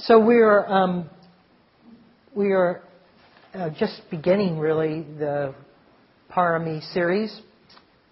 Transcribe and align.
So 0.00 0.24
we 0.24 0.36
are 0.36 0.64
um, 0.68 1.10
we 2.32 2.52
are 2.52 2.82
uh, 3.52 3.70
just 3.70 4.00
beginning 4.10 4.58
really 4.58 5.02
the 5.18 5.56
Parami 6.30 6.80
series. 6.92 7.36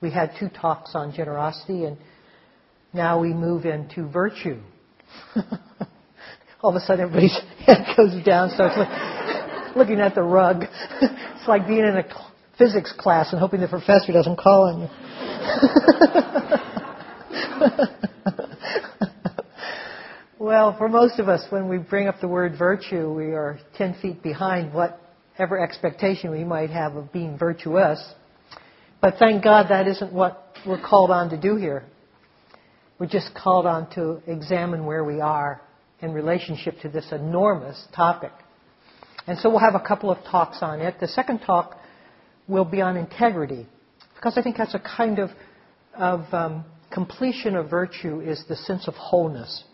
We 0.01 0.11
had 0.11 0.33
two 0.39 0.49
talks 0.49 0.97
on 0.97 1.15
generosity, 1.15 1.85
and 1.85 1.97
now 2.93 3.21
we 3.21 3.33
move 3.33 3.67
into 3.67 4.09
virtue. 4.09 4.59
All 6.61 6.71
of 6.71 6.77
a 6.77 6.81
sudden, 6.81 7.03
everybody's 7.03 7.39
head 7.67 7.87
goes 7.97 8.21
down, 8.25 8.51
starts 8.51 8.77
look, 8.77 8.89
looking 9.77 10.01
at 10.01 10.17
the 10.17 10.23
rug. 10.23 10.65
it's 11.01 11.47
like 11.47 11.69
being 11.69 11.85
in 11.85 11.97
a 11.97 12.03
cl- 12.03 12.33
physics 12.59 12.93
class 12.99 13.31
and 13.31 13.39
hoping 13.39 13.61
the 13.61 13.69
professor 13.69 14.13
doesn't 14.13 14.37
call 14.37 14.65
on 14.65 14.81
you. 17.93 17.99
Well, 20.47 20.77
for 20.79 20.89
most 20.89 21.19
of 21.19 21.29
us, 21.29 21.45
when 21.51 21.69
we 21.69 21.77
bring 21.77 22.07
up 22.07 22.21
the 22.21 22.29
word 22.29 22.57
virtue, 22.57 23.13
we 23.13 23.33
are 23.33 23.59
10 23.79 23.97
feet 24.01 24.23
behind 24.23 24.73
whatever 24.73 25.59
expectation 25.59 26.31
we 26.31 26.45
might 26.45 26.71
have 26.71 26.95
of 26.95 27.13
being 27.13 27.37
virtuous. 27.37 28.01
But 29.01 29.15
thank 29.19 29.43
God 29.43 29.71
that 29.71 29.89
isn't 29.89 30.13
what 30.13 30.53
we're 30.65 30.81
called 30.81 31.11
on 31.11 31.31
to 31.31 31.37
do 31.37 31.57
here. 31.57 31.83
We're 33.01 33.09
just 33.09 33.35
called 33.35 33.67
on 33.67 33.91
to 33.97 34.23
examine 34.29 34.87
where 34.87 35.03
we 35.03 35.21
are 35.21 35.61
in 36.01 36.13
relationship 36.13 36.79
to 36.83 36.89
this 36.91 37.11
enormous 37.11 37.85
topic. 37.93 38.31
And 39.27 39.37
so 39.41 39.51
we'll 39.51 39.59
have 39.59 39.75
a 39.75 39.85
couple 39.85 40.13
of 40.13 40.19
talks 40.31 40.59
on 40.61 40.81
it. 40.81 41.01
The 41.01 41.09
second 41.09 41.41
talk 41.41 41.77
will 42.47 42.65
be 42.65 42.81
on 42.81 42.97
integrity, 42.97 43.67
because 44.15 44.39
I 44.39 44.43
think 44.43 44.59
that's 44.59 44.77
a 44.77 44.79
kind 44.97 45.19
of, 45.19 45.31
of 45.99 46.33
um, 46.33 46.65
completion 46.93 47.57
of 47.57 47.69
virtue 47.69 48.21
is 48.21 48.45
the 48.49 48.55
sense 48.55 48.87
of 48.87 48.95
wholeness. 48.95 49.65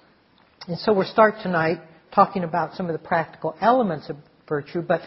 And 0.68 0.78
so 0.78 0.92
we'll 0.92 1.06
start 1.06 1.34
tonight 1.42 1.78
talking 2.14 2.44
about 2.44 2.74
some 2.74 2.86
of 2.88 2.92
the 2.92 3.04
practical 3.04 3.56
elements 3.60 4.08
of 4.08 4.16
virtue, 4.48 4.80
but 4.80 5.00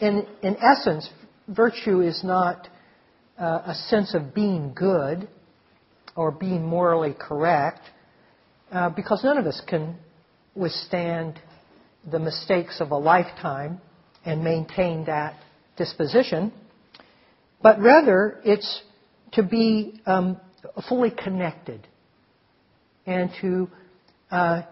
in, 0.00 0.26
in 0.42 0.56
essence, 0.56 1.06
virtue 1.48 2.00
is 2.00 2.22
not 2.24 2.66
uh, 3.38 3.62
a 3.66 3.74
sense 3.88 4.14
of 4.14 4.34
being 4.34 4.72
good 4.74 5.28
or 6.16 6.30
being 6.30 6.64
morally 6.64 7.14
correct, 7.18 7.80
uh, 8.72 8.88
because 8.88 9.22
none 9.22 9.36
of 9.36 9.44
us 9.44 9.60
can 9.68 9.96
withstand 10.54 11.38
the 12.10 12.18
mistakes 12.18 12.80
of 12.80 12.90
a 12.90 12.96
lifetime 12.96 13.80
and 14.24 14.42
maintain 14.42 15.04
that 15.04 15.34
disposition, 15.76 16.52
but 17.62 17.78
rather 17.80 18.40
it's 18.44 18.82
to 19.32 19.42
be 19.42 20.00
um, 20.06 20.40
fully 20.88 21.10
connected 21.10 21.86
and 23.06 23.30
to, 23.42 23.68
uh, 24.30 24.62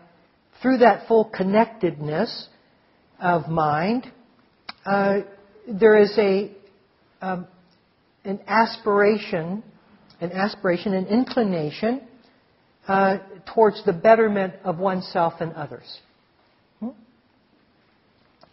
through 0.62 0.78
that 0.78 1.06
full 1.08 1.24
connectedness 1.24 2.48
of 3.20 3.48
mind, 3.48 4.10
uh, 4.84 5.18
there 5.68 5.96
is 5.96 6.16
a 6.18 6.50
um, 7.20 7.46
an 8.24 8.40
aspiration, 8.46 9.62
an 10.20 10.32
aspiration, 10.32 10.92
an 10.94 11.06
inclination 11.06 12.02
uh, 12.88 13.18
towards 13.54 13.84
the 13.84 13.92
betterment 13.92 14.54
of 14.64 14.78
oneself 14.78 15.34
and 15.40 15.52
others. 15.52 16.00
Hmm? 16.80 16.88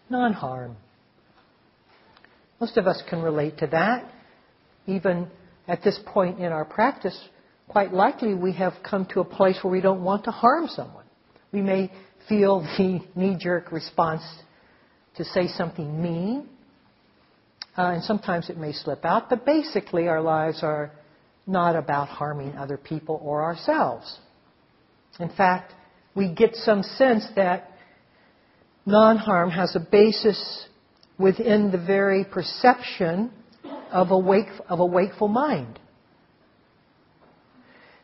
Non-harm. 0.09 0.77
Most 2.59 2.77
of 2.77 2.87
us 2.87 3.01
can 3.09 3.21
relate 3.21 3.57
to 3.59 3.67
that. 3.67 4.09
Even 4.85 5.27
at 5.67 5.83
this 5.83 5.99
point 6.05 6.39
in 6.39 6.51
our 6.51 6.65
practice, 6.65 7.17
quite 7.67 7.94
likely 7.94 8.33
we 8.33 8.53
have 8.53 8.73
come 8.83 9.06
to 9.08 9.19
a 9.19 9.25
place 9.25 9.58
where 9.61 9.72
we 9.72 9.81
don't 9.81 10.03
want 10.03 10.25
to 10.25 10.31
harm 10.31 10.67
someone. 10.67 11.06
We 11.52 11.61
may 11.61 11.92
feel 12.28 12.61
the 12.78 13.00
knee 13.16 13.38
jerk 13.39 13.72
response 13.72 14.23
to 15.16 15.23
say 15.23 15.47
something 15.47 16.02
mean, 16.02 16.50
uh, 17.78 17.94
and 17.94 18.03
sometimes 18.03 18.50
it 18.50 18.58
may 18.58 18.72
slip 18.72 19.05
out, 19.05 19.30
but 19.30 19.45
basically 19.45 20.08
our 20.08 20.21
lives 20.21 20.60
are 20.64 20.92
not 21.45 21.76
about 21.76 22.08
harming 22.08 22.55
other 22.55 22.77
people 22.77 23.20
or 23.23 23.43
ourselves. 23.43 24.20
In 25.20 25.30
fact, 25.30 25.73
we 26.16 26.33
get 26.33 26.55
some 26.55 26.83
sense 26.83 27.26
that 27.36 27.71
non 28.86 29.17
harm 29.17 29.49
has 29.49 29.76
a 29.76 29.80
basis 29.80 30.67
within 31.17 31.71
the 31.71 31.77
very 31.77 32.26
perception 32.26 33.32
of 33.92 34.11
a, 34.11 34.17
wake, 34.17 34.48
of 34.70 34.80
a 34.80 34.86
wakeful 34.86 35.27
mind. 35.27 35.80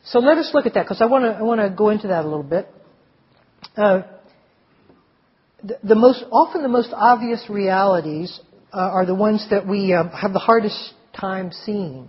So 0.05 0.19
let 0.19 0.37
us 0.37 0.51
look 0.53 0.65
at 0.65 0.73
that 0.73 0.83
because 0.83 1.01
I 1.01 1.05
want 1.05 1.25
to 1.25 1.31
I 1.31 1.41
want 1.41 1.61
to 1.61 1.69
go 1.69 1.89
into 1.89 2.07
that 2.07 2.23
a 2.25 2.27
little 2.27 2.43
bit. 2.43 2.67
Uh, 3.75 4.01
the, 5.83 5.95
most 5.95 6.23
often 6.31 6.63
the 6.63 6.69
most 6.69 6.91
obvious 6.93 7.45
realities 7.49 8.39
uh, 8.73 8.77
are 8.77 9.05
the 9.05 9.15
ones 9.15 9.45
that 9.49 9.67
we 9.67 9.93
um, 9.93 10.09
have 10.09 10.33
the 10.33 10.39
hardest 10.39 10.93
time 11.13 11.51
seeing. 11.51 12.07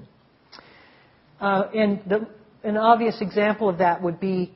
Uh, 1.41 1.65
and 1.75 2.01
the, 2.07 2.29
an 2.63 2.77
obvious 2.77 3.21
example 3.21 3.69
of 3.69 3.79
that 3.79 4.03
would 4.03 4.21
be 4.21 4.55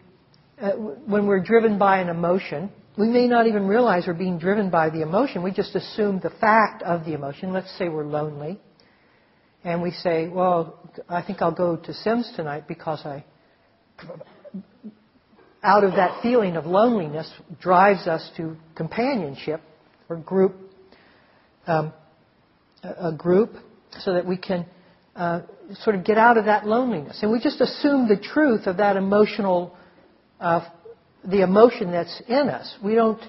uh, 0.61 0.73
when 0.73 1.27
we're 1.27 1.43
driven 1.43 1.79
by 1.79 1.99
an 1.99 2.09
emotion. 2.09 2.71
We 2.97 3.09
may 3.09 3.27
not 3.27 3.49
even 3.49 3.67
realize 3.67 4.05
we're 4.07 4.15
being 4.15 4.39
driven 4.39 4.71
by 4.71 4.91
the 4.91 5.03
emotion. 5.03 5.43
We 5.43 5.51
just 5.51 5.75
assume 5.75 6.21
the 6.23 6.31
fact 6.31 6.83
of 6.83 7.05
the 7.05 7.15
emotion. 7.15 7.53
Let's 7.53 7.77
say 7.77 7.89
we're 7.89 8.07
lonely. 8.07 8.61
And 9.65 9.83
we 9.83 9.91
say, 9.91 10.29
well, 10.29 10.79
I 11.09 11.23
think 11.23 11.41
I'll 11.41 11.55
go 11.55 11.77
to 11.77 11.95
Sims 11.95 12.31
tonight 12.37 12.69
because 12.69 13.01
I, 13.05 13.25
out 15.63 15.85
of 15.85 15.93
that 15.93 16.23
feeling 16.23 16.57
of 16.57 16.67
loneliness, 16.67 17.31
drives 17.61 18.07
us 18.07 18.31
to 18.37 18.57
companionship 18.75 19.63
or 20.09 20.17
group, 20.17 20.55
um, 21.67 21.93
a 22.83 23.13
group, 23.13 23.55
so 24.01 24.13
that 24.13 24.27
we 24.27 24.37
can 24.37 24.67
uh, 25.17 25.41
sort 25.81 25.97
of 25.97 26.05
get 26.05 26.19
out 26.19 26.37
of 26.37 26.45
that 26.45 26.67
loneliness. 26.67 27.21
And 27.23 27.33
we 27.33 27.41
just 27.41 27.61
assume 27.61 28.07
the 28.07 28.19
truth 28.19 28.67
of 28.67 28.77
that 28.77 28.97
emotional 28.97 29.75
uh, 30.41 30.69
the 31.27 31.43
emotion 31.43 31.91
that's 31.91 32.23
in 32.29 32.49
us. 32.49 32.75
We 32.83 32.95
don't, 32.95 33.21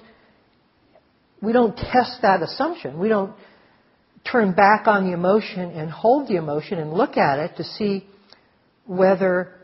we 1.40 1.52
don't 1.52 1.76
test 1.76 2.18
that 2.22 2.42
assumption. 2.42 2.98
We 2.98 3.08
don't 3.08 3.32
turn 4.24 4.52
back 4.52 4.86
on 4.86 5.06
the 5.06 5.12
emotion 5.12 5.70
and 5.70 5.90
hold 5.90 6.28
the 6.28 6.36
emotion 6.36 6.78
and 6.78 6.92
look 6.92 7.16
at 7.16 7.38
it 7.38 7.56
to 7.56 7.64
see 7.64 8.06
whether 8.86 9.54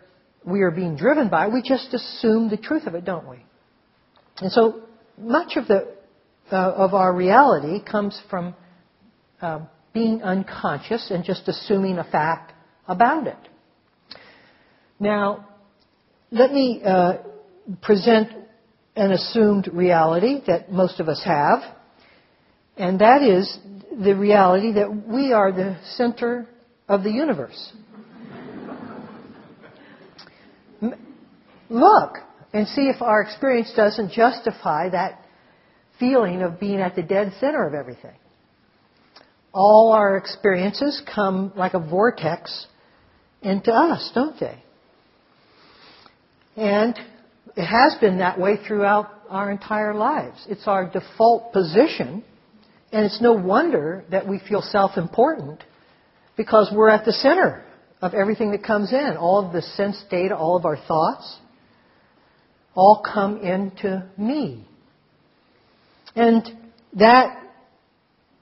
we 0.44 0.60
are 0.62 0.70
being 0.70 0.96
driven 0.96 1.28
by. 1.28 1.48
We 1.48 1.62
just 1.62 1.92
assume 1.94 2.48
the 2.48 2.56
truth 2.56 2.86
of 2.86 2.94
it, 2.94 3.04
don't 3.04 3.28
we? 3.28 3.44
And 4.38 4.50
so 4.50 4.82
much 5.18 5.56
of 5.56 5.68
the 5.68 5.94
uh, 6.50 6.72
of 6.72 6.92
our 6.92 7.14
reality 7.14 7.82
comes 7.82 8.20
from 8.28 8.54
uh, 9.40 9.60
being 9.94 10.22
unconscious 10.22 11.10
and 11.10 11.24
just 11.24 11.48
assuming 11.48 11.98
a 11.98 12.04
fact 12.04 12.52
about 12.86 13.26
it. 13.26 13.38
Now, 14.98 15.48
let 16.30 16.52
me 16.52 16.82
uh, 16.84 17.18
present 17.80 18.28
an 18.96 19.12
assumed 19.12 19.68
reality 19.72 20.40
that 20.46 20.70
most 20.70 21.00
of 21.00 21.08
us 21.08 21.22
have, 21.24 21.60
and 22.76 23.00
that 23.00 23.22
is 23.22 23.58
the 24.02 24.14
reality 24.14 24.72
that 24.72 25.06
we 25.06 25.32
are 25.32 25.52
the 25.52 25.78
center 25.96 26.48
of 26.88 27.02
the 27.02 27.10
universe. 27.10 27.72
Look 31.68 32.16
and 32.52 32.68
see 32.68 32.82
if 32.82 33.00
our 33.00 33.22
experience 33.22 33.72
doesn't 33.74 34.12
justify 34.12 34.90
that 34.90 35.24
feeling 35.98 36.42
of 36.42 36.60
being 36.60 36.80
at 36.80 36.96
the 36.96 37.02
dead 37.02 37.32
center 37.40 37.66
of 37.66 37.74
everything. 37.74 38.16
All 39.54 39.92
our 39.92 40.16
experiences 40.16 41.02
come 41.14 41.52
like 41.56 41.74
a 41.74 41.78
vortex 41.78 42.66
into 43.42 43.72
us, 43.72 44.10
don't 44.14 44.38
they? 44.38 44.62
And 46.56 46.98
it 47.56 47.66
has 47.66 47.96
been 48.00 48.18
that 48.18 48.38
way 48.38 48.56
throughout 48.66 49.10
our 49.28 49.50
entire 49.50 49.94
lives. 49.94 50.44
It's 50.48 50.66
our 50.66 50.88
default 50.88 51.52
position, 51.52 52.24
and 52.92 53.06
it's 53.06 53.20
no 53.20 53.32
wonder 53.32 54.04
that 54.10 54.28
we 54.28 54.38
feel 54.38 54.60
self 54.60 54.96
important 54.96 55.64
because 56.36 56.70
we're 56.74 56.90
at 56.90 57.04
the 57.04 57.12
center 57.12 57.64
of 58.02 58.14
everything 58.14 58.50
that 58.50 58.62
comes 58.62 58.92
in. 58.92 59.16
All 59.18 59.44
of 59.44 59.52
the 59.52 59.62
sense 59.62 60.02
data, 60.10 60.36
all 60.36 60.56
of 60.56 60.66
our 60.66 60.76
thoughts, 60.76 61.38
all 62.74 63.02
come 63.02 63.38
into 63.38 64.08
me. 64.18 64.66
And 66.14 66.42
that 66.94 67.38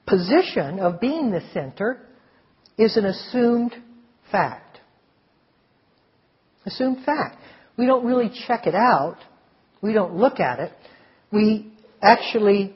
position 0.05 0.79
of 0.79 0.99
being 0.99 1.31
the 1.31 1.41
center 1.53 2.05
is 2.77 2.97
an 2.97 3.05
assumed 3.05 3.73
fact. 4.31 4.79
Assumed 6.65 7.05
fact. 7.05 7.37
We 7.77 7.85
don't 7.85 8.05
really 8.05 8.31
check 8.47 8.67
it 8.67 8.75
out. 8.75 9.17
We 9.81 9.93
don't 9.93 10.15
look 10.15 10.39
at 10.39 10.59
it. 10.59 10.73
We 11.31 11.71
actually 12.01 12.75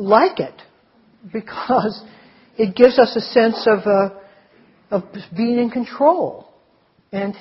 like 0.00 0.40
it 0.40 0.54
because 1.32 2.02
it 2.56 2.74
gives 2.74 2.98
us 2.98 3.14
a 3.14 3.20
sense 3.20 3.66
of, 3.66 3.86
uh, 3.86 4.10
of 4.90 5.04
being 5.36 5.58
in 5.58 5.70
control. 5.70 6.48
And 7.12 7.34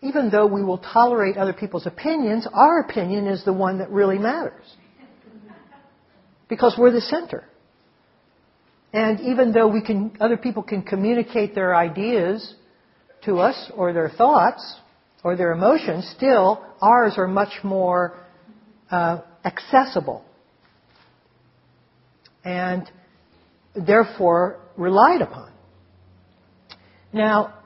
even 0.00 0.30
though 0.30 0.46
we 0.46 0.62
will 0.62 0.78
tolerate 0.78 1.36
other 1.36 1.52
people's 1.52 1.86
opinions, 1.86 2.46
our 2.52 2.80
opinion 2.80 3.26
is 3.26 3.44
the 3.44 3.52
one 3.52 3.78
that 3.78 3.90
really 3.90 4.18
matters. 4.18 4.64
Because 6.48 6.76
we're 6.78 6.92
the 6.92 7.00
center. 7.00 7.44
And 8.92 9.20
even 9.20 9.52
though 9.52 9.68
we 9.68 9.82
can, 9.82 10.16
other 10.18 10.38
people 10.38 10.62
can 10.62 10.82
communicate 10.82 11.54
their 11.54 11.74
ideas 11.74 12.54
to 13.24 13.38
us 13.38 13.70
or 13.76 13.92
their 13.92 14.08
thoughts 14.08 14.76
or 15.22 15.36
their 15.36 15.52
emotions, 15.52 16.10
still 16.16 16.64
ours 16.80 17.14
are 17.18 17.28
much 17.28 17.52
more 17.62 18.16
uh, 18.90 19.20
accessible 19.44 20.24
and 22.48 22.90
therefore 23.74 24.58
relied 24.78 25.20
upon. 25.20 25.52
Now, 27.12 27.58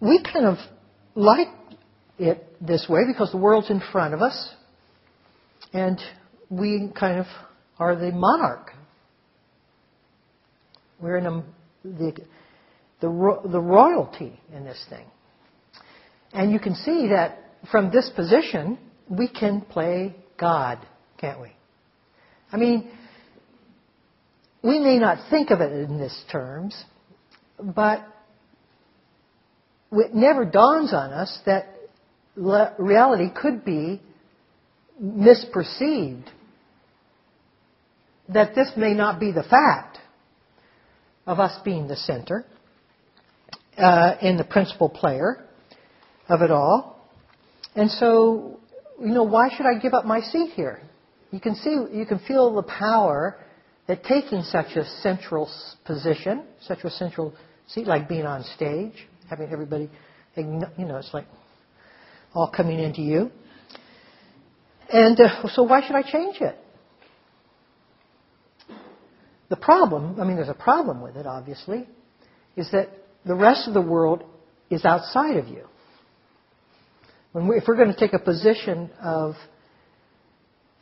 we 0.00 0.22
kind 0.22 0.44
of 0.44 0.58
like 1.14 1.48
it 2.18 2.46
this 2.60 2.86
way 2.90 3.00
because 3.10 3.32
the 3.32 3.38
world's 3.38 3.70
in 3.70 3.80
front 3.90 4.12
of 4.12 4.20
us 4.20 4.54
and 5.72 5.98
we 6.50 6.90
kind 6.94 7.20
of 7.20 7.26
are 7.78 7.96
the 7.96 8.12
monarch. 8.12 8.72
We're 11.00 11.16
in 11.16 11.26
a, 11.26 11.44
the, 11.84 12.12
the, 13.00 13.40
the 13.50 13.60
royalty 13.60 14.38
in 14.52 14.64
this 14.64 14.84
thing. 14.90 15.06
And 16.34 16.52
you 16.52 16.58
can 16.58 16.74
see 16.74 17.08
that 17.14 17.38
from 17.70 17.90
this 17.90 18.10
position, 18.14 18.78
we 19.08 19.26
can 19.26 19.62
play 19.62 20.14
God, 20.38 20.86
can't 21.18 21.40
we? 21.40 21.52
I 22.52 22.58
mean, 22.58 22.90
we 24.68 24.78
may 24.78 24.98
not 24.98 25.30
think 25.30 25.50
of 25.50 25.60
it 25.62 25.72
in 25.72 25.98
this 25.98 26.24
terms, 26.30 26.84
but 27.58 28.06
it 29.92 30.14
never 30.14 30.44
dawns 30.44 30.92
on 30.92 31.10
us 31.10 31.38
that 31.46 31.74
reality 32.36 33.30
could 33.34 33.64
be 33.64 34.02
misperceived. 35.02 36.26
That 38.28 38.54
this 38.54 38.70
may 38.76 38.92
not 38.92 39.18
be 39.18 39.32
the 39.32 39.42
fact 39.42 39.98
of 41.26 41.40
us 41.40 41.58
being 41.64 41.88
the 41.88 41.96
center 41.96 42.44
uh, 43.78 44.16
and 44.20 44.38
the 44.38 44.44
principal 44.44 44.90
player 44.90 45.46
of 46.28 46.42
it 46.42 46.50
all. 46.50 47.02
And 47.74 47.90
so, 47.90 48.60
you 49.00 49.14
know, 49.14 49.22
why 49.22 49.48
should 49.48 49.64
I 49.64 49.80
give 49.80 49.94
up 49.94 50.04
my 50.04 50.20
seat 50.20 50.50
here? 50.54 50.82
You 51.30 51.40
can 51.40 51.54
see, 51.54 51.70
you 51.70 52.04
can 52.06 52.18
feel 52.18 52.54
the 52.54 52.62
power 52.62 53.38
that 53.88 54.04
taking 54.04 54.42
such 54.42 54.76
a 54.76 54.84
central 55.02 55.50
position, 55.84 56.44
such 56.60 56.84
a 56.84 56.90
central 56.90 57.34
seat, 57.66 57.86
like 57.86 58.08
being 58.08 58.26
on 58.26 58.44
stage, 58.54 58.92
having 59.28 59.50
everybody, 59.50 59.90
you 60.36 60.44
know, 60.44 60.98
it's 60.98 61.12
like 61.12 61.26
all 62.34 62.52
coming 62.54 62.78
into 62.78 63.00
you. 63.00 63.30
And 64.92 65.18
uh, 65.18 65.48
so 65.48 65.62
why 65.62 65.80
should 65.86 65.96
I 65.96 66.02
change 66.02 66.36
it? 66.40 66.56
The 69.48 69.56
problem, 69.56 70.20
I 70.20 70.24
mean, 70.24 70.36
there's 70.36 70.50
a 70.50 70.54
problem 70.54 71.00
with 71.00 71.16
it, 71.16 71.26
obviously, 71.26 71.88
is 72.56 72.70
that 72.72 72.90
the 73.24 73.34
rest 73.34 73.66
of 73.66 73.74
the 73.74 73.80
world 73.80 74.22
is 74.70 74.84
outside 74.84 75.36
of 75.36 75.48
you. 75.48 75.64
We, 77.32 77.56
if 77.56 77.64
we're 77.66 77.76
going 77.76 77.92
to 77.92 77.98
take 77.98 78.12
a 78.12 78.18
position 78.18 78.90
of, 79.02 79.34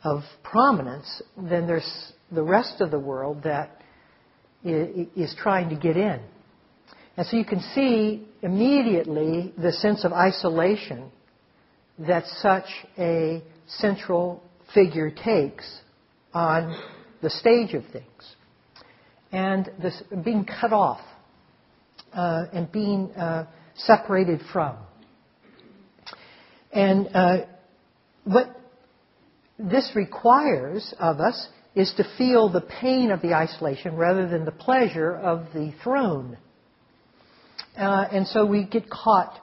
of 0.03 0.23
prominence, 0.43 1.21
then 1.37 1.67
there's 1.67 2.13
the 2.31 2.43
rest 2.43 2.81
of 2.81 2.91
the 2.91 2.99
world 2.99 3.43
that 3.43 3.81
is 4.63 5.35
trying 5.39 5.69
to 5.69 5.75
get 5.75 5.97
in. 5.97 6.19
And 7.15 7.25
so 7.25 7.37
you 7.37 7.45
can 7.45 7.61
see 7.73 8.27
immediately 8.41 9.53
the 9.57 9.71
sense 9.71 10.05
of 10.05 10.13
isolation 10.13 11.11
that 11.99 12.25
such 12.41 12.65
a 12.97 13.41
central 13.67 14.43
figure 14.73 15.09
takes 15.09 15.65
on 16.33 16.79
the 17.21 17.29
stage 17.29 17.73
of 17.73 17.83
things. 17.91 18.35
And 19.31 19.69
this 19.81 20.01
being 20.23 20.45
cut 20.45 20.71
off 20.71 21.01
uh, 22.13 22.45
and 22.53 22.71
being 22.71 23.11
uh, 23.11 23.47
separated 23.75 24.41
from. 24.53 24.77
And 26.71 27.09
uh, 27.13 27.37
what 28.23 28.55
this 29.57 29.91
requires 29.95 30.93
of 30.99 31.19
us 31.19 31.47
is 31.77 31.93
to 31.95 32.03
feel 32.17 32.49
the 32.49 32.61
pain 32.81 33.11
of 33.11 33.21
the 33.21 33.35
isolation 33.35 33.95
rather 33.95 34.27
than 34.27 34.45
the 34.45 34.51
pleasure 34.51 35.15
of 35.15 35.45
the 35.53 35.71
throne. 35.83 36.35
Uh, 37.77 38.07
and 38.11 38.25
so 38.27 38.43
we 38.43 38.65
get 38.65 38.89
caught 38.89 39.39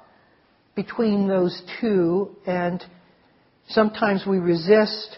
between 0.75 1.29
those 1.29 1.63
two, 1.81 2.35
and 2.45 2.85
sometimes 3.69 4.25
we 4.27 4.39
resist 4.39 5.17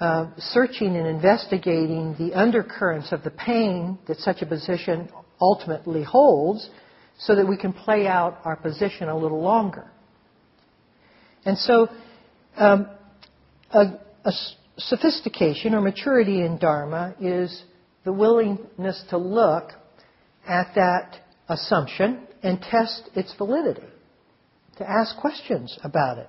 uh, 0.00 0.30
searching 0.36 0.96
and 0.96 1.06
investigating 1.06 2.16
the 2.18 2.34
undercurrents 2.34 3.12
of 3.12 3.22
the 3.22 3.30
pain 3.30 3.96
that 4.08 4.16
such 4.16 4.42
a 4.42 4.46
position 4.46 5.08
ultimately 5.40 6.02
holds 6.02 6.68
so 7.20 7.36
that 7.36 7.46
we 7.46 7.56
can 7.56 7.72
play 7.72 8.08
out 8.08 8.40
our 8.44 8.56
position 8.56 9.08
a 9.08 9.16
little 9.16 9.40
longer. 9.40 9.88
And 11.44 11.56
so, 11.56 11.86
um, 12.56 12.88
a, 13.70 14.00
a 14.24 14.32
sophistication 14.78 15.74
or 15.74 15.80
maturity 15.80 16.42
in 16.42 16.58
Dharma 16.58 17.14
is 17.20 17.64
the 18.04 18.12
willingness 18.12 19.02
to 19.10 19.18
look 19.18 19.70
at 20.46 20.74
that 20.74 21.18
assumption 21.48 22.26
and 22.42 22.60
test 22.60 23.10
its 23.14 23.34
validity 23.36 23.86
to 24.78 24.88
ask 24.88 25.16
questions 25.18 25.78
about 25.84 26.18
it. 26.18 26.28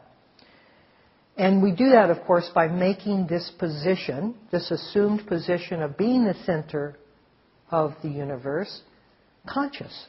And 1.35 1.63
we 1.63 1.71
do 1.71 1.89
that, 1.89 2.11
of 2.11 2.21
course, 2.25 2.49
by 2.53 2.67
making 2.67 3.27
this 3.27 3.51
position, 3.57 4.35
this 4.51 4.69
assumed 4.69 5.25
position 5.25 5.81
of 5.81 5.97
being 5.97 6.25
the 6.25 6.35
center 6.45 6.97
of 7.71 7.93
the 8.03 8.09
universe, 8.09 8.81
conscious. 9.47 10.07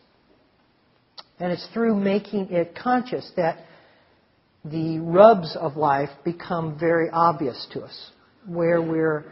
And 1.41 1.51
it's 1.51 1.67
through 1.73 1.97
making 1.97 2.51
it 2.51 2.77
conscious 2.77 3.31
that 3.37 3.65
the 4.65 4.99
rubs 4.99 5.57
of 5.59 5.77
life 5.77 6.11
become 6.25 6.79
very 6.79 7.09
obvious 7.11 7.67
to 7.73 7.83
us, 7.83 8.11
where 8.47 8.81
we're, 8.81 9.25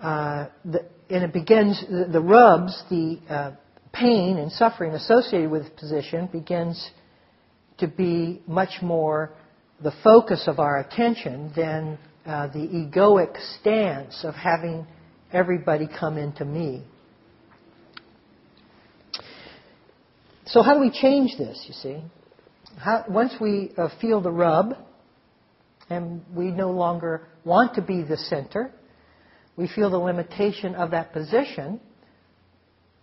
uh, 0.00 0.46
the, 0.64 0.84
and 1.10 1.24
it 1.24 1.32
begins, 1.32 1.82
the, 1.88 2.08
the 2.12 2.20
rubs, 2.20 2.82
the 2.90 3.18
uh, 3.28 3.52
pain 3.92 4.38
and 4.38 4.50
suffering 4.52 4.92
associated 4.92 5.50
with 5.50 5.76
position 5.76 6.28
begins 6.32 6.90
to 7.78 7.86
be 7.86 8.42
much 8.46 8.82
more 8.82 9.32
the 9.82 9.92
focus 10.04 10.44
of 10.46 10.58
our 10.58 10.78
attention 10.78 11.52
than 11.56 11.98
uh, 12.24 12.46
the 12.48 12.60
egoic 12.60 13.36
stance 13.60 14.24
of 14.24 14.34
having 14.34 14.86
everybody 15.32 15.88
come 15.98 16.16
into 16.16 16.44
me. 16.44 16.84
So, 20.46 20.62
how 20.62 20.74
do 20.74 20.80
we 20.80 20.90
change 20.90 21.36
this, 21.38 21.64
you 21.66 21.74
see? 21.74 22.02
How, 22.78 23.04
once 23.08 23.32
we 23.40 23.72
uh, 23.76 23.88
feel 24.00 24.20
the 24.20 24.30
rub 24.30 24.74
and 25.92 26.22
we 26.34 26.50
no 26.50 26.70
longer 26.70 27.22
want 27.44 27.74
to 27.74 27.82
be 27.82 28.02
the 28.02 28.16
center, 28.16 28.72
we 29.56 29.68
feel 29.68 29.90
the 29.90 29.98
limitation 29.98 30.74
of 30.74 30.90
that 30.92 31.12
position, 31.12 31.80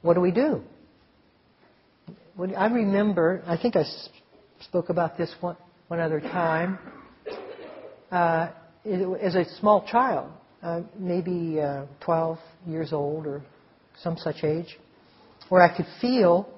what 0.01 0.15
do 0.15 0.22
we 0.22 0.31
do? 0.31 0.62
I 2.58 2.67
remember, 2.67 3.43
I 3.46 3.58
think 3.58 3.75
I 3.75 3.84
spoke 4.62 4.89
about 4.89 5.17
this 5.17 5.34
one, 5.41 5.58
one 5.88 6.00
other 6.00 6.19
time. 6.19 6.79
Uh, 8.12 8.50
as 9.22 9.36
a 9.36 9.46
small 9.60 9.86
child, 9.86 10.31
uh, 10.63 10.81
maybe 10.98 11.60
uh, 11.62 11.86
12 12.00 12.39
years 12.65 12.91
old 12.91 13.27
or 13.27 13.43
some 14.01 14.17
such 14.17 14.43
age, 14.43 14.79
where 15.50 15.62
I 15.62 15.75
could 15.75 15.86
feel 16.01 16.50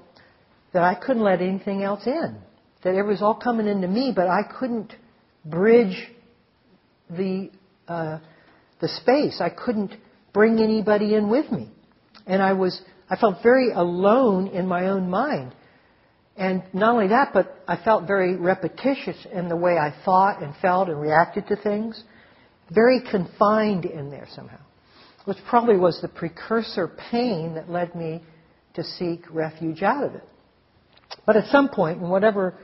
that 0.73 0.83
I 0.83 0.95
couldn't 0.95 1.23
let 1.23 1.41
anything 1.41 1.83
else 1.83 2.05
in. 2.05 2.37
That 2.83 2.95
it 2.95 3.03
was 3.03 3.21
all 3.21 3.35
coming 3.35 3.67
into 3.67 3.87
me, 3.87 4.13
but 4.15 4.27
I 4.27 4.43
couldn't 4.59 4.93
bridge 5.45 6.11
the 7.11 7.51
uh, 7.87 8.19
the 8.79 8.87
space. 8.87 9.41
I 9.41 9.49
couldn't 9.49 9.93
bring 10.33 10.59
anybody 10.59 11.15
in 11.15 11.29
with 11.29 11.51
me, 11.51 11.69
and 12.25 12.41
I 12.41 12.53
was 12.53 12.81
I 13.09 13.17
felt 13.17 13.43
very 13.43 13.71
alone 13.71 14.47
in 14.47 14.67
my 14.67 14.87
own 14.87 15.09
mind. 15.09 15.53
And 16.37 16.63
not 16.73 16.93
only 16.93 17.09
that, 17.09 17.31
but 17.33 17.61
I 17.67 17.75
felt 17.75 18.07
very 18.07 18.35
repetitious 18.35 19.27
in 19.31 19.49
the 19.49 19.55
way 19.55 19.77
I 19.77 19.93
thought 20.05 20.41
and 20.41 20.55
felt 20.61 20.87
and 20.87 20.99
reacted 20.99 21.47
to 21.47 21.55
things. 21.57 22.01
Very 22.73 23.01
confined 23.01 23.85
in 23.85 24.09
there 24.09 24.27
somehow. 24.33 24.61
Which 25.25 25.37
probably 25.47 25.77
was 25.77 25.99
the 26.01 26.07
precursor 26.07 26.87
pain 27.11 27.55
that 27.55 27.69
led 27.69 27.93
me 27.95 28.23
to 28.75 28.83
seek 28.83 29.23
refuge 29.29 29.83
out 29.83 30.05
of 30.05 30.15
it. 30.15 30.23
But 31.25 31.35
at 31.35 31.47
some 31.51 31.69
point, 31.69 32.01
in 32.01 32.09
whatever, 32.09 32.55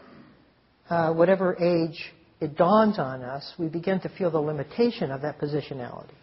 uh, 0.89 1.13
whatever 1.13 1.55
age 1.61 2.13
it 2.39 2.55
dawns 2.55 2.99
on 2.99 3.23
us, 3.23 3.53
we 3.57 3.67
begin 3.67 3.99
to 4.01 4.09
feel 4.09 4.29
the 4.29 4.39
limitation 4.39 5.11
of 5.11 5.21
that 5.21 5.39
positionality. 5.39 6.13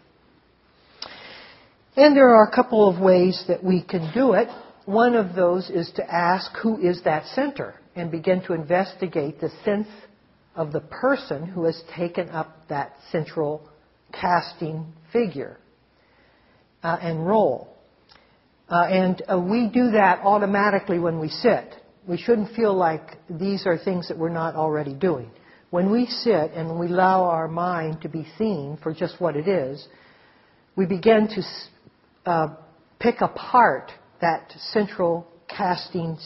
And 1.97 2.15
there 2.15 2.29
are 2.35 2.47
a 2.47 2.55
couple 2.55 2.89
of 2.89 3.01
ways 3.01 3.43
that 3.47 3.63
we 3.63 3.81
can 3.81 4.11
do 4.13 4.33
it. 4.33 4.47
One 4.85 5.15
of 5.15 5.35
those 5.35 5.69
is 5.69 5.91
to 5.95 6.03
ask 6.03 6.51
who 6.61 6.77
is 6.79 7.01
that 7.03 7.25
center 7.27 7.75
and 7.95 8.11
begin 8.11 8.41
to 8.43 8.53
investigate 8.53 9.39
the 9.39 9.49
sense 9.63 9.87
of 10.55 10.71
the 10.71 10.81
person 10.81 11.45
who 11.45 11.65
has 11.65 11.81
taken 11.95 12.29
up 12.29 12.67
that 12.69 12.95
central 13.11 13.69
casting 14.11 14.93
figure 15.11 15.57
uh, 16.83 16.97
and 17.01 17.25
role. 17.25 17.75
Uh, 18.69 18.85
and 18.89 19.21
uh, 19.31 19.39
we 19.39 19.67
do 19.67 19.91
that 19.91 20.19
automatically 20.23 20.99
when 20.99 21.19
we 21.19 21.29
sit. 21.29 21.75
We 22.07 22.17
shouldn't 22.17 22.55
feel 22.55 22.73
like 22.73 23.17
these 23.29 23.65
are 23.65 23.77
things 23.77 24.07
that 24.07 24.17
we're 24.17 24.29
not 24.29 24.55
already 24.55 24.93
doing. 24.93 25.29
When 25.75 25.91
we 25.91 26.05
sit 26.05 26.53
and 26.53 26.79
we 26.79 26.87
allow 26.87 27.25
our 27.25 27.49
mind 27.49 28.01
to 28.03 28.07
be 28.07 28.25
seen 28.37 28.77
for 28.81 28.93
just 28.93 29.19
what 29.19 29.35
it 29.35 29.45
is, 29.45 29.85
we 30.77 30.85
begin 30.85 31.27
to 31.27 31.43
uh, 32.25 32.47
pick 32.97 33.19
apart 33.19 33.91
that 34.21 34.53
central 34.71 35.27
casting 35.49 36.17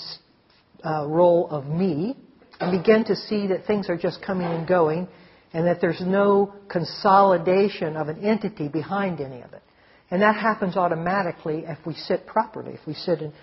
uh, 0.85 1.07
role 1.07 1.47
of 1.49 1.65
me 1.65 2.15
and 2.59 2.77
begin 2.77 3.03
to 3.05 3.15
see 3.15 3.47
that 3.47 3.65
things 3.65 3.89
are 3.89 3.97
just 3.97 4.21
coming 4.21 4.45
and 4.45 4.67
going 4.67 5.07
and 5.51 5.65
that 5.65 5.81
there's 5.81 6.01
no 6.01 6.53
consolidation 6.69 7.97
of 7.97 8.07
an 8.07 8.23
entity 8.23 8.67
behind 8.67 9.19
any 9.19 9.41
of 9.41 9.51
it. 9.53 9.63
And 10.11 10.21
that 10.21 10.35
happens 10.35 10.77
automatically 10.77 11.63
if 11.65 11.79
we 11.87 11.95
sit 11.95 12.27
properly, 12.27 12.73
if 12.73 12.85
we 12.85 12.93
sit 12.93 13.23
in 13.23 13.33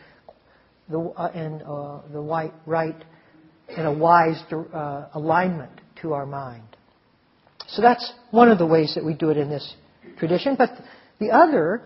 the, 0.89 1.01
uh, 1.01 1.33
in, 1.35 1.63
uh, 1.63 2.03
the 2.13 2.23
white, 2.23 2.55
right, 2.65 3.05
in 3.77 3.87
a 3.87 3.93
wise 3.93 4.41
uh, 4.53 5.09
alignment 5.15 5.81
to 6.03 6.13
our 6.13 6.27
mind. 6.27 6.65
So 7.69 7.83
that's 7.83 8.13
one 8.31 8.51
of 8.51 8.59
the 8.59 8.67
ways 8.67 8.95
that 8.95 9.05
we 9.05 9.15
do 9.15 9.31
it 9.31 9.37
in 9.37 9.49
this 9.49 9.75
tradition. 10.19 10.55
But 10.57 10.71
the 11.19 11.31
other 11.31 11.83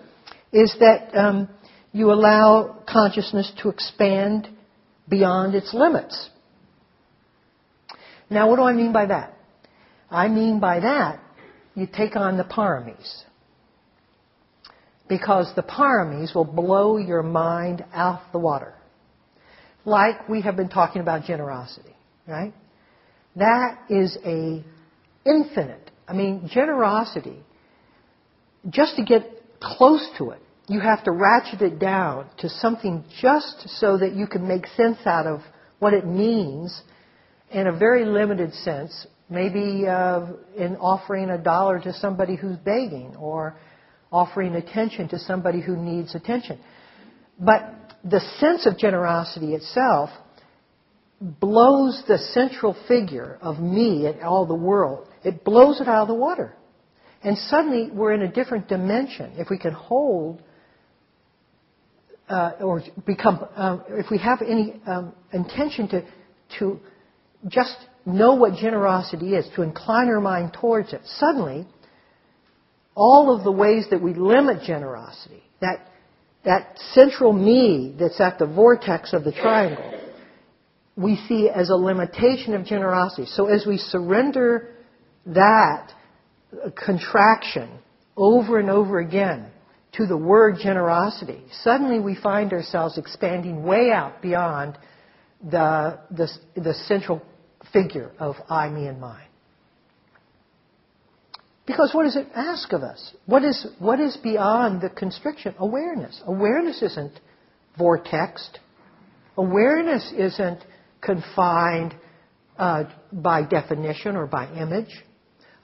is 0.53 0.75
that 0.81 1.17
um, 1.17 1.49
you 1.93 2.13
allow 2.13 2.83
consciousness 2.89 3.51
to 3.63 3.69
expand 3.69 4.49
beyond 5.09 5.55
its 5.55 5.73
limits. 5.75 6.29
Now, 8.29 8.49
what 8.49 8.57
do 8.57 8.63
I 8.63 8.73
mean 8.73 8.93
by 8.93 9.07
that? 9.07 9.37
I 10.11 10.29
mean 10.29 10.61
by 10.61 10.81
that, 10.81 11.21
you 11.75 11.87
take 11.87 12.17
on 12.17 12.37
the 12.37 12.45
paramis. 12.45 13.25
Because 15.09 15.53
the 15.57 15.63
paramis 15.63 16.35
will 16.35 16.45
blow 16.45 16.97
your 16.97 17.23
mind 17.23 17.85
out 17.93 18.21
the 18.33 18.39
water. 18.39 18.75
Like 19.85 20.29
we 20.29 20.43
have 20.43 20.57
been 20.57 20.69
talking 20.69 21.01
about 21.01 21.25
generosity, 21.25 21.95
right? 22.29 22.53
That 23.41 23.79
is 23.89 24.19
a 24.23 24.63
infinite. 25.25 25.91
I 26.07 26.13
mean, 26.13 26.51
generosity, 26.53 27.39
just 28.69 28.97
to 28.97 29.05
get 29.05 29.23
close 29.61 30.07
to 30.19 30.33
it, 30.33 30.43
you 30.69 30.81
have 30.81 31.03
to 31.05 31.11
ratchet 31.11 31.63
it 31.63 31.79
down 31.79 32.27
to 32.41 32.51
something 32.51 33.03
just 33.19 33.67
so 33.81 33.97
that 33.97 34.13
you 34.15 34.27
can 34.27 34.47
make 34.47 34.67
sense 34.77 34.99
out 35.07 35.27
of 35.27 35.41
what 35.79 35.95
it 35.95 36.07
means 36.07 36.83
in 37.51 37.67
a 37.67 37.73
very 37.73 38.05
limited 38.05 38.53
sense, 38.53 39.07
maybe 39.31 39.87
uh, 39.89 40.27
in 40.55 40.77
offering 40.77 41.31
a 41.31 41.39
dollar 41.39 41.81
to 41.81 41.95
somebody 41.95 42.37
who's 42.37 42.59
begging 42.59 43.17
or 43.19 43.57
offering 44.13 44.55
attention 44.55 45.09
to 45.09 45.19
somebody 45.19 45.63
who 45.63 45.77
needs 45.77 46.15
attention. 46.15 46.61
But 47.39 47.97
the 48.05 48.21
sense 48.39 48.67
of 48.67 48.77
generosity 48.77 49.55
itself 49.55 50.11
blows 51.21 52.03
the 52.09 52.19
central 52.19 52.75
figure 52.89 53.39
of 53.43 53.59
me 53.59 54.07
and 54.07 54.23
all 54.23 54.47
the 54.47 54.55
world. 54.55 55.07
It 55.23 55.45
blows 55.45 55.81
it 55.81 55.89
out 55.89 56.03
of 56.03 56.09
the 56.09 56.15
water. 56.15 56.57
And 57.23 57.37
suddenly 57.37 57.91
we're 57.93 58.15
in 58.15 58.23
a 58.23 58.33
different 58.33 58.69
dimension. 58.69 59.33
If 59.37 59.51
we 59.51 59.59
can 59.59 59.73
hold 59.73 60.43
uh, 62.29 62.53
or 62.61 62.83
become, 63.07 63.47
um, 63.55 63.85
if 63.89 64.07
we 64.11 64.19
have 64.19 64.41
any 64.41 64.81
um, 64.87 65.13
intention 65.33 65.89
to, 65.89 66.05
to 66.59 66.81
just 67.49 67.77
know 68.07 68.35
what 68.35 68.55
generosity 68.55 69.35
is, 69.35 69.47
to 69.57 69.63
incline 69.63 70.09
our 70.09 70.21
mind 70.21 70.57
towards 70.59 70.93
it, 70.95 71.03
suddenly, 71.05 71.67
all 72.95 73.37
of 73.37 73.45
the 73.45 73.53
ways 73.53 73.87
that 73.91 74.01
we 74.01 74.15
limit 74.15 74.63
generosity, 74.63 75.43
that, 75.61 75.89
that 76.45 76.79
central 76.93 77.33
me 77.33 77.95
that's 77.99 78.21
at 78.21 78.39
the 78.39 78.47
vortex 78.47 79.13
of 79.13 79.25
the 79.25 79.33
triangle, 79.33 80.00
we 81.01 81.17
see 81.29 81.49
as 81.49 81.71
a 81.71 81.75
limitation 81.75 82.55
of 82.55 82.65
generosity. 82.65 83.27
So 83.27 83.47
as 83.47 83.65
we 83.67 83.79
surrender 83.79 84.75
that 85.27 85.93
contraction 86.85 87.71
over 88.17 88.59
and 88.59 88.69
over 88.69 88.99
again, 88.99 89.51
to 89.93 90.07
the 90.07 90.17
word 90.17 90.57
generosity, 90.63 91.43
suddenly 91.63 91.99
we 91.99 92.15
find 92.15 92.53
ourselves 92.53 92.97
expanding 92.97 93.65
way 93.65 93.91
out 93.91 94.23
beyond 94.23 94.79
the, 95.43 95.99
the, 96.11 96.29
the 96.55 96.75
central 96.87 97.23
figure 97.73 98.13
of 98.19 98.37
I, 98.49 98.69
me, 98.69 98.87
and 98.87 99.01
mine. 99.01 99.27
Because 101.67 101.91
what 101.93 102.05
does 102.05 102.17
it 102.17 102.29
ask 102.35 102.73
of 102.73 102.83
us? 102.83 103.15
What 103.27 103.45
is, 103.45 103.67
what 103.79 104.01
is 104.01 104.17
beyond 104.17 104.81
the 104.81 104.91
constriction? 104.91 105.55
Awareness. 105.59 106.21
Awareness 106.27 106.83
isn't 106.83 107.19
vortexed. 107.79 108.59
Awareness 109.37 110.13
isn't 110.17 110.65
confined 111.01 111.95
uh, 112.59 112.85
by 113.13 113.43
definition 113.43 114.17
or 114.17 114.27
by 114.27 114.53
image. 114.55 114.91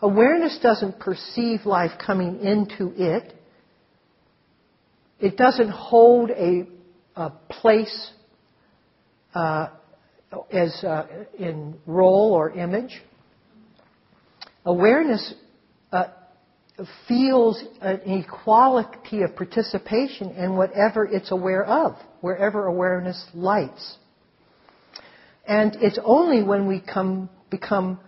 Awareness 0.00 0.58
doesn't 0.62 0.98
perceive 0.98 1.64
life 1.64 1.92
coming 2.04 2.40
into 2.40 2.92
it. 2.96 3.34
It 5.18 5.36
doesn't 5.36 5.70
hold 5.70 6.30
a, 6.30 6.66
a 7.14 7.30
place 7.48 8.10
uh, 9.34 9.68
as 10.52 10.84
uh, 10.84 11.06
in 11.38 11.76
role 11.86 12.32
or 12.32 12.50
image. 12.50 13.02
Awareness 14.66 15.34
uh, 15.92 16.06
feels 17.08 17.62
an 17.80 18.00
equality 18.04 19.22
of 19.22 19.34
participation 19.36 20.30
in 20.32 20.56
whatever 20.56 21.06
it's 21.06 21.30
aware 21.30 21.64
of, 21.64 21.96
wherever 22.20 22.66
awareness 22.66 23.24
lights. 23.32 23.96
And 25.46 25.76
it's 25.80 25.98
only 26.04 26.42
when 26.42 26.66
we 26.66 26.80
come, 26.80 27.30
become 27.50 28.00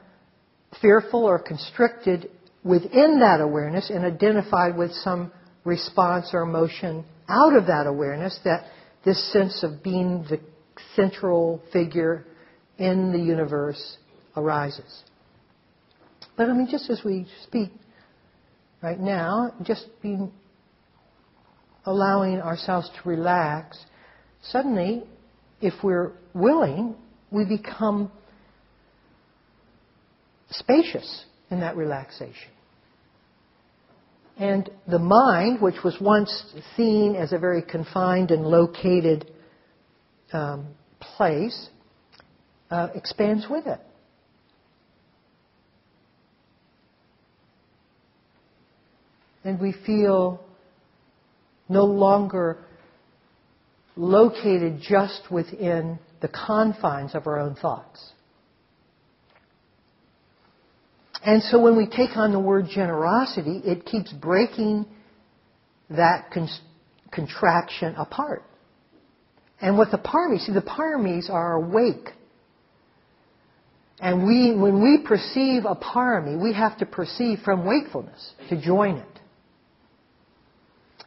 fearful 0.80 1.24
or 1.24 1.38
constricted 1.38 2.30
within 2.64 3.20
that 3.20 3.40
awareness 3.40 3.90
and 3.90 4.04
identified 4.04 4.76
with 4.76 4.92
some 4.92 5.32
response 5.64 6.30
or 6.32 6.42
emotion 6.42 7.04
out 7.28 7.54
of 7.54 7.66
that 7.66 7.86
awareness 7.86 8.38
that 8.44 8.64
this 9.04 9.32
sense 9.32 9.62
of 9.62 9.82
being 9.82 10.24
the 10.28 10.40
central 10.96 11.62
figure 11.72 12.24
in 12.78 13.12
the 13.12 13.18
universe 13.18 13.98
arises. 14.36 15.02
But 16.36 16.48
I 16.48 16.52
mean, 16.52 16.68
just 16.70 16.90
as 16.90 17.02
we 17.04 17.26
speak 17.44 17.70
right 18.82 18.98
now, 18.98 19.52
just 19.62 19.86
being 20.02 20.32
allowing 21.84 22.40
ourselves 22.40 22.90
to 22.90 23.08
relax, 23.08 23.78
suddenly, 24.42 25.04
if 25.60 25.74
we're 25.82 26.12
willing, 26.34 26.94
we 27.30 27.44
become 27.44 28.10
spacious 30.50 31.24
in 31.50 31.60
that 31.60 31.76
relaxation. 31.76 32.50
And 34.38 34.70
the 34.86 34.98
mind, 34.98 35.60
which 35.60 35.82
was 35.84 35.96
once 36.00 36.30
seen 36.76 37.16
as 37.16 37.32
a 37.32 37.38
very 37.38 37.62
confined 37.62 38.30
and 38.30 38.46
located 38.46 39.30
um, 40.32 40.68
place, 41.00 41.68
uh, 42.70 42.88
expands 42.94 43.46
with 43.50 43.66
it. 43.66 43.80
And 49.44 49.58
we 49.60 49.74
feel 49.86 50.40
no 51.68 51.84
longer 51.84 52.58
located 53.96 54.80
just 54.80 55.30
within 55.30 55.98
the 56.20 56.28
confines 56.28 57.14
of 57.14 57.26
our 57.26 57.38
own 57.38 57.54
thoughts. 57.54 58.12
And 61.24 61.42
so 61.42 61.60
when 61.60 61.76
we 61.76 61.86
take 61.86 62.16
on 62.16 62.32
the 62.32 62.38
word 62.38 62.66
generosity, 62.70 63.60
it 63.64 63.84
keeps 63.84 64.12
breaking 64.12 64.86
that 65.90 66.30
con- 66.32 66.48
contraction 67.10 67.94
apart. 67.96 68.44
And 69.60 69.76
what 69.76 69.90
the 69.90 69.98
paramis, 69.98 70.46
see, 70.46 70.52
the 70.52 70.60
paramis 70.60 71.28
are 71.28 71.54
awake. 71.54 72.10
And 74.00 74.24
we, 74.24 74.54
when 74.54 74.80
we 74.80 75.04
perceive 75.04 75.64
a 75.64 75.74
parami, 75.74 76.40
we 76.40 76.52
have 76.52 76.78
to 76.78 76.86
perceive 76.86 77.40
from 77.44 77.66
wakefulness 77.66 78.32
to 78.48 78.60
join 78.60 78.96
it. 78.96 79.20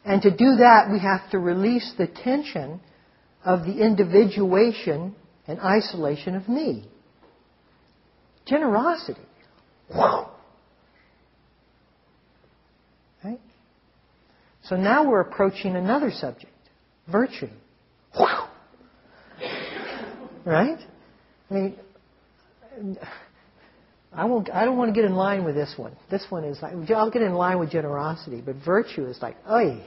And 0.03 0.21
to 0.23 0.31
do 0.31 0.57
that, 0.57 0.89
we 0.91 0.99
have 0.99 1.29
to 1.31 1.39
release 1.39 1.93
the 1.97 2.07
tension 2.07 2.81
of 3.43 3.65
the 3.65 3.83
individuation 3.83 5.15
and 5.47 5.59
isolation 5.59 6.35
of 6.35 6.47
me. 6.47 6.87
Generosity 8.45 9.21
Wow. 9.93 10.31
Right? 13.23 13.39
So 14.63 14.75
now 14.75 15.07
we're 15.09 15.21
approaching 15.21 15.75
another 15.75 16.11
subject 16.11 16.53
virtue. 17.11 17.49
Right? 20.45 20.79
I 21.49 21.53
mean, 21.53 21.77
I 24.13 24.25
won't. 24.25 24.49
I 24.51 24.65
don't 24.65 24.77
want 24.77 24.93
to 24.93 24.99
get 24.99 25.05
in 25.05 25.15
line 25.15 25.43
with 25.43 25.55
this 25.55 25.73
one. 25.77 25.95
This 26.09 26.25
one 26.29 26.43
is 26.43 26.59
like 26.61 26.73
I'll 26.91 27.11
get 27.11 27.21
in 27.21 27.33
line 27.33 27.59
with 27.59 27.69
generosity, 27.69 28.41
but 28.43 28.55
virtue 28.65 29.05
is 29.05 29.21
like, 29.21 29.37
oi, 29.49 29.83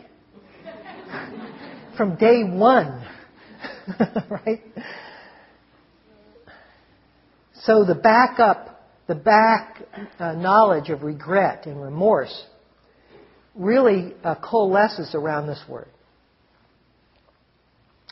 from 1.96 2.16
day 2.16 2.44
one, 2.44 3.04
right? 4.30 4.62
So 7.62 7.84
the 7.84 7.94
backup, 7.94 8.82
the 9.06 9.14
back 9.14 9.82
uh, 10.18 10.32
knowledge 10.32 10.90
of 10.90 11.02
regret 11.02 11.66
and 11.66 11.82
remorse 11.82 12.44
really 13.54 14.14
uh, 14.22 14.34
coalesces 14.36 15.14
around 15.14 15.46
this 15.46 15.62
word. 15.68 15.88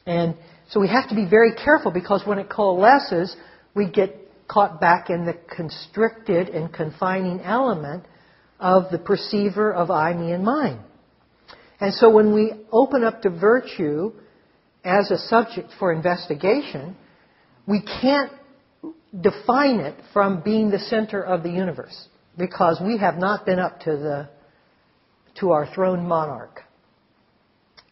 And 0.06 0.36
so 0.70 0.80
we 0.80 0.88
have 0.88 1.08
to 1.10 1.14
be 1.14 1.28
very 1.28 1.54
careful 1.54 1.90
because 1.90 2.22
when 2.24 2.38
it 2.38 2.48
coalesces, 2.48 3.36
we 3.74 3.90
get 3.90 4.16
caught 4.48 4.80
back 4.80 5.10
in 5.10 5.26
the 5.26 5.34
constricted 5.54 6.48
and 6.48 6.72
confining 6.72 7.40
element 7.40 8.04
of 8.58 8.90
the 8.90 8.98
perceiver 8.98 9.72
of 9.72 9.90
I, 9.90 10.12
me, 10.14 10.32
and 10.32 10.44
mine. 10.44 10.80
And 11.80 11.92
so 11.94 12.10
when 12.10 12.32
we 12.34 12.52
open 12.70 13.02
up 13.02 13.22
to 13.22 13.30
virtue 13.30 14.12
as 14.84 15.10
a 15.10 15.18
subject 15.18 15.70
for 15.78 15.92
investigation, 15.92 16.96
we 17.66 17.82
can't 18.00 18.32
define 19.20 19.80
it 19.80 19.94
from 20.12 20.42
being 20.42 20.70
the 20.70 20.78
center 20.78 21.22
of 21.22 21.42
the 21.42 21.50
universe 21.50 22.08
because 22.36 22.80
we 22.84 22.98
have 22.98 23.16
not 23.16 23.44
been 23.46 23.58
up 23.58 23.80
to 23.80 23.90
the 23.90 24.28
to 25.40 25.50
our 25.50 25.72
throne 25.74 26.06
monarch. 26.06 26.60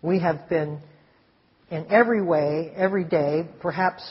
We 0.02 0.18
have 0.20 0.49
been 0.49 0.80
in 1.70 1.87
every 1.90 2.23
way, 2.23 2.73
every 2.76 3.04
day, 3.04 3.47
perhaps 3.61 4.02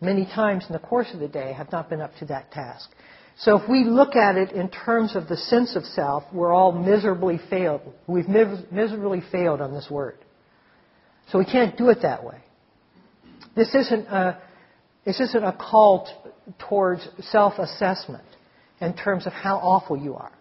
many 0.00 0.26
times 0.26 0.64
in 0.66 0.72
the 0.72 0.80
course 0.80 1.08
of 1.14 1.20
the 1.20 1.28
day, 1.28 1.52
have 1.52 1.70
not 1.70 1.88
been 1.88 2.00
up 2.00 2.12
to 2.18 2.24
that 2.26 2.50
task. 2.50 2.90
So 3.38 3.56
if 3.58 3.68
we 3.68 3.84
look 3.84 4.16
at 4.16 4.36
it 4.36 4.52
in 4.52 4.68
terms 4.68 5.16
of 5.16 5.28
the 5.28 5.36
sense 5.36 5.76
of 5.76 5.84
self, 5.84 6.24
we're 6.32 6.52
all 6.52 6.72
miserably 6.72 7.40
failed. 7.50 7.80
We've 8.06 8.28
miserably 8.28 9.22
failed 9.32 9.60
on 9.60 9.72
this 9.72 9.88
word. 9.90 10.18
So 11.30 11.38
we 11.38 11.44
can't 11.44 11.76
do 11.76 11.88
it 11.90 11.98
that 12.02 12.24
way. 12.24 12.38
This 13.56 13.74
isn't 13.74 14.06
a, 14.06 14.40
this 15.04 15.20
isn't 15.20 15.44
a 15.44 15.52
call 15.52 16.08
towards 16.58 17.06
self-assessment 17.20 18.24
in 18.80 18.94
terms 18.94 19.26
of 19.26 19.32
how 19.32 19.56
awful 19.56 19.96
you 19.96 20.14
are. 20.14 20.32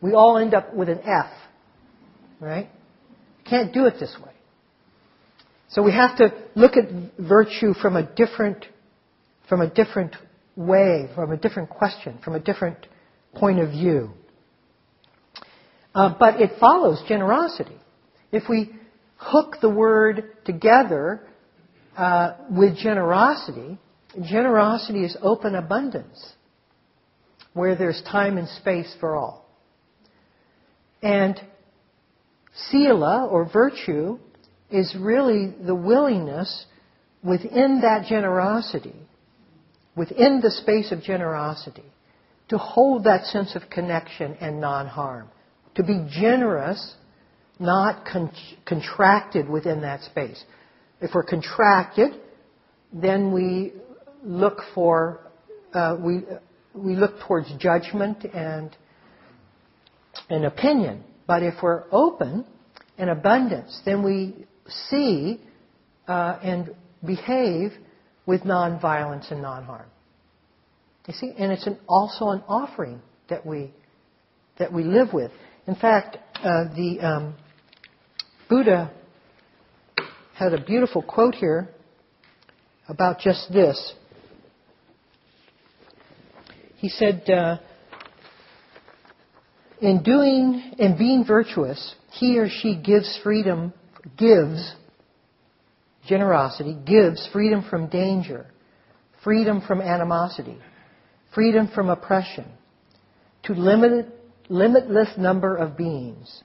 We 0.00 0.14
all 0.14 0.38
end 0.38 0.54
up 0.54 0.74
with 0.74 0.88
an 0.88 1.00
F, 1.00 1.30
right? 2.40 2.68
Can't 3.48 3.72
do 3.72 3.86
it 3.86 3.94
this 4.00 4.14
way. 4.24 4.32
So 5.68 5.82
we 5.82 5.92
have 5.92 6.16
to 6.18 6.34
look 6.54 6.72
at 6.76 6.84
virtue 7.18 7.72
from 7.74 7.96
a 7.96 8.02
different, 8.02 8.66
from 9.48 9.60
a 9.60 9.70
different 9.70 10.16
way, 10.54 11.08
from 11.14 11.32
a 11.32 11.36
different 11.36 11.70
question, 11.70 12.18
from 12.22 12.34
a 12.34 12.40
different 12.40 12.76
point 13.34 13.58
of 13.58 13.70
view. 13.70 14.10
Uh, 15.94 16.14
but 16.18 16.40
it 16.40 16.58
follows 16.58 17.02
generosity. 17.08 17.76
If 18.30 18.48
we 18.48 18.70
hook 19.22 19.56
the 19.60 19.70
word 19.70 20.36
together 20.44 21.20
uh, 21.96 22.34
with 22.50 22.76
generosity, 22.76 23.78
generosity 24.22 25.04
is 25.04 25.16
open 25.22 25.54
abundance, 25.54 26.32
where 27.54 27.76
there's 27.76 28.02
time 28.10 28.38
and 28.38 28.48
space 28.48 28.94
for 29.00 29.16
all. 29.16 29.46
And 31.02 31.40
sila, 32.70 33.26
or 33.30 33.48
virtue, 33.50 34.18
is 34.70 34.94
really 34.98 35.54
the 35.64 35.74
willingness 35.74 36.66
within 37.22 37.80
that 37.82 38.06
generosity, 38.08 38.96
within 39.96 40.40
the 40.40 40.50
space 40.50 40.92
of 40.92 41.02
generosity, 41.02 41.84
to 42.48 42.58
hold 42.58 43.04
that 43.04 43.26
sense 43.26 43.54
of 43.54 43.70
connection 43.70 44.36
and 44.40 44.60
non 44.60 44.86
harm. 44.86 45.28
To 45.76 45.82
be 45.82 46.06
generous, 46.10 46.96
not 47.62 48.04
con- 48.04 48.32
contracted 48.66 49.48
within 49.48 49.80
that 49.82 50.02
space. 50.02 50.42
If 51.00 51.12
we're 51.14 51.24
contracted, 51.24 52.12
then 52.92 53.32
we 53.32 53.72
look 54.22 54.58
for, 54.74 55.20
uh, 55.72 55.96
we, 55.98 56.22
we 56.74 56.94
look 56.96 57.18
towards 57.26 57.50
judgment 57.58 58.24
and 58.24 58.76
an 60.28 60.44
opinion. 60.44 61.04
But 61.26 61.42
if 61.42 61.54
we're 61.62 61.84
open 61.90 62.44
and 62.98 63.10
abundance, 63.10 63.80
then 63.84 64.02
we 64.02 64.46
see 64.90 65.40
uh, 66.06 66.38
and 66.42 66.74
behave 67.04 67.72
with 68.26 68.42
nonviolence 68.42 69.30
and 69.30 69.42
non-harm. 69.42 69.88
You 71.06 71.14
see, 71.14 71.32
and 71.36 71.50
it's 71.50 71.66
an, 71.66 71.78
also 71.88 72.28
an 72.28 72.42
offering 72.46 73.00
that 73.28 73.44
we 73.44 73.72
that 74.58 74.72
we 74.72 74.84
live 74.84 75.12
with. 75.12 75.32
In 75.66 75.74
fact, 75.74 76.18
uh, 76.36 76.64
the 76.76 76.98
um, 77.00 77.34
Buddha 78.52 78.90
had 80.34 80.52
a 80.52 80.62
beautiful 80.62 81.00
quote 81.00 81.34
here 81.34 81.70
about 82.86 83.18
just 83.18 83.50
this. 83.50 83.94
He 86.76 86.90
said, 86.90 87.30
uh, 87.30 87.56
"In 89.80 90.02
doing 90.02 90.74
and 90.78 90.98
being 90.98 91.24
virtuous, 91.24 91.94
he 92.10 92.38
or 92.38 92.50
she 92.50 92.76
gives 92.76 93.18
freedom 93.22 93.72
gives 94.18 94.74
generosity, 96.06 96.76
gives 96.84 97.26
freedom 97.32 97.62
from 97.70 97.86
danger, 97.86 98.44
freedom 99.24 99.62
from 99.62 99.80
animosity, 99.80 100.58
freedom 101.34 101.68
from 101.68 101.88
oppression, 101.88 102.44
to 103.44 103.54
limitless 103.54 105.16
number 105.16 105.56
of 105.56 105.74
beings. 105.74 106.42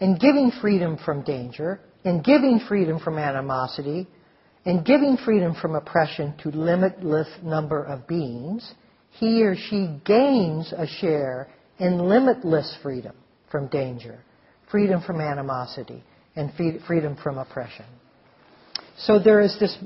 In 0.00 0.16
giving 0.16 0.50
freedom 0.60 0.98
from 1.04 1.22
danger, 1.22 1.80
in 2.04 2.22
giving 2.22 2.60
freedom 2.66 2.98
from 2.98 3.18
animosity, 3.18 4.08
in 4.64 4.82
giving 4.82 5.18
freedom 5.18 5.54
from 5.54 5.74
oppression 5.74 6.34
to 6.42 6.48
limitless 6.50 7.28
number 7.42 7.84
of 7.84 8.06
beings, 8.06 8.74
he 9.10 9.42
or 9.42 9.54
she 9.54 10.00
gains 10.04 10.72
a 10.72 10.86
share 10.86 11.48
in 11.78 11.98
limitless 11.98 12.76
freedom 12.82 13.14
from 13.50 13.68
danger, 13.68 14.20
freedom 14.70 15.02
from 15.02 15.20
animosity, 15.20 16.02
and 16.34 16.52
freedom 16.86 17.16
from 17.22 17.38
oppression. 17.38 17.84
So 18.96 19.18
there 19.18 19.40
is 19.40 19.56
this, 19.58 19.76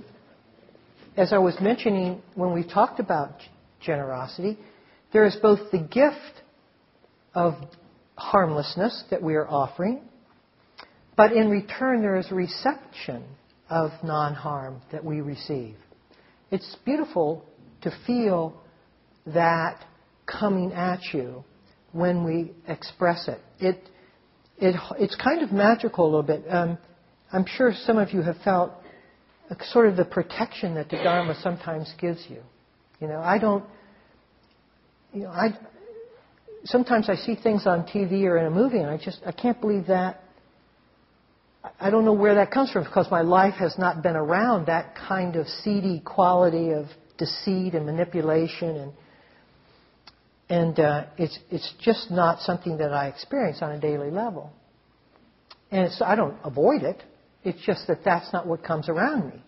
as 1.17 1.33
I 1.33 1.39
was 1.39 1.57
mentioning 1.61 2.23
when 2.35 2.53
we 2.53 2.63
talked 2.63 3.01
about 3.01 3.41
generosity, 3.81 4.59
there 5.13 5.25
is 5.25 5.37
both 5.41 5.71
the 5.71 5.79
gift 5.79 6.43
of 7.35 7.55
harmlessness 8.17 9.05
that 9.11 9.23
we 9.23 9.35
are 9.35 9.49
offering, 9.49 10.03
but 11.17 11.33
in 11.33 11.49
return 11.49 12.01
there 12.01 12.17
is 12.17 12.31
reception 12.31 13.25
of 13.69 13.91
non 14.03 14.35
harm 14.35 14.81
that 14.93 15.05
we 15.05 15.21
receive. 15.21 15.77
It's 16.51 16.77
beautiful 16.85 17.45
to 17.83 17.93
feel 18.07 18.61
that 19.27 19.85
coming 20.27 20.73
at 20.73 21.01
you 21.13 21.45
when 21.93 22.25
we 22.25 22.53
express 22.69 23.29
it. 23.29 23.41
It 23.59 23.89
it, 24.59 24.77
it's 24.99 25.17
kind 25.17 25.43
of 25.43 25.53
magical 25.53 26.05
a 26.05 26.07
little 26.07 26.23
bit. 26.23 26.45
Um, 26.49 26.79
I'm 27.33 27.45
sure 27.47 27.73
some 27.85 27.99
of 27.99 28.13
you 28.13 28.23
have 28.23 28.37
felt 28.45 28.73
sort 29.73 29.89
of 29.89 29.97
the 29.97 30.05
protection 30.05 30.75
that 30.75 30.89
the 30.89 30.97
Dharma 30.97 31.39
sometimes 31.43 31.93
gives 32.01 32.25
you. 32.29 32.41
You 33.01 33.09
know, 33.09 33.21
I 33.21 33.39
don't, 33.39 33.65
you 35.13 35.23
know, 35.23 35.31
I, 35.31 35.59
sometimes 36.65 37.09
I 37.09 37.17
see 37.17 37.35
things 37.35 37.67
on 37.67 37.85
TV 37.87 38.25
or 38.25 38.39
in 38.39 38.47
a 38.47 38.51
movie 38.51 38.79
and 38.79 38.89
I 38.89 38.97
just, 38.97 39.21
I 39.27 39.33
can't 39.33 39.61
believe 39.61 39.87
that. 39.89 40.21
I 41.81 41.91
don't 41.91 42.05
know 42.05 42.13
where 42.13 42.35
that 42.35 42.51
comes 42.51 42.71
from 42.71 42.85
because 42.85 43.11
my 43.11 43.23
life 43.23 43.55
has 43.55 43.79
not 43.79 44.03
been 44.03 44.17
around 44.17 44.67
that 44.67 44.95
kind 44.95 45.37
of 45.37 45.47
seedy 45.47 46.01
quality 46.05 46.71
of 46.71 46.87
deceit 47.17 47.75
and 47.75 47.87
manipulation 47.87 48.77
and 48.77 48.93
and 50.49 50.79
uh, 50.79 51.07
it's, 51.17 51.39
it's 51.51 51.73
just 51.81 52.11
not 52.11 52.41
something 52.41 52.77
that 52.79 52.93
I 52.93 53.09
experience 53.09 53.59
on 53.63 53.73
a 53.73 53.81
daily 53.81 54.11
level. 54.11 54.53
And 55.71 55.91
I 56.05 56.15
don't 56.15 56.37
avoid 56.45 56.83
it. 56.83 57.03
It's 57.45 57.65
just 57.65 57.87
that 57.87 58.05
that's 58.05 58.33
not 58.33 58.47
what 58.47 58.63
comes 58.63 58.89
around 58.89 59.31
me. 59.31 59.43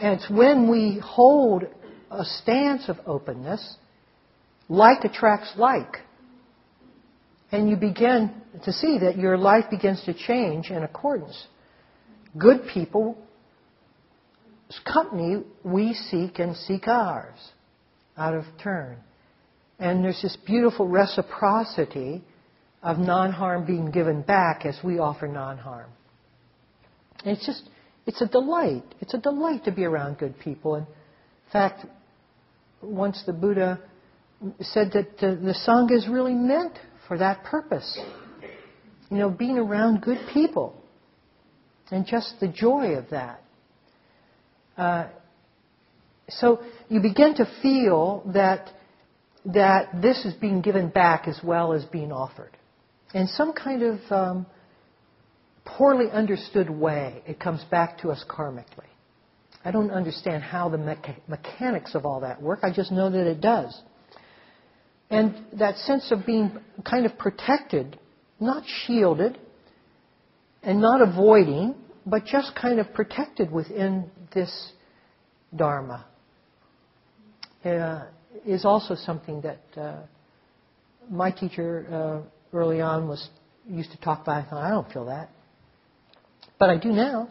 And 0.00 0.20
it's 0.20 0.28
when 0.28 0.68
we 0.68 1.00
hold 1.02 1.64
a 2.10 2.24
stance 2.24 2.88
of 2.88 2.98
openness, 3.06 3.76
like 4.68 5.04
attracts 5.04 5.52
like. 5.56 5.98
And 7.52 7.68
you 7.68 7.76
begin 7.76 8.32
to 8.64 8.72
see 8.72 8.98
that 9.00 9.16
your 9.16 9.36
life 9.36 9.66
begins 9.70 10.02
to 10.04 10.14
change 10.14 10.70
in 10.70 10.82
accordance. 10.82 11.46
Good 12.36 12.66
people's 12.72 13.16
company 14.84 15.42
we 15.62 15.94
seek 15.94 16.38
and 16.38 16.56
seek 16.56 16.88
ours 16.88 17.38
out 18.16 18.34
of 18.34 18.44
turn. 18.62 18.96
And 19.78 20.04
there's 20.04 20.20
this 20.22 20.36
beautiful 20.46 20.88
reciprocity 20.88 22.22
of 22.82 22.98
non 22.98 23.32
harm 23.32 23.66
being 23.66 23.90
given 23.90 24.22
back 24.22 24.64
as 24.66 24.78
we 24.84 24.98
offer 24.98 25.28
non 25.28 25.58
harm. 25.58 25.90
And 27.24 27.36
it's 27.36 27.46
just, 27.46 27.68
it's 28.06 28.20
a 28.20 28.26
delight. 28.26 28.84
It's 29.00 29.14
a 29.14 29.18
delight 29.18 29.64
to 29.64 29.72
be 29.72 29.84
around 29.84 30.18
good 30.18 30.38
people. 30.38 30.76
In 30.76 30.86
fact, 31.52 31.86
once 32.82 33.22
the 33.26 33.32
Buddha 33.32 33.80
said 34.60 34.92
that 34.92 35.18
the, 35.18 35.36
the 35.36 35.54
Sangha 35.66 35.96
is 35.96 36.08
really 36.08 36.34
meant 36.34 36.78
for 37.08 37.18
that 37.18 37.44
purpose. 37.44 37.98
You 39.10 39.18
know, 39.18 39.30
being 39.30 39.58
around 39.58 40.02
good 40.02 40.18
people 40.32 40.80
and 41.90 42.06
just 42.06 42.34
the 42.40 42.48
joy 42.48 42.94
of 42.94 43.10
that. 43.10 43.42
Uh, 44.76 45.06
so 46.28 46.62
you 46.88 47.00
begin 47.00 47.34
to 47.36 47.46
feel 47.62 48.22
that 48.34 48.70
that 49.46 50.00
this 50.00 50.24
is 50.24 50.32
being 50.34 50.62
given 50.62 50.88
back 50.88 51.28
as 51.28 51.38
well 51.44 51.72
as 51.72 51.84
being 51.84 52.10
offered. 52.10 52.56
In 53.12 53.26
some 53.26 53.52
kind 53.52 53.82
of 53.82 54.00
um, 54.10 54.46
poorly 55.64 56.10
understood 56.10 56.70
way, 56.70 57.22
it 57.26 57.38
comes 57.38 57.62
back 57.70 57.98
to 57.98 58.10
us 58.10 58.24
karmically. 58.28 58.88
I 59.64 59.70
don't 59.70 59.90
understand 59.90 60.42
how 60.42 60.68
the 60.68 60.78
mecha- 60.78 61.20
mechanics 61.28 61.94
of 61.94 62.06
all 62.06 62.20
that 62.20 62.40
work. 62.40 62.60
I 62.62 62.72
just 62.72 62.90
know 62.90 63.10
that 63.10 63.26
it 63.26 63.40
does. 63.40 63.78
And 65.10 65.34
that 65.58 65.76
sense 65.78 66.10
of 66.10 66.26
being 66.26 66.58
kind 66.84 67.06
of 67.06 67.16
protected, 67.18 67.98
not 68.40 68.64
shielded, 68.66 69.38
and 70.62 70.80
not 70.80 71.02
avoiding, 71.02 71.74
but 72.06 72.24
just 72.24 72.54
kind 72.54 72.80
of 72.80 72.92
protected 72.92 73.50
within 73.50 74.10
this 74.34 74.72
Dharma, 75.54 76.04
uh, 77.64 78.04
is 78.44 78.64
also 78.64 78.96
something 78.96 79.42
that 79.42 79.80
uh, 79.80 80.00
my 81.08 81.30
teacher 81.30 81.86
uh, 82.54 82.56
early 82.56 82.80
on 82.80 83.06
was 83.06 83.28
used 83.68 83.92
to 83.92 83.98
talk 83.98 84.22
about. 84.22 84.46
I 84.46 84.50
thought, 84.50 84.62
I 84.64 84.70
don't 84.70 84.92
feel 84.92 85.06
that. 85.06 85.30
But 86.58 86.70
I 86.70 86.78
do 86.78 86.90
now. 86.90 87.28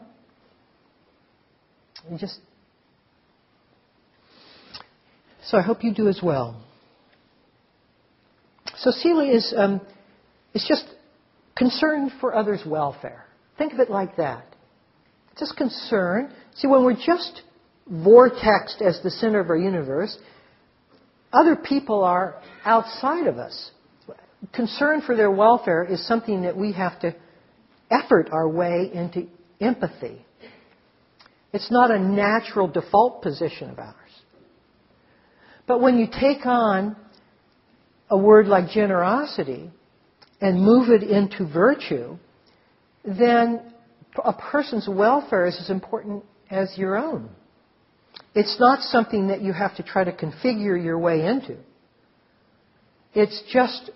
Just 2.18 2.40
so 5.46 5.58
I 5.58 5.62
hope 5.62 5.84
you 5.84 5.94
do 5.94 6.08
as 6.08 6.20
well. 6.22 6.62
So 8.84 8.92
sila 8.92 9.26
is 9.26 9.54
um, 9.56 9.80
it's 10.54 10.68
just 10.68 10.84
concern 11.56 12.12
for 12.20 12.36
others' 12.36 12.64
welfare. 12.66 13.26
Think 13.58 13.72
of 13.72 13.80
it 13.80 13.90
like 13.90 14.18
that. 14.18 14.46
Just 15.40 15.56
concern. 15.56 16.34
See, 16.56 16.68
when 16.68 16.84
we're 16.84 16.96
just 16.96 17.44
vortexed 17.90 18.82
as 18.82 19.00
the 19.02 19.10
center 19.10 19.40
of 19.40 19.50
our 19.50 19.58
universe, 19.58 20.18
other 21.32 21.56
people 21.56 22.04
are 22.04 22.42
outside 22.66 23.28
of 23.28 23.38
us. 23.38 23.72
Concern 24.54 25.02
for 25.02 25.16
their 25.16 25.32
welfare 25.32 25.86
is 25.86 26.06
something 26.06 26.42
that 26.42 26.58
we 26.58 26.74
have 26.74 27.00
to 27.00 27.16
effort 27.90 28.30
our 28.34 28.50
way 28.50 28.92
into 28.94 29.28
empathy. 29.62 30.26
It's 31.54 31.72
not 31.72 31.90
a 31.90 32.00
natural 32.00 32.68
default 32.68 33.22
position 33.22 33.70
of 33.70 33.80
ours. 33.80 33.96
But 35.68 35.80
when 35.80 35.98
you 35.98 36.08
take 36.08 36.46
on 36.46 36.98
a 38.14 38.18
word 38.18 38.46
like 38.46 38.70
generosity 38.70 39.72
and 40.40 40.62
move 40.62 40.90
it 40.90 41.02
into 41.02 41.48
virtue, 41.52 42.16
then 43.04 43.74
a 44.24 44.34
person's 44.34 44.88
welfare 44.88 45.48
is 45.48 45.58
as 45.60 45.72
important 45.72 46.24
as 46.52 46.78
your 46.78 46.96
own. 46.96 47.28
It's 48.36 48.58
not 48.60 48.82
something 48.84 49.30
that 49.30 49.42
you 49.42 49.52
have 49.52 49.76
to 49.78 49.84
try 49.84 50.04
to 50.04 50.12
configure 50.12 50.82
your 50.82 51.00
way 51.00 51.26
into. 51.26 51.58
It's 53.16 53.42
just 53.52 53.90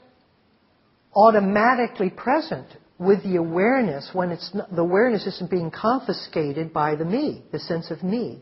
automatically 1.16 2.10
present 2.10 2.66
with 2.98 3.22
the 3.22 3.36
awareness 3.36 4.10
when 4.14 4.32
it's 4.32 4.50
not, 4.52 4.76
the 4.76 4.82
awareness 4.82 5.28
isn't 5.28 5.52
being 5.52 5.70
confiscated 5.70 6.74
by 6.74 6.96
the 6.96 7.06
me, 7.06 7.44
the 7.52 7.60
sense 7.60 7.92
of 7.92 8.02
me. 8.02 8.42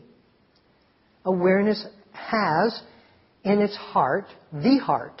Awareness 1.26 1.86
has 2.12 2.80
in 3.44 3.60
its 3.60 3.76
heart 3.76 4.28
the 4.54 4.78
heart 4.78 5.20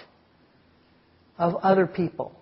of 1.38 1.56
other 1.56 1.86
people. 1.86 2.32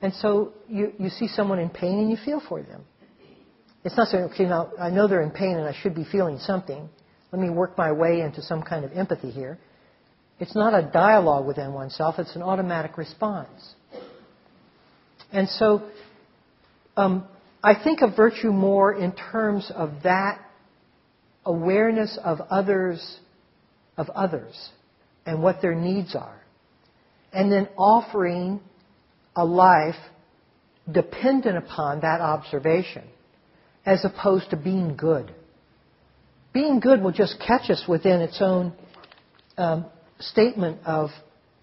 And 0.00 0.12
so 0.14 0.52
you, 0.68 0.92
you 0.98 1.08
see 1.08 1.28
someone 1.28 1.58
in 1.58 1.70
pain 1.70 1.98
and 1.98 2.10
you 2.10 2.16
feel 2.24 2.40
for 2.48 2.62
them. 2.62 2.84
It's 3.84 3.96
not 3.96 4.08
saying, 4.08 4.24
okay, 4.24 4.44
now 4.44 4.70
I 4.78 4.90
know 4.90 5.08
they're 5.08 5.22
in 5.22 5.30
pain 5.30 5.56
and 5.56 5.66
I 5.66 5.74
should 5.80 5.94
be 5.94 6.04
feeling 6.04 6.38
something. 6.38 6.88
Let 7.32 7.42
me 7.42 7.50
work 7.50 7.76
my 7.76 7.92
way 7.92 8.20
into 8.20 8.42
some 8.42 8.62
kind 8.62 8.84
of 8.84 8.92
empathy 8.92 9.30
here. 9.30 9.58
It's 10.40 10.54
not 10.54 10.72
a 10.72 10.88
dialogue 10.90 11.46
within 11.46 11.72
oneself, 11.72 12.16
it's 12.18 12.36
an 12.36 12.42
automatic 12.42 12.96
response. 12.96 13.74
And 15.32 15.48
so 15.48 15.88
um, 16.96 17.26
I 17.62 17.74
think 17.82 18.02
of 18.02 18.16
virtue 18.16 18.52
more 18.52 18.94
in 18.94 19.12
terms 19.12 19.70
of 19.74 19.90
that 20.04 20.40
awareness 21.44 22.18
of 22.22 22.40
others, 22.50 23.18
of 23.96 24.08
others, 24.10 24.70
and 25.26 25.42
what 25.42 25.60
their 25.60 25.74
needs 25.74 26.14
are. 26.14 26.40
And 27.32 27.52
then 27.52 27.68
offering 27.76 28.60
a 29.36 29.44
life 29.44 29.96
dependent 30.90 31.58
upon 31.58 32.00
that 32.00 32.20
observation, 32.20 33.04
as 33.84 34.04
opposed 34.04 34.50
to 34.50 34.56
being 34.56 34.96
good. 34.96 35.32
Being 36.52 36.80
good 36.80 37.02
will 37.02 37.12
just 37.12 37.36
catch 37.46 37.70
us 37.70 37.84
within 37.86 38.20
its 38.20 38.38
own 38.40 38.72
um, 39.58 39.86
statement 40.18 40.80
of, 40.86 41.10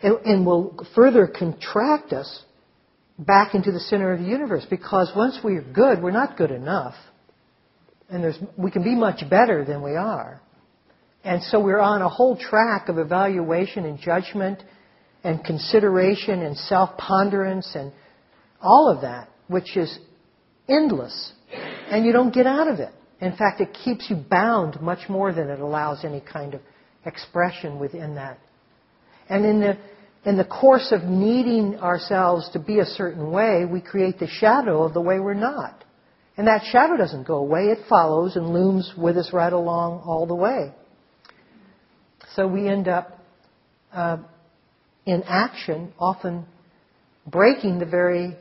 and 0.01 0.45
will 0.45 0.85
further 0.93 1.27
contract 1.27 2.13
us 2.13 2.43
back 3.17 3.55
into 3.55 3.71
the 3.71 3.79
center 3.79 4.13
of 4.13 4.19
the 4.19 4.25
universe 4.25 4.65
because 4.69 5.11
once 5.15 5.39
we're 5.43 5.61
good, 5.61 6.01
we're 6.01 6.11
not 6.11 6.37
good 6.37 6.51
enough. 6.51 6.95
And 8.09 8.23
there's, 8.23 8.37
we 8.57 8.69
can 8.71 8.83
be 8.83 8.95
much 8.95 9.27
better 9.29 9.65
than 9.65 9.81
we 9.81 9.95
are. 9.95 10.41
And 11.23 11.41
so 11.43 11.59
we're 11.59 11.79
on 11.79 12.03
a 12.03 12.09
whole 12.09 12.37
track 12.37 12.87
of 12.87 12.99
evaluation 12.99 13.85
and 13.85 13.97
judgment 13.99 14.63
and 15.25 15.43
consideration 15.43 16.43
and 16.43 16.55
self 16.55 16.95
ponderance 16.97 17.75
and 17.75 17.91
all 18.61 18.89
of 18.89 19.01
that, 19.01 19.27
which 19.47 19.75
is 19.75 19.97
endless. 20.69 21.33
And 21.89 22.05
you 22.05 22.13
don't 22.13 22.33
get 22.33 22.45
out 22.45 22.67
of 22.67 22.79
it. 22.79 22.93
In 23.19 23.35
fact, 23.35 23.59
it 23.59 23.75
keeps 23.83 24.09
you 24.09 24.15
bound 24.15 24.79
much 24.81 25.09
more 25.09 25.33
than 25.33 25.49
it 25.49 25.59
allows 25.59 26.05
any 26.05 26.21
kind 26.21 26.53
of 26.53 26.61
expression 27.05 27.79
within 27.79 28.15
that. 28.15 28.39
And 29.27 29.45
in 29.45 29.59
the 29.59 29.77
in 30.25 30.37
the 30.37 30.45
course 30.45 30.91
of 30.91 31.03
needing 31.03 31.77
ourselves 31.79 32.49
to 32.53 32.59
be 32.59 32.79
a 32.79 32.85
certain 32.85 33.31
way, 33.31 33.63
we 33.65 33.79
create 33.81 34.19
the 34.19 34.27
shadow 34.27 34.83
of 34.83 34.93
the 34.93 35.01
way 35.01 35.19
we're 35.19 35.35
not. 35.35 35.83
And 36.37 36.47
that 36.47 36.63
shadow 36.71 36.97
doesn't 36.97 37.25
go 37.25 37.35
away, 37.35 37.65
it 37.65 37.87
follows 37.87 38.35
and 38.35 38.49
looms 38.51 38.91
with 38.97 39.17
us 39.17 39.31
right 39.31 39.53
along 39.53 40.01
all 40.05 40.25
the 40.25 40.35
way. 40.35 40.73
So 42.35 42.47
we 42.47 42.67
end 42.67 42.87
up 42.87 43.19
uh, 43.93 44.17
in 45.05 45.23
action, 45.23 45.93
often 45.99 46.45
breaking 47.27 47.79
the 47.79 47.85
very 47.85 48.35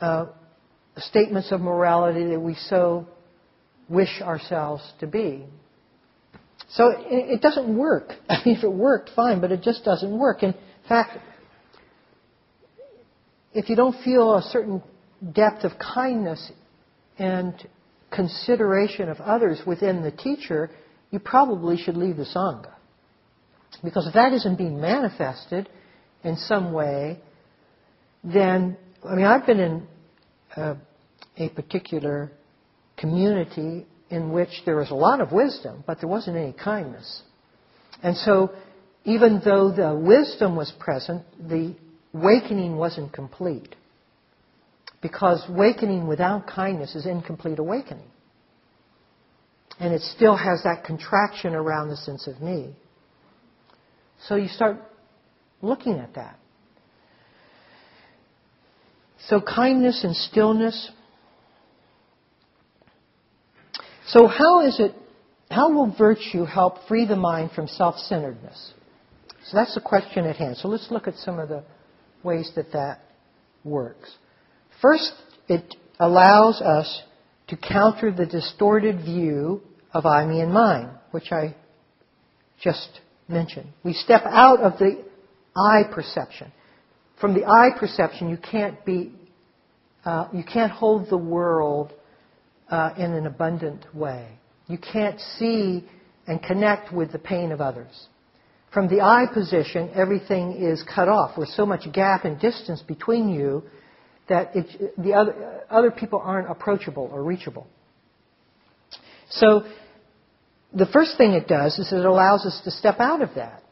uh, 0.00 0.26
statements 0.96 1.50
of 1.52 1.60
morality 1.60 2.30
that 2.30 2.40
we 2.40 2.54
so 2.54 3.06
wish 3.88 4.20
ourselves 4.22 4.82
to 5.00 5.06
be. 5.06 5.44
So 6.70 6.90
it, 6.90 7.34
it 7.34 7.40
doesn't 7.40 7.76
work. 7.76 8.12
I 8.28 8.42
mean, 8.44 8.56
if 8.56 8.64
it 8.64 8.72
worked, 8.72 9.10
fine, 9.14 9.40
but 9.40 9.52
it 9.52 9.62
just 9.62 9.84
doesn't 9.84 10.16
work. 10.16 10.42
In 10.42 10.54
fact, 10.88 11.18
if 13.52 13.68
you 13.68 13.76
don't 13.76 14.02
feel 14.02 14.34
a 14.34 14.42
certain 14.42 14.82
depth 15.32 15.64
of 15.64 15.72
kindness 15.78 16.50
and 17.18 17.54
consideration 18.10 19.08
of 19.08 19.20
others 19.20 19.60
within 19.66 20.02
the 20.02 20.10
teacher, 20.10 20.70
you 21.10 21.18
probably 21.18 21.76
should 21.76 21.96
leave 21.96 22.16
the 22.16 22.24
Sangha. 22.24 22.72
Because 23.82 24.06
if 24.06 24.14
that 24.14 24.32
isn't 24.32 24.56
being 24.56 24.80
manifested 24.80 25.68
in 26.24 26.36
some 26.36 26.72
way, 26.72 27.20
then, 28.24 28.76
I 29.08 29.14
mean, 29.14 29.26
I've 29.26 29.46
been 29.46 29.60
in 29.60 29.86
uh, 30.56 30.74
a 31.36 31.48
particular 31.50 32.32
community 32.96 33.86
in 34.10 34.32
which 34.32 34.50
there 34.64 34.76
was 34.76 34.90
a 34.90 34.94
lot 34.94 35.20
of 35.20 35.32
wisdom, 35.32 35.84
but 35.86 36.00
there 36.00 36.08
wasn't 36.08 36.36
any 36.36 36.52
kindness. 36.52 37.22
And 38.02 38.16
so 38.16 38.52
even 39.04 39.40
though 39.44 39.70
the 39.70 39.94
wisdom 39.94 40.56
was 40.56 40.72
present, 40.78 41.22
the 41.38 41.74
awakening 42.14 42.76
wasn't 42.76 43.12
complete. 43.12 43.74
Because 45.02 45.44
awakening 45.48 46.06
without 46.06 46.46
kindness 46.46 46.94
is 46.94 47.04
incomplete 47.04 47.58
awakening. 47.58 48.08
And 49.78 49.92
it 49.92 50.00
still 50.02 50.36
has 50.36 50.62
that 50.64 50.84
contraction 50.84 51.54
around 51.54 51.88
the 51.88 51.96
sense 51.96 52.26
of 52.26 52.40
me. 52.40 52.74
So 54.28 54.36
you 54.36 54.48
start 54.48 54.78
looking 55.62 55.98
at 55.98 56.14
that. 56.14 56.38
So 59.28 59.40
kindness 59.40 60.04
and 60.04 60.14
stillness. 60.14 60.90
So 64.06 64.26
how 64.26 64.66
is 64.66 64.78
it, 64.78 64.94
how 65.50 65.72
will 65.72 65.94
virtue 65.96 66.44
help 66.44 66.86
free 66.86 67.06
the 67.06 67.16
mind 67.16 67.52
from 67.52 67.68
self-centeredness? 67.68 68.74
So 69.46 69.56
that's 69.56 69.74
the 69.74 69.80
question 69.80 70.26
at 70.26 70.36
hand. 70.36 70.56
So 70.58 70.68
let's 70.68 70.90
look 70.90 71.08
at 71.08 71.14
some 71.16 71.38
of 71.38 71.48
the 71.48 71.64
ways 72.22 72.50
that 72.56 72.72
that 72.72 73.00
works. 73.64 74.10
First, 74.82 75.12
it 75.48 75.74
allows 75.98 76.60
us 76.60 77.02
to 77.48 77.56
counter 77.56 78.10
the 78.10 78.26
distorted 78.26 79.04
view 79.04 79.62
of 79.92 80.06
I, 80.06 80.24
me, 80.26 80.40
and 80.40 80.52
mine, 80.52 80.90
which 81.12 81.30
I 81.30 81.54
just 82.60 83.00
mentioned. 83.28 83.68
We 83.82 83.92
step 83.92 84.22
out 84.26 84.60
of 84.60 84.78
the 84.78 85.04
I 85.56 85.82
perception. 85.92 86.52
From 87.20 87.34
the 87.34 87.44
I 87.44 87.78
perception, 87.78 88.28
you 88.28 88.36
can't 88.36 88.84
be, 88.84 89.12
uh, 90.04 90.28
you 90.32 90.44
can't 90.44 90.72
hold 90.72 91.08
the 91.08 91.18
world 91.18 91.92
uh, 92.68 92.90
in 92.96 93.12
an 93.12 93.26
abundant 93.26 93.86
way. 93.94 94.28
You 94.66 94.78
can't 94.78 95.20
see 95.38 95.84
and 96.26 96.42
connect 96.42 96.92
with 96.92 97.12
the 97.12 97.18
pain 97.18 97.52
of 97.52 97.60
others. 97.60 98.08
From 98.72 98.88
the 98.88 99.00
I 99.00 99.26
position, 99.32 99.90
everything 99.94 100.52
is 100.52 100.82
cut 100.82 101.08
off. 101.08 101.38
With 101.38 101.48
so 101.50 101.64
much 101.64 101.90
gap 101.92 102.24
and 102.24 102.40
distance 102.40 102.82
between 102.82 103.28
you 103.28 103.62
that 104.28 104.56
it, 104.56 104.94
the 104.98 105.12
other, 105.12 105.62
other 105.70 105.90
people 105.90 106.20
aren't 106.22 106.50
approachable 106.50 107.08
or 107.12 107.22
reachable. 107.22 107.66
So 109.30 109.64
the 110.72 110.86
first 110.86 111.16
thing 111.16 111.32
it 111.32 111.46
does 111.46 111.78
is 111.78 111.92
it 111.92 112.04
allows 112.04 112.44
us 112.46 112.60
to 112.64 112.70
step 112.70 112.98
out 112.98 113.22
of 113.22 113.30
that. 113.36 113.62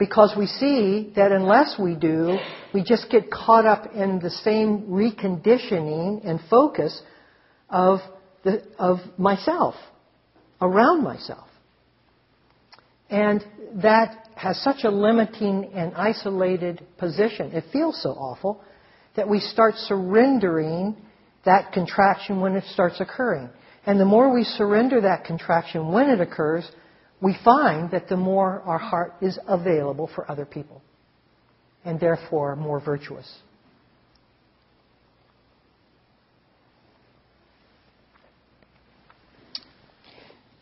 Because 0.00 0.34
we 0.34 0.46
see 0.46 1.12
that 1.14 1.30
unless 1.30 1.78
we 1.78 1.94
do, 1.94 2.38
we 2.72 2.82
just 2.82 3.10
get 3.10 3.30
caught 3.30 3.66
up 3.66 3.94
in 3.94 4.18
the 4.18 4.30
same 4.30 4.84
reconditioning 4.84 6.26
and 6.26 6.40
focus 6.48 7.02
of, 7.68 7.98
the, 8.42 8.62
of 8.78 9.00
myself, 9.18 9.74
around 10.62 11.04
myself. 11.04 11.46
And 13.10 13.44
that 13.82 14.26
has 14.36 14.58
such 14.62 14.84
a 14.84 14.90
limiting 14.90 15.70
and 15.74 15.92
isolated 15.94 16.82
position. 16.96 17.52
It 17.52 17.64
feels 17.70 18.02
so 18.02 18.12
awful 18.12 18.64
that 19.16 19.28
we 19.28 19.38
start 19.38 19.74
surrendering 19.74 20.96
that 21.44 21.72
contraction 21.72 22.40
when 22.40 22.54
it 22.54 22.64
starts 22.72 23.00
occurring. 23.00 23.50
And 23.84 24.00
the 24.00 24.06
more 24.06 24.32
we 24.32 24.44
surrender 24.44 25.02
that 25.02 25.26
contraction 25.26 25.92
when 25.92 26.08
it 26.08 26.22
occurs, 26.22 26.66
we 27.20 27.36
find 27.44 27.90
that 27.90 28.08
the 28.08 28.16
more 28.16 28.62
our 28.62 28.78
heart 28.78 29.14
is 29.20 29.38
available 29.46 30.10
for 30.14 30.30
other 30.30 30.46
people, 30.46 30.82
and 31.84 32.00
therefore 32.00 32.56
more 32.56 32.80
virtuous. 32.80 33.30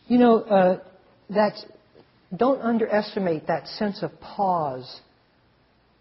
You 0.09 0.19
know, 0.19 0.39
uh, 0.41 0.81
that 1.31 1.53
don't 2.35 2.61
underestimate 2.63 3.47
that 3.47 3.69
sense 3.69 4.03
of 4.03 4.19
pause 4.21 5.01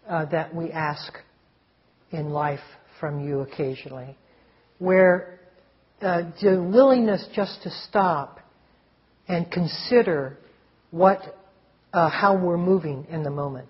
uh, 0.08 0.24
that 0.26 0.54
we 0.54 0.72
ask 0.72 1.12
in 2.10 2.30
life 2.30 2.60
from 2.98 3.26
you 3.26 3.40
occasionally, 3.40 4.16
where 4.78 5.38
uh, 6.00 6.22
the 6.40 6.60
willingness 6.60 7.26
just 7.34 7.62
to 7.62 7.70
stop 7.86 8.40
and 9.28 9.50
consider 9.50 10.38
what, 10.90 11.20
uh, 11.92 12.08
how 12.08 12.36
we're 12.36 12.58
moving 12.58 13.06
in 13.10 13.22
the 13.22 13.30
moment 13.30 13.68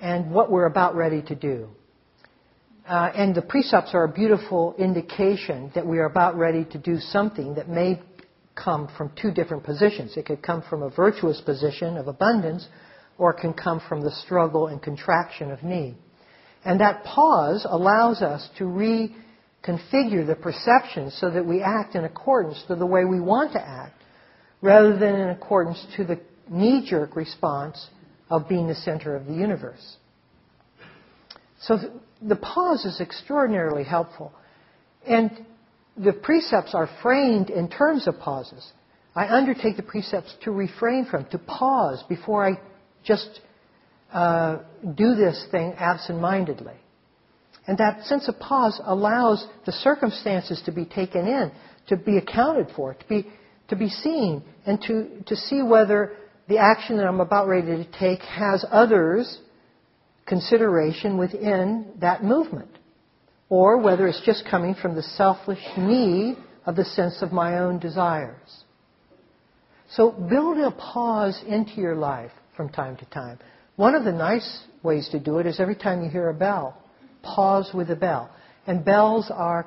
and 0.00 0.30
what 0.30 0.50
we're 0.50 0.66
about 0.66 0.96
ready 0.96 1.22
to 1.22 1.34
do. 1.34 1.68
Uh, 2.86 3.10
and 3.14 3.34
the 3.34 3.42
precepts 3.42 3.90
are 3.94 4.04
a 4.04 4.12
beautiful 4.12 4.74
indication 4.76 5.70
that 5.74 5.86
we 5.86 5.98
are 5.98 6.06
about 6.06 6.36
ready 6.36 6.64
to 6.64 6.78
do 6.78 6.98
something 6.98 7.54
that 7.54 7.68
may 7.68 8.00
come 8.56 8.88
from 8.98 9.12
two 9.20 9.30
different 9.30 9.62
positions. 9.62 10.16
It 10.16 10.26
could 10.26 10.42
come 10.42 10.62
from 10.68 10.82
a 10.82 10.90
virtuous 10.90 11.40
position 11.40 11.96
of 11.96 12.08
abundance, 12.08 12.66
or 13.18 13.32
it 13.32 13.40
can 13.40 13.54
come 13.54 13.80
from 13.88 14.02
the 14.02 14.10
struggle 14.10 14.66
and 14.66 14.82
contraction 14.82 15.52
of 15.52 15.62
need. 15.62 15.94
And 16.64 16.80
that 16.80 17.04
pause 17.04 17.66
allows 17.68 18.20
us 18.20 18.48
to 18.58 18.64
reconfigure 18.64 20.26
the 20.26 20.36
perception 20.40 21.10
so 21.12 21.30
that 21.30 21.46
we 21.46 21.62
act 21.62 21.94
in 21.94 22.04
accordance 22.04 22.62
to 22.66 22.74
the 22.74 22.86
way 22.86 23.04
we 23.04 23.20
want 23.20 23.52
to 23.52 23.60
act, 23.60 24.02
rather 24.60 24.98
than 24.98 25.14
in 25.14 25.28
accordance 25.30 25.84
to 25.96 26.04
the 26.04 26.20
knee 26.52 26.86
jerk 26.86 27.16
response 27.16 27.88
of 28.30 28.48
being 28.48 28.68
the 28.68 28.74
center 28.74 29.16
of 29.16 29.26
the 29.26 29.32
universe. 29.32 29.96
So 31.62 31.78
the 32.20 32.36
pause 32.36 32.84
is 32.84 33.00
extraordinarily 33.00 33.84
helpful. 33.84 34.32
And 35.06 35.30
the 35.96 36.12
precepts 36.12 36.74
are 36.74 36.88
framed 37.02 37.50
in 37.50 37.68
terms 37.68 38.06
of 38.06 38.18
pauses. 38.18 38.72
I 39.14 39.28
undertake 39.28 39.76
the 39.76 39.82
precepts 39.82 40.34
to 40.44 40.50
refrain 40.50 41.06
from, 41.10 41.26
to 41.26 41.38
pause 41.38 42.02
before 42.08 42.46
I 42.46 42.60
just 43.04 43.40
uh, 44.12 44.58
do 44.94 45.14
this 45.14 45.46
thing 45.50 45.74
absent-mindedly. 45.76 46.74
And 47.66 47.78
that 47.78 48.04
sense 48.06 48.28
of 48.28 48.38
pause 48.38 48.80
allows 48.84 49.46
the 49.66 49.72
circumstances 49.72 50.62
to 50.64 50.72
be 50.72 50.84
taken 50.84 51.26
in, 51.26 51.52
to 51.88 51.96
be 51.96 52.16
accounted 52.16 52.68
for, 52.74 52.94
to 52.94 53.08
be, 53.08 53.26
to 53.68 53.76
be 53.76 53.88
seen, 53.88 54.42
and 54.66 54.80
to, 54.82 55.22
to 55.26 55.36
see 55.36 55.62
whether 55.62 56.16
the 56.52 56.58
action 56.58 56.98
that 56.98 57.06
I'm 57.06 57.20
about 57.20 57.48
ready 57.48 57.66
to 57.68 57.98
take 57.98 58.20
has 58.20 58.62
others' 58.70 59.38
consideration 60.26 61.16
within 61.16 61.94
that 62.02 62.22
movement, 62.22 62.68
or 63.48 63.78
whether 63.78 64.06
it's 64.06 64.20
just 64.26 64.44
coming 64.50 64.74
from 64.74 64.94
the 64.94 65.02
selfish 65.02 65.62
need 65.78 66.36
of 66.66 66.76
the 66.76 66.84
sense 66.84 67.22
of 67.22 67.32
my 67.32 67.60
own 67.60 67.78
desires. 67.78 68.64
So 69.92 70.10
build 70.10 70.58
a 70.58 70.72
pause 70.72 71.42
into 71.48 71.80
your 71.80 71.94
life 71.94 72.32
from 72.54 72.68
time 72.68 72.98
to 72.98 73.06
time. 73.06 73.38
One 73.76 73.94
of 73.94 74.04
the 74.04 74.12
nice 74.12 74.64
ways 74.82 75.08
to 75.12 75.18
do 75.18 75.38
it 75.38 75.46
is 75.46 75.58
every 75.58 75.76
time 75.76 76.04
you 76.04 76.10
hear 76.10 76.28
a 76.28 76.34
bell, 76.34 76.76
pause 77.22 77.70
with 77.72 77.90
a 77.90 77.96
bell. 77.96 78.30
And 78.66 78.84
bells 78.84 79.30
are 79.34 79.66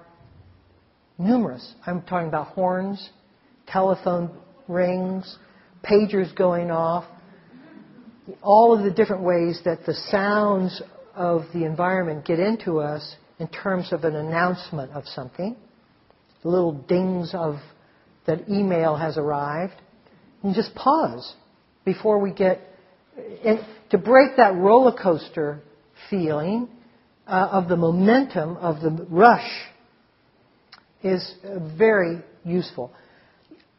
numerous. 1.17 1.73
I'm 1.87 2.03
talking 2.03 2.27
about 2.27 2.49
horns, 2.49 3.09
telephone 3.65 4.29
rings, 4.67 5.39
pagers 5.85 6.35
going 6.35 6.71
off, 6.71 7.05
all 8.41 8.77
of 8.77 8.83
the 8.83 8.91
different 8.91 9.23
ways 9.23 9.59
that 9.65 9.85
the 9.85 9.93
sounds 10.09 10.81
of 11.13 11.43
the 11.53 11.63
environment 11.63 12.25
get 12.25 12.39
into 12.39 12.79
us 12.79 13.15
in 13.39 13.47
terms 13.47 13.91
of 13.91 14.03
an 14.03 14.15
announcement 14.15 14.91
of 14.91 15.05
something, 15.07 15.55
the 16.41 16.49
little 16.49 16.73
dings 16.73 17.31
of 17.33 17.55
that 18.25 18.49
email 18.49 18.95
has 18.95 19.17
arrived, 19.17 19.75
and 20.43 20.55
just 20.55 20.73
pause 20.75 21.35
before 21.83 22.19
we 22.19 22.31
get, 22.31 22.61
and 23.43 23.59
to 23.91 23.97
break 23.97 24.37
that 24.37 24.55
roller 24.55 24.91
coaster 24.91 25.61
feeling 26.09 26.67
uh, 27.27 27.49
of 27.51 27.67
the 27.67 27.75
momentum 27.75 28.57
of 28.57 28.81
the 28.81 29.05
rush 29.09 29.49
is 31.03 31.33
uh, 31.43 31.59
very 31.77 32.21
useful. 32.43 32.91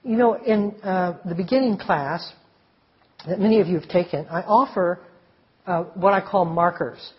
You 0.07 0.15
know, 0.17 0.35
in 0.35 0.73
uh, 0.85 1.19
the 1.25 1.35
beginning 1.35 1.79
class 1.79 2.33
that 3.27 3.41
many 3.41 3.61
of 3.61 3.67
you 3.67 3.81
have 3.81 3.89
taken, 3.89 4.25
I 4.31 4.43
offer 4.43 5.01
uh, 5.67 5.83
what 5.95 6.13
I 6.13 6.21
call 6.21 6.45
markers. 6.45 7.13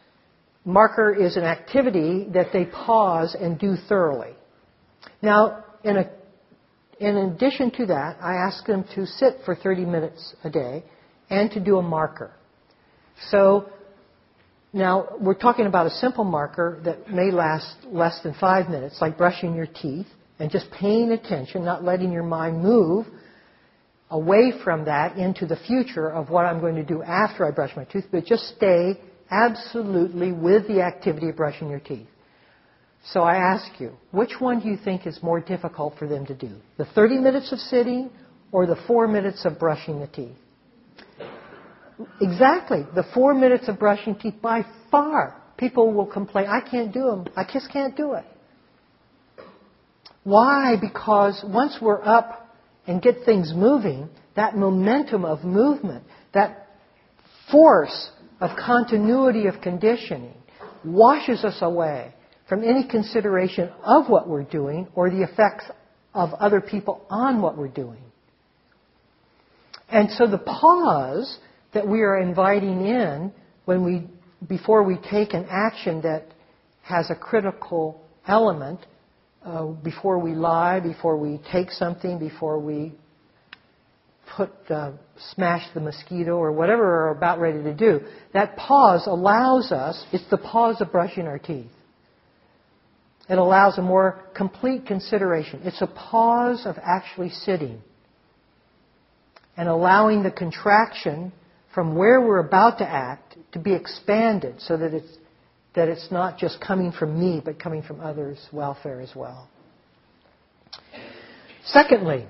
Marker 0.63 1.13
is 1.13 1.36
an 1.36 1.43
activity 1.43 2.28
that 2.34 2.54
they 2.54 2.63
pause 2.63 3.36
and 3.38 3.60
do 3.60 3.76
thoroughly. 3.89 4.32
Now, 5.21 5.65
in, 5.84 5.97
a, 5.97 6.10
in 7.02 7.17
addition 7.17 7.71
to 7.71 7.88
that, 7.88 8.19
I 8.21 8.36
ask 8.36 8.65
them 8.65 8.86
to 8.95 9.06
sit 9.06 9.39
for 9.43 9.54
30 9.54 9.84
minutes 9.84 10.34
a 10.45 10.50
day 10.50 10.86
and 11.30 11.52
to 11.52 11.60
do 11.60 11.80
a 11.80 11.84
marker. 11.84 12.32
So, 13.32 13.69
now 14.71 15.10
we're 15.19 15.34
talking 15.34 15.65
about 15.65 15.88
a 15.88 15.91
simple 15.91 16.23
marker 16.23 16.80
that 16.86 17.12
may 17.12 17.32
last 17.32 17.76
less 17.86 18.21
than 18.23 18.34
five 18.39 18.69
minutes, 18.69 19.00
like 19.02 19.17
brushing 19.17 19.56
your 19.56 19.67
teeth 19.67 20.08
and 20.39 20.52
just 20.52 20.69
paying 20.71 21.12
attention, 21.12 21.65
not 21.65 21.84
letting 21.84 22.12
your 22.12 22.23
mind 22.23 22.62
move 22.62 23.08
away 24.10 24.54
from 24.63 24.86
that 24.86 25.17
into 25.17 25.45
the 25.45 25.58
future 25.67 26.10
of 26.10 26.30
what 26.30 26.45
I'm 26.45 26.60
going 26.60 26.76
to 26.76 26.84
do 26.84 27.04
after 27.04 27.45
I 27.45 27.52
brush 27.52 27.76
my 27.76 27.84
teeth, 27.84 28.06
but 28.12 28.26
just 28.26 28.56
stay 28.56 29.00
absolutely 29.30 30.32
with 30.32 30.67
the 30.67 30.82
activity 30.82 31.30
of 31.30 31.36
brushing 31.36 31.69
your 31.69 31.80
teeth. 31.80 32.08
So 33.12 33.21
I 33.21 33.36
ask 33.36 33.80
you, 33.80 33.93
which 34.12 34.34
one 34.39 34.60
do 34.60 34.67
you 34.67 34.78
think 34.78 35.08
is 35.08 35.21
more 35.21 35.39
difficult 35.39 35.95
for 35.97 36.08
them 36.08 36.26
to 36.26 36.34
do? 36.34 36.52
The 36.78 36.86
30 36.86 37.17
minutes 37.17 37.52
of 37.52 37.60
sitting 37.60 38.10
or 38.52 38.65
the 38.65 38.78
4 38.88 39.08
minutes 39.08 39.45
of 39.45 39.60
brushing 39.60 40.00
the 40.00 40.08
teeth? 40.08 40.36
Exactly. 42.21 42.86
The 42.95 43.06
4 43.13 43.34
minutes 43.34 43.67
of 43.67 43.80
brushing 43.80 44.15
teeth 44.15 44.36
by 44.41 44.65
far. 44.91 45.41
People 45.58 45.93
will 45.93 46.06
complain, 46.06 46.47
I 46.47 46.62
can't 46.62 46.93
do 46.93 47.06
them. 47.08 47.26
I 47.36 47.43
just 47.52 47.71
can't 47.71 47.95
do 47.95 48.13
it. 48.13 48.26
Why? 50.27 50.75
Because 50.75 51.41
once 51.47 51.77
we're 51.81 52.03
up 52.03 52.53
and 52.85 53.01
get 53.01 53.23
things 53.23 53.53
moving, 53.55 54.09
that 54.35 54.57
momentum 54.57 55.23
of 55.23 55.45
movement, 55.45 56.03
that 56.33 56.67
force 57.49 58.09
of 58.41 58.49
continuity 58.57 59.47
of 59.47 59.61
conditioning 59.61 60.33
washes 60.83 61.45
us 61.45 61.59
away 61.61 62.13
from 62.49 62.61
any 62.61 62.85
consideration 62.85 63.71
of 63.85 64.09
what 64.09 64.27
we're 64.27 64.43
doing 64.43 64.89
or 64.95 65.09
the 65.09 65.23
effects 65.23 65.63
of 66.13 66.33
other 66.33 66.59
people 66.59 67.05
on 67.09 67.41
what 67.41 67.57
we're 67.57 67.69
doing. 67.69 68.03
And 69.87 70.11
so 70.11 70.27
the 70.27 70.39
pause 70.39 71.37
that 71.73 71.87
we 71.87 72.01
are 72.01 72.19
inviting 72.19 72.85
in 72.85 73.31
when 73.63 73.85
we, 73.85 74.09
before 74.45 74.83
we 74.83 74.97
take 75.09 75.33
an 75.33 75.47
action 75.49 76.01
that 76.01 76.25
has 76.81 77.09
a 77.09 77.15
critical 77.15 78.01
element 78.27 78.81
uh, 79.47 79.65
before 79.65 80.19
we 80.19 80.36
lie, 80.36 80.81
before 80.81 81.17
we 81.17 81.39
take 81.51 81.71
something, 81.71 82.19
before 82.19 82.60
we 82.60 82.93
put 84.36 84.51
uh, 84.69 84.91
smash 85.31 85.63
the 85.73 85.79
mosquito 85.79 86.36
or 86.36 86.51
whatever 86.51 86.83
we're 86.83 87.12
about 87.12 87.39
ready 87.39 87.63
to 87.63 87.73
do. 87.73 88.01
That 88.33 88.57
pause 88.57 89.07
allows 89.07 89.71
us. 89.71 90.05
It's 90.12 90.29
the 90.29 90.38
pause 90.38 90.81
of 90.81 90.91
brushing 90.91 91.27
our 91.27 91.39
teeth. 91.39 91.71
It 93.29 93.38
allows 93.38 93.77
a 93.77 93.81
more 93.81 94.21
complete 94.36 94.86
consideration. 94.86 95.62
It's 95.63 95.81
a 95.81 95.88
pause 95.88 96.65
of 96.65 96.75
actually 96.81 97.29
sitting 97.29 97.81
and 99.55 99.69
allowing 99.69 100.23
the 100.23 100.31
contraction 100.31 101.31
from 101.73 101.95
where 101.95 102.19
we're 102.19 102.39
about 102.39 102.79
to 102.79 102.88
act 102.88 103.38
to 103.53 103.60
be 103.60 103.73
expanded 103.73 104.55
so 104.60 104.75
that 104.75 104.93
it's, 104.93 105.17
that 105.77 105.87
it's 105.89 106.11
not 106.11 106.39
just 106.39 106.59
coming 106.59 106.91
from 106.91 107.19
me, 107.19 107.39
but 107.43 107.59
coming 107.59 107.83
from 107.83 108.01
others' 108.01 108.43
welfare 108.51 108.99
as 108.99 109.11
well. 109.15 109.47
Secondly, 111.65 112.25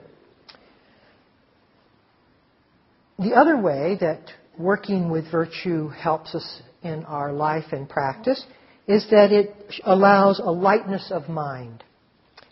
the 3.18 3.32
other 3.34 3.58
way 3.58 3.98
that 4.02 4.20
working 4.60 5.10
with 5.10 5.32
virtue 5.32 5.88
helps 5.88 6.36
us 6.36 6.62
in 6.84 7.06
our 7.06 7.32
life 7.32 7.72
and 7.72 7.88
practice 7.88 8.46
is 8.86 9.08
that 9.12 9.32
it 9.32 9.56
allows 9.86 10.40
a 10.40 10.52
lightness 10.52 11.10
of 11.10 11.30
mind. 11.30 11.86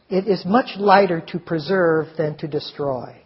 It 0.09 0.29
is 0.29 0.45
much 0.45 0.77
lighter 0.77 1.21
to 1.27 1.39
preserve 1.39 2.07
than 2.17 2.37
to 2.37 2.47
destroy. 2.47 3.17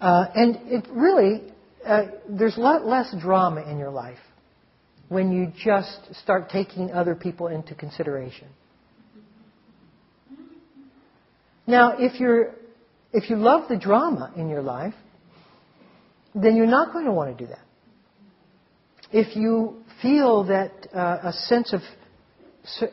Uh, 0.00 0.26
and 0.34 0.56
it 0.64 0.88
really, 0.90 1.52
uh, 1.86 2.06
there's 2.28 2.56
a 2.56 2.60
lot 2.60 2.84
less 2.84 3.14
drama 3.20 3.62
in 3.62 3.78
your 3.78 3.90
life 3.90 4.18
when 5.14 5.30
you 5.30 5.52
just 5.62 6.12
start 6.22 6.50
taking 6.50 6.90
other 6.90 7.14
people 7.14 7.46
into 7.46 7.72
consideration. 7.72 8.48
Now, 11.68 11.94
if 11.98 12.18
you're, 12.18 12.56
if 13.12 13.30
you 13.30 13.36
love 13.36 13.68
the 13.68 13.76
drama 13.76 14.32
in 14.36 14.48
your 14.48 14.60
life, 14.60 14.94
then 16.34 16.56
you're 16.56 16.66
not 16.66 16.92
going 16.92 17.04
to 17.04 17.12
want 17.12 17.38
to 17.38 17.44
do 17.44 17.48
that. 17.48 17.64
If 19.12 19.36
you 19.36 19.76
feel 20.02 20.44
that 20.44 20.72
uh, 20.92 21.28
a 21.28 21.32
sense 21.32 21.72
of 21.72 21.80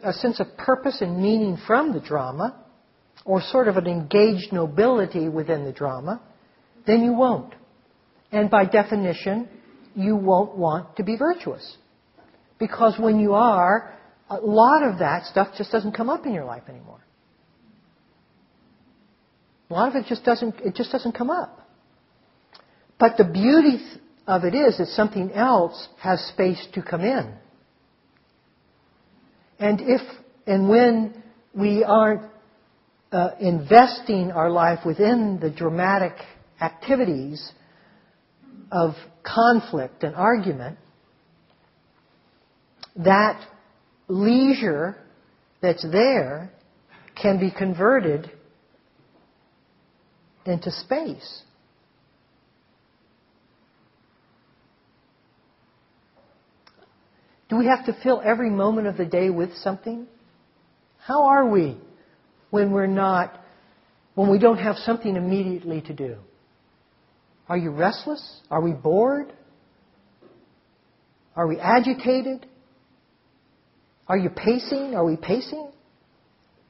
a 0.04 0.14
sense 0.14 0.40
of 0.40 0.48
purpose 0.58 1.02
and 1.02 1.20
meaning 1.22 1.58
from 1.66 1.94
the 1.94 2.02
drama, 2.02 2.64
or 3.26 3.42
sort 3.42 3.68
of 3.68 3.78
an 3.78 3.88
engaged 3.88 4.52
nobility 4.52 5.28
within 5.28 5.64
the 5.64 5.72
drama, 5.72 6.22
then 6.86 7.04
you 7.04 7.14
won't. 7.14 7.56
And 8.32 8.52
by 8.52 8.66
definition, 8.66 9.50
you 9.96 10.16
won't 10.16 10.56
want 10.56 10.98
to 10.98 11.04
be 11.04 11.16
virtuous. 11.18 11.78
Because 12.62 12.94
when 13.00 13.20
you 13.20 13.34
are, 13.34 13.92
a 14.30 14.36
lot 14.36 14.84
of 14.84 15.00
that 15.00 15.26
stuff 15.26 15.48
just 15.58 15.72
doesn't 15.72 15.94
come 15.94 16.12
up 16.12 16.28
in 16.28 16.34
your 16.34 16.46
life 16.46 16.62
anymore. 16.70 17.00
A 19.72 19.74
lot 19.74 19.90
of 19.90 19.96
it 19.96 20.06
just 20.08 20.24
doesn't, 20.24 20.60
it 20.60 20.76
just 20.76 20.92
doesn't 20.92 21.14
come 21.14 21.32
up. 21.32 21.68
But 23.00 23.18
the 23.18 23.24
beauty 23.24 23.84
of 24.28 24.44
it 24.44 24.54
is 24.54 24.78
that 24.78 24.90
something 24.90 25.32
else 25.32 25.88
has 26.00 26.22
space 26.28 26.64
to 26.76 26.84
come 26.84 27.02
in. 27.02 27.34
And 29.58 29.82
if 29.82 30.02
and 30.46 30.70
when 30.70 31.24
we 31.56 31.84
aren't 31.84 32.30
uh, 33.12 33.32
investing 33.40 34.32
our 34.32 34.52
life 34.52 34.86
within 34.86 35.40
the 35.42 35.50
dramatic 35.50 36.14
activities 36.62 37.52
of 38.72 38.94
conflict 39.24 40.04
and 40.04 40.16
argument, 40.16 40.78
that 42.96 43.46
leisure 44.08 44.98
that's 45.62 45.86
there 45.90 46.52
can 47.22 47.40
be 47.40 47.52
converted 47.52 48.32
into 50.46 50.72
space. 50.72 51.44
Do 57.50 57.58
we 57.58 57.68
have 57.68 57.86
to 57.86 57.94
fill 58.02 58.22
every 58.24 58.50
moment 58.50 58.88
of 58.88 58.96
the 58.98 59.06
day 59.06 59.30
with 59.30 59.56
something? 59.58 60.08
How 61.00 61.26
are 61.26 61.50
we 61.50 61.78
when 62.50 62.72
we're 62.72 62.88
not, 62.88 63.40
when 64.16 64.30
we 64.30 64.40
don't 64.40 64.58
have 64.58 64.78
something 64.78 65.16
immediately 65.16 65.82
to 65.82 65.94
do? 65.94 66.16
Are 67.50 67.58
you 67.58 67.72
restless? 67.72 68.42
Are 68.50 68.62
we 68.62 68.72
bored? 68.72 69.34
Are 71.36 71.46
we 71.46 71.60
agitated? 71.60 72.48
Are 74.12 74.18
you 74.18 74.30
pacing? 74.30 74.94
Are 74.94 75.06
we 75.06 75.16
pacing? 75.16 75.72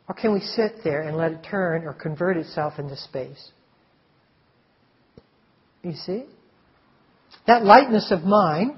Or 0.08 0.14
can 0.14 0.32
we 0.32 0.42
sit 0.42 0.84
there 0.84 1.02
and 1.02 1.18
let 1.18 1.32
it 1.32 1.40
turn 1.44 1.86
or 1.86 1.94
convert 1.94 2.38
itself 2.38 2.78
into 2.78 2.96
space? 2.96 3.50
You 5.82 5.94
see? 5.94 6.26
That 7.48 7.66
lightness 7.66 8.12
of 8.12 8.22
mind 8.22 8.76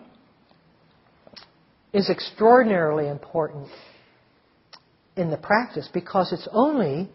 is 1.92 2.10
extraordinarily 2.10 3.10
important 3.10 3.68
in 5.18 5.30
the 5.30 5.36
practice 5.36 5.90
because 5.94 6.32
it's 6.32 6.48
only 6.54 7.10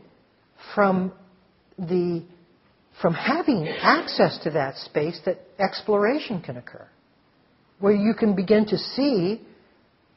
from 0.74 1.14
the 1.78 2.26
from 3.00 3.14
having 3.14 3.68
access 3.68 4.38
to 4.42 4.50
that 4.50 4.76
space 4.76 5.18
that 5.24 5.38
exploration 5.58 6.42
can 6.42 6.58
occur 6.58 6.86
where 7.78 7.94
you 7.94 8.12
can 8.12 8.36
begin 8.36 8.66
to 8.66 8.76
see 8.76 9.40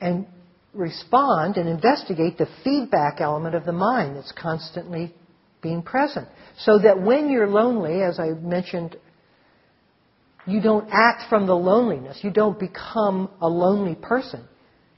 and 0.01 0.25
respond 0.73 1.57
and 1.57 1.67
investigate 1.67 2.37
the 2.37 2.47
feedback 2.63 3.19
element 3.19 3.55
of 3.55 3.65
the 3.65 3.71
mind 3.71 4.15
that's 4.15 4.31
constantly 4.31 5.13
being 5.61 5.81
present 5.81 6.27
so 6.59 6.79
that 6.79 7.01
when 7.01 7.29
you're 7.29 7.47
lonely 7.47 8.01
as 8.01 8.19
i 8.19 8.29
mentioned 8.29 8.95
you 10.47 10.61
don't 10.61 10.89
act 10.91 11.29
from 11.29 11.45
the 11.45 11.55
loneliness 11.55 12.19
you 12.23 12.31
don't 12.31 12.59
become 12.59 13.29
a 13.41 13.47
lonely 13.47 13.95
person 13.95 14.47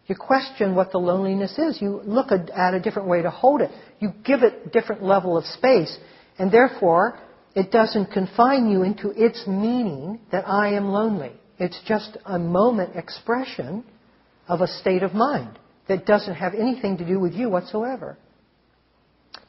you 0.07 0.15
question 0.15 0.75
what 0.75 0.91
the 0.91 0.97
loneliness 0.97 1.57
is. 1.57 1.81
You 1.81 2.01
look 2.03 2.31
at 2.31 2.73
a 2.73 2.79
different 2.79 3.07
way 3.07 3.21
to 3.21 3.29
hold 3.29 3.61
it. 3.61 3.71
You 3.99 4.11
give 4.23 4.43
it 4.43 4.63
a 4.65 4.69
different 4.69 5.03
level 5.03 5.37
of 5.37 5.45
space. 5.45 5.97
And 6.37 6.51
therefore, 6.51 7.17
it 7.55 7.71
doesn't 7.71 8.11
confine 8.11 8.69
you 8.69 8.83
into 8.83 9.11
its 9.11 9.47
meaning 9.47 10.19
that 10.31 10.47
I 10.47 10.73
am 10.73 10.89
lonely. 10.89 11.31
It's 11.57 11.79
just 11.85 12.17
a 12.25 12.37
moment 12.37 12.95
expression 12.95 13.85
of 14.47 14.59
a 14.61 14.67
state 14.67 15.03
of 15.03 15.13
mind 15.13 15.57
that 15.87 16.05
doesn't 16.05 16.35
have 16.35 16.53
anything 16.53 16.97
to 16.97 17.05
do 17.05 17.19
with 17.19 17.33
you 17.33 17.49
whatsoever. 17.49 18.17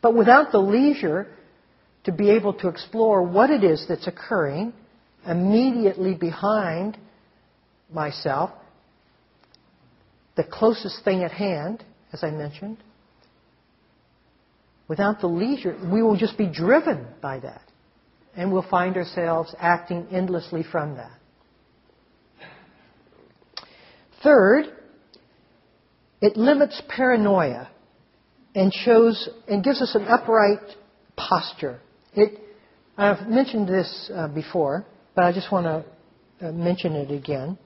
But 0.03 0.15
without 0.15 0.53
the 0.53 0.59
leisure 0.59 1.29
to 2.05 2.13
be 2.13 2.31
able 2.31 2.55
to 2.55 2.69
explore 2.69 3.23
what 3.23 3.51
it 3.51 3.65
is 3.65 3.87
that's 3.89 4.07
occurring 4.07 4.73
immediately 5.27 6.15
behind 6.15 6.99
myself, 7.91 8.51
the 10.37 10.45
closest 10.45 11.05
thing 11.05 11.23
at 11.23 11.31
hand, 11.31 11.85
as 12.13 12.23
I 12.23 12.31
mentioned. 12.31 12.79
Without 14.89 15.21
the 15.21 15.27
leisure, 15.27 15.79
we 15.91 16.03
will 16.03 16.17
just 16.17 16.37
be 16.37 16.47
driven 16.47 17.07
by 17.23 17.39
that. 17.41 17.63
And 18.37 18.53
we'll 18.53 18.69
find 18.69 18.97
ourselves 18.97 19.55
acting 19.59 20.09
endlessly 20.11 20.65
from 20.65 20.97
that. 20.97 21.19
Third, 24.23 24.67
it 26.25 26.39
limits 26.39 26.81
paranoia 26.89 27.69
and 28.55 28.73
shows 28.73 29.29
and 29.47 29.63
gives 29.63 29.83
us 29.83 29.95
an 29.95 30.05
upright 30.05 30.75
posture. 31.17 31.81
It, 32.15 32.41
I've 32.97 33.29
mentioned 33.29 33.69
this 33.69 34.11
uh, 34.15 34.29
before, 34.29 34.87
but 35.15 35.27
I 35.27 35.33
just 35.35 35.53
want 35.53 35.67
to 35.67 36.49
uh, 36.49 36.53
mention 36.53 36.95
it 36.95 37.11
again. 37.11 37.59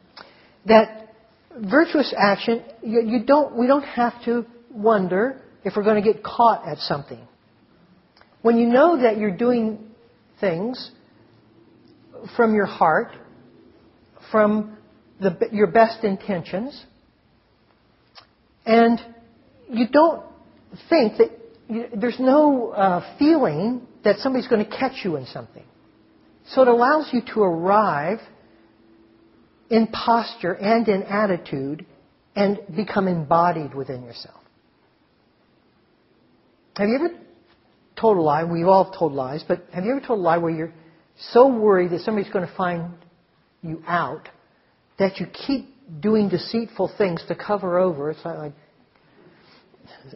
That 0.66 1.14
virtuous 1.56 2.12
action, 2.18 2.64
you, 2.82 3.00
you 3.06 3.24
don't, 3.24 3.56
we 3.56 3.68
don't 3.68 3.84
have 3.84 4.14
to 4.24 4.44
wonder 4.72 5.40
if 5.62 5.74
we're 5.76 5.84
going 5.84 6.02
to 6.02 6.12
get 6.12 6.24
caught 6.24 6.66
at 6.66 6.78
something. 6.78 7.20
When 8.42 8.58
you 8.58 8.66
know 8.66 9.00
that 9.02 9.18
you're 9.18 9.36
doing 9.36 9.86
things 10.40 10.90
from 12.36 12.56
your 12.56 12.66
heart, 12.66 13.12
from 14.32 14.76
the, 15.20 15.38
your 15.52 15.68
best 15.68 16.02
intentions, 16.02 16.84
and 18.68 19.00
you 19.70 19.88
don't 19.88 20.22
think 20.90 21.16
that 21.16 21.30
you, 21.68 21.86
there's 21.96 22.20
no 22.20 22.70
uh, 22.70 23.16
feeling 23.18 23.86
that 24.04 24.18
somebody's 24.18 24.46
going 24.46 24.64
to 24.64 24.70
catch 24.70 25.04
you 25.04 25.16
in 25.16 25.24
something. 25.26 25.64
So 26.50 26.62
it 26.62 26.68
allows 26.68 27.08
you 27.12 27.22
to 27.34 27.40
arrive 27.40 28.20
in 29.70 29.86
posture 29.88 30.52
and 30.52 30.86
in 30.86 31.02
attitude 31.02 31.86
and 32.36 32.58
become 32.76 33.08
embodied 33.08 33.74
within 33.74 34.04
yourself. 34.04 34.40
Have 36.76 36.88
you 36.88 36.96
ever 36.96 37.10
told 37.98 38.18
a 38.18 38.20
lie? 38.20 38.44
We've 38.44 38.68
all 38.68 38.90
told 38.92 39.14
lies, 39.14 39.44
but 39.48 39.64
have 39.72 39.84
you 39.84 39.92
ever 39.92 40.06
told 40.06 40.20
a 40.20 40.22
lie 40.22 40.38
where 40.38 40.52
you're 40.52 40.74
so 41.32 41.48
worried 41.48 41.90
that 41.92 42.02
somebody's 42.02 42.32
going 42.32 42.46
to 42.46 42.54
find 42.54 42.92
you 43.62 43.82
out 43.86 44.28
that 44.98 45.18
you 45.18 45.26
keep 45.26 45.74
doing 46.00 46.28
deceitful 46.28 46.92
things 46.98 47.22
to 47.28 47.34
cover 47.34 47.78
over? 47.78 48.10
It's 48.10 48.24
like, 48.24 48.52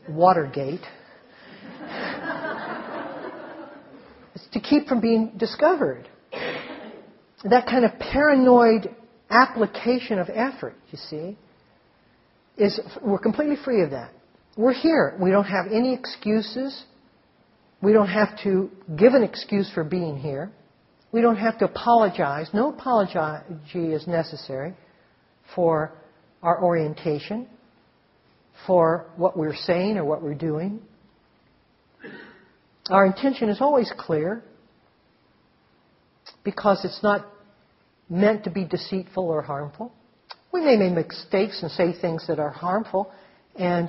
Watergate. 0.09 0.81
it's 4.35 4.47
to 4.53 4.61
keep 4.61 4.87
from 4.87 5.01
being 5.01 5.33
discovered. 5.37 6.09
that 7.45 7.67
kind 7.67 7.85
of 7.85 7.99
paranoid 7.99 8.95
application 9.31 10.19
of 10.19 10.29
effort, 10.29 10.75
you 10.91 10.99
see, 10.99 11.37
is 12.57 12.79
we're 13.01 13.19
completely 13.19 13.57
free 13.65 13.83
of 13.83 13.91
that. 13.91 14.13
We're 14.57 14.75
here. 14.75 15.17
We 15.21 15.31
don't 15.31 15.47
have 15.47 15.67
any 15.73 15.95
excuses. 15.95 16.85
We 17.81 17.93
don't 17.93 18.09
have 18.09 18.39
to 18.45 18.71
give 18.97 19.15
an 19.15 19.23
excuse 19.23 19.71
for 19.73 19.85
being 19.85 20.19
here. 20.19 20.53
We 21.11 21.23
don't 21.23 21.37
have 21.37 21.59
to 21.59 21.65
apologize. 21.65 22.49
No 22.53 22.71
apology 22.71 23.93
is 23.93 24.07
necessary 24.07 24.75
for 25.55 25.93
our 26.43 26.63
orientation, 26.63 27.47
for 28.67 29.07
what 29.17 29.37
we're 29.37 29.55
saying 29.55 29.97
or 29.97 30.05
what 30.05 30.23
we're 30.23 30.35
doing. 30.35 30.81
Our 32.91 33.07
intention 33.07 33.49
is 33.49 33.61
always 33.61 33.93
clear 33.97 34.43
because 36.45 36.85
it's 36.85 37.03
not 37.03 37.27
meant 38.09 38.45
to 38.45 38.51
be 38.51 38.65
deceitful 38.65 39.25
or 39.25 39.43
harmful. 39.43 39.93
We 40.53 40.61
may 40.61 40.77
make 40.77 41.09
mistakes 41.09 41.63
and 41.63 41.71
say 41.71 41.99
things 41.99 42.27
that 42.27 42.39
are 42.39 42.51
harmful 42.51 43.11
and, 43.57 43.89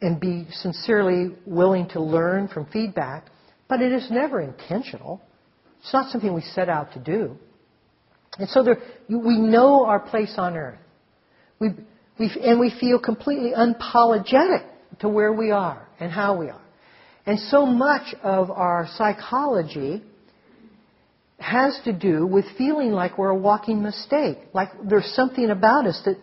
and 0.00 0.18
be 0.18 0.46
sincerely 0.50 1.36
willing 1.44 1.88
to 1.90 2.00
learn 2.00 2.48
from 2.48 2.66
feedback, 2.66 3.26
but 3.68 3.82
it 3.82 3.92
is 3.92 4.08
never 4.10 4.40
intentional. 4.40 5.20
It's 5.80 5.92
not 5.92 6.10
something 6.10 6.32
we 6.32 6.40
set 6.40 6.68
out 6.68 6.92
to 6.94 7.00
do. 7.00 7.36
And 8.38 8.48
so 8.50 8.62
there, 8.62 8.78
we 9.08 9.38
know 9.38 9.86
our 9.86 10.00
place 10.00 10.34
on 10.36 10.56
earth. 10.56 10.78
We, 11.58 11.70
we, 12.18 12.30
and 12.42 12.60
we 12.60 12.72
feel 12.78 12.98
completely 12.98 13.52
unapologetic 13.56 14.64
to 15.00 15.08
where 15.08 15.32
we 15.32 15.50
are 15.50 15.86
and 15.98 16.10
how 16.10 16.38
we 16.38 16.50
are. 16.50 16.60
And 17.24 17.38
so 17.38 17.66
much 17.66 18.14
of 18.22 18.50
our 18.50 18.86
psychology 18.96 20.02
has 21.38 21.78
to 21.84 21.92
do 21.92 22.26
with 22.26 22.44
feeling 22.56 22.92
like 22.92 23.18
we're 23.18 23.30
a 23.30 23.36
walking 23.36 23.82
mistake, 23.82 24.38
like 24.54 24.68
there's 24.88 25.12
something 25.14 25.50
about 25.50 25.86
us 25.86 26.00
that 26.04 26.16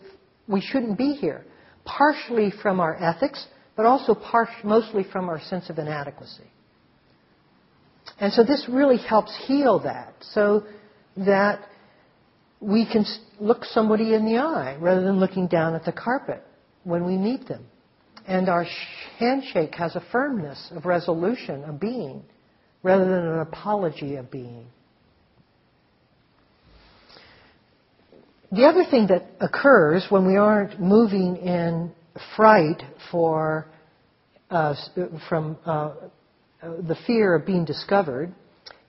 we 0.48 0.62
shouldn't 0.62 0.98
be 0.98 1.14
here. 1.14 1.46
Partially 1.86 2.52
from 2.62 2.80
our 2.80 2.96
ethics, 2.96 3.46
but 3.76 3.86
also 3.86 4.16
part, 4.16 4.48
mostly 4.64 5.04
from 5.04 5.28
our 5.28 5.42
sense 5.42 5.70
of 5.70 5.78
inadequacy. 5.78 6.50
And 8.20 8.32
so 8.32 8.44
this 8.44 8.66
really 8.70 8.98
helps 8.98 9.36
heal 9.46 9.80
that, 9.80 10.14
so 10.22 10.64
that 11.18 11.60
we 12.64 12.86
can 12.86 13.06
look 13.40 13.66
somebody 13.66 14.14
in 14.14 14.26
the 14.26 14.38
eye 14.38 14.78
rather 14.80 15.02
than 15.02 15.20
looking 15.20 15.48
down 15.48 15.76
at 15.76 15.84
the 15.84 15.92
carpet 15.92 16.42
when 16.84 17.06
we 17.06 17.18
meet 17.18 17.48
them. 17.48 17.66
And 18.26 18.48
our 18.48 18.66
handshake 19.20 19.76
has 19.76 19.96
a 19.96 20.04
firmness 20.12 20.72
of 20.74 20.86
resolution 20.86 21.64
of 21.66 21.80
being 21.80 22.24
rather 22.82 23.04
than 23.04 23.26
an 23.26 23.40
apology 23.40 24.16
of 24.16 24.32
being. 24.32 24.66
The 28.52 28.66
other 28.66 28.86
thing 28.90 29.08
that 29.08 29.26
occurs 29.42 30.06
when 30.10 30.28
we 30.28 30.38
aren't 30.38 30.80
moving 30.80 31.38
in 31.38 31.92
fright 32.36 32.82
for, 33.12 33.68
uh, 34.50 34.76
from 35.28 35.58
uh, 35.66 35.94
the 36.62 36.96
fear 37.08 37.36
of 37.36 37.46
being 37.46 37.66
discovered 37.66 38.34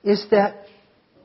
is 0.03 0.25
that 0.31 0.65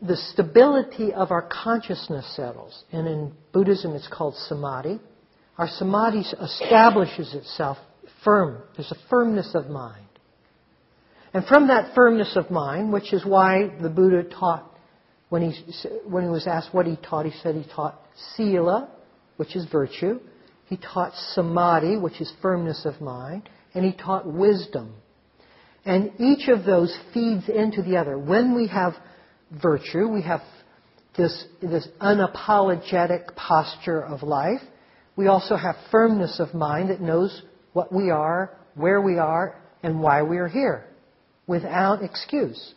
the 0.03 0.17
stability 0.17 1.13
of 1.13 1.31
our 1.31 1.43
consciousness 1.43 2.27
settles. 2.35 2.85
And 2.93 3.07
in 3.07 3.33
Buddhism 3.53 3.95
it's 3.95 4.09
called 4.09 4.35
samadhi. 4.49 5.01
Our 5.59 5.69
samadhi 5.69 6.21
establishes 6.21 7.35
itself 7.35 7.77
firm. 8.25 8.63
There's 8.77 8.91
a 8.91 9.09
firmness 9.09 9.55
of 9.55 9.69
mind. 9.69 10.07
And 11.33 11.45
from 11.45 11.69
that 11.69 11.95
firmness 11.95 12.37
of 12.37 12.51
mind, 12.51 12.93
which 12.93 13.13
is 13.13 13.25
why 13.25 13.71
the 13.81 13.91
Buddha 13.91 14.25
taught, 14.25 14.67
when 15.29 15.51
he, 15.51 15.89
when 16.05 16.25
he 16.25 16.31
was 16.31 16.47
asked 16.47 16.75
what 16.75 16.87
he 16.87 16.97
taught, 16.97 17.27
he 17.27 17.33
said 17.43 17.55
he 17.55 17.65
taught 17.73 18.01
sila, 18.35 18.89
which 19.37 19.55
is 19.55 19.65
virtue. 19.71 20.19
He 20.67 20.77
taught 20.77 21.13
samadhi, 21.35 21.97
which 21.97 22.21
is 22.21 22.33
firmness 22.43 22.85
of 22.85 23.01
mind. 23.01 23.49
And 23.75 23.85
he 23.85 23.93
taught 23.93 24.27
wisdom. 24.27 24.95
And 25.85 26.13
each 26.19 26.49
of 26.49 26.65
those 26.65 26.97
feeds 27.15 27.49
into 27.49 27.83
the 27.83 27.97
other. 27.97 28.19
When 28.19 28.57
we 28.57 28.67
have 28.69 28.95
virtue, 29.51 30.09
we 30.09 30.23
have 30.23 30.41
this, 31.17 31.45
this 31.61 31.87
unapologetic 32.01 33.35
posture 33.37 34.03
of 34.03 34.23
life. 34.23 34.61
We 35.17 35.27
also 35.27 35.57
have 35.57 35.77
firmness 35.91 36.41
of 36.41 36.55
mind 36.55 36.91
that 36.91 37.01
knows 37.01 37.43
what 37.73 37.93
we 37.93 38.11
are, 38.11 38.57
where 38.75 39.01
we 39.01 39.19
are, 39.19 39.57
and 39.83 40.01
why 40.01 40.23
we 40.23 40.39
are 40.39 40.49
here, 40.49 40.87
without 41.47 42.03
excuse. 42.03 42.75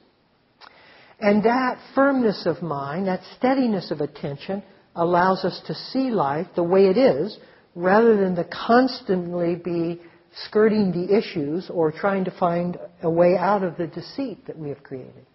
And 1.20 1.44
that 1.44 1.80
firmness 1.96 2.46
of 2.46 2.62
mind, 2.62 3.08
that 3.08 3.22
steadiness 3.38 3.92
of 3.92 4.02
attention, 4.02 4.64
allows 4.96 5.46
us 5.46 5.62
to 5.68 5.74
see 5.74 6.12
life 6.12 6.48
the 6.56 6.64
way 6.64 6.88
it 6.88 6.98
is, 6.98 7.38
rather 7.76 8.18
than 8.18 8.36
to 8.36 8.44
constantly 8.44 9.56
be 9.56 10.02
skirting 10.48 10.92
the 10.92 11.16
issues 11.16 11.70
or 11.70 11.92
trying 11.92 12.26
to 12.26 12.32
find 12.32 12.78
a 13.02 13.10
way 13.10 13.36
out 13.38 13.64
of 13.64 13.78
the 13.78 13.88
deceit 13.88 14.46
that 14.48 14.58
we 14.58 14.70
have 14.70 14.84
created. 14.84 15.26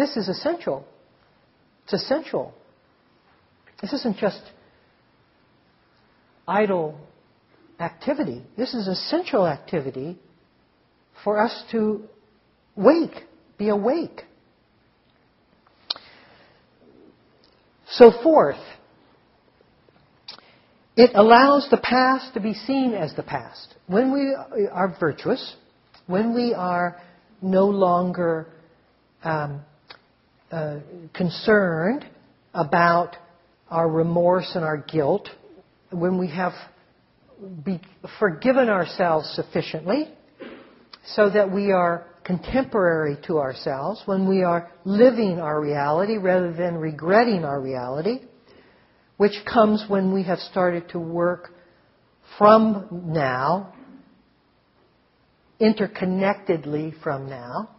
This 0.00 0.16
is 0.16 0.30
essential. 0.30 0.86
It's 1.84 1.92
essential. 1.92 2.54
This 3.82 3.92
isn't 3.92 4.16
just 4.16 4.40
idle 6.48 6.98
activity. 7.78 8.42
This 8.56 8.72
is 8.72 8.88
essential 8.88 9.46
activity 9.46 10.18
for 11.22 11.38
us 11.38 11.64
to 11.72 12.04
wake, 12.76 13.26
be 13.58 13.68
awake. 13.68 14.22
So, 17.90 18.10
fourth, 18.22 18.64
it 20.96 21.10
allows 21.14 21.68
the 21.70 21.76
past 21.76 22.32
to 22.32 22.40
be 22.40 22.54
seen 22.54 22.94
as 22.94 23.14
the 23.16 23.22
past. 23.22 23.74
When 23.86 24.14
we 24.14 24.34
are 24.72 24.96
virtuous, 24.98 25.56
when 26.06 26.34
we 26.34 26.54
are 26.54 26.98
no 27.42 27.66
longer 27.66 28.46
um, 29.22 29.60
uh, 30.50 30.78
concerned 31.14 32.04
about 32.54 33.16
our 33.68 33.88
remorse 33.88 34.50
and 34.54 34.64
our 34.64 34.78
guilt, 34.78 35.28
when 35.90 36.18
we 36.18 36.28
have 36.28 36.52
be 37.64 37.80
forgiven 38.18 38.68
ourselves 38.68 39.30
sufficiently 39.34 40.08
so 41.14 41.30
that 41.30 41.50
we 41.50 41.72
are 41.72 42.06
contemporary 42.24 43.16
to 43.26 43.38
ourselves, 43.38 44.02
when 44.06 44.28
we 44.28 44.42
are 44.42 44.70
living 44.84 45.40
our 45.40 45.60
reality 45.60 46.16
rather 46.18 46.52
than 46.52 46.76
regretting 46.76 47.44
our 47.44 47.60
reality, 47.60 48.20
which 49.16 49.34
comes 49.50 49.84
when 49.88 50.12
we 50.12 50.22
have 50.22 50.38
started 50.38 50.88
to 50.90 50.98
work 50.98 51.50
from 52.38 52.88
now, 53.06 53.72
interconnectedly 55.60 57.00
from 57.02 57.28
now, 57.28 57.70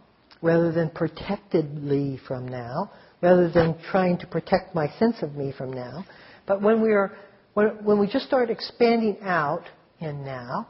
rather 0.42 0.72
than 0.72 0.90
protectedly 0.90 2.18
from 2.26 2.46
now, 2.46 2.90
rather 3.22 3.48
than 3.48 3.76
trying 3.90 4.18
to 4.18 4.26
protect 4.26 4.74
my 4.74 4.88
sense 4.98 5.16
of 5.22 5.34
me 5.34 5.52
from 5.56 5.72
now. 5.72 6.04
But 6.46 6.60
when 6.60 6.82
we 6.82 6.90
are, 6.90 7.16
when, 7.54 7.84
when 7.84 7.98
we 7.98 8.08
just 8.08 8.26
start 8.26 8.50
expanding 8.50 9.18
out 9.22 9.62
in 10.00 10.24
now, 10.24 10.66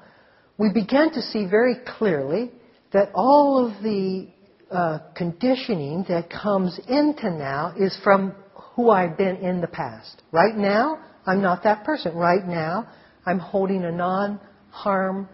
we 0.58 0.70
begin 0.72 1.10
to 1.12 1.22
see 1.22 1.46
very 1.46 1.76
clearly 1.98 2.52
that 2.92 3.10
all 3.14 3.66
of 3.66 3.82
the 3.82 4.28
uh, 4.70 4.98
conditioning 5.16 6.04
that 6.08 6.30
comes 6.30 6.78
into 6.88 7.30
now 7.30 7.74
is 7.78 7.98
from 8.04 8.34
who 8.74 8.90
I've 8.90 9.16
been 9.16 9.36
in 9.36 9.60
the 9.60 9.66
past. 9.66 10.22
Right 10.30 10.54
now, 10.54 10.98
I'm 11.26 11.40
not 11.40 11.62
that 11.64 11.84
person. 11.84 12.14
Right 12.14 12.46
now, 12.46 12.88
I'm 13.24 13.38
holding 13.38 13.84
a 13.84 13.92
non 13.92 14.40
harm 14.70 15.28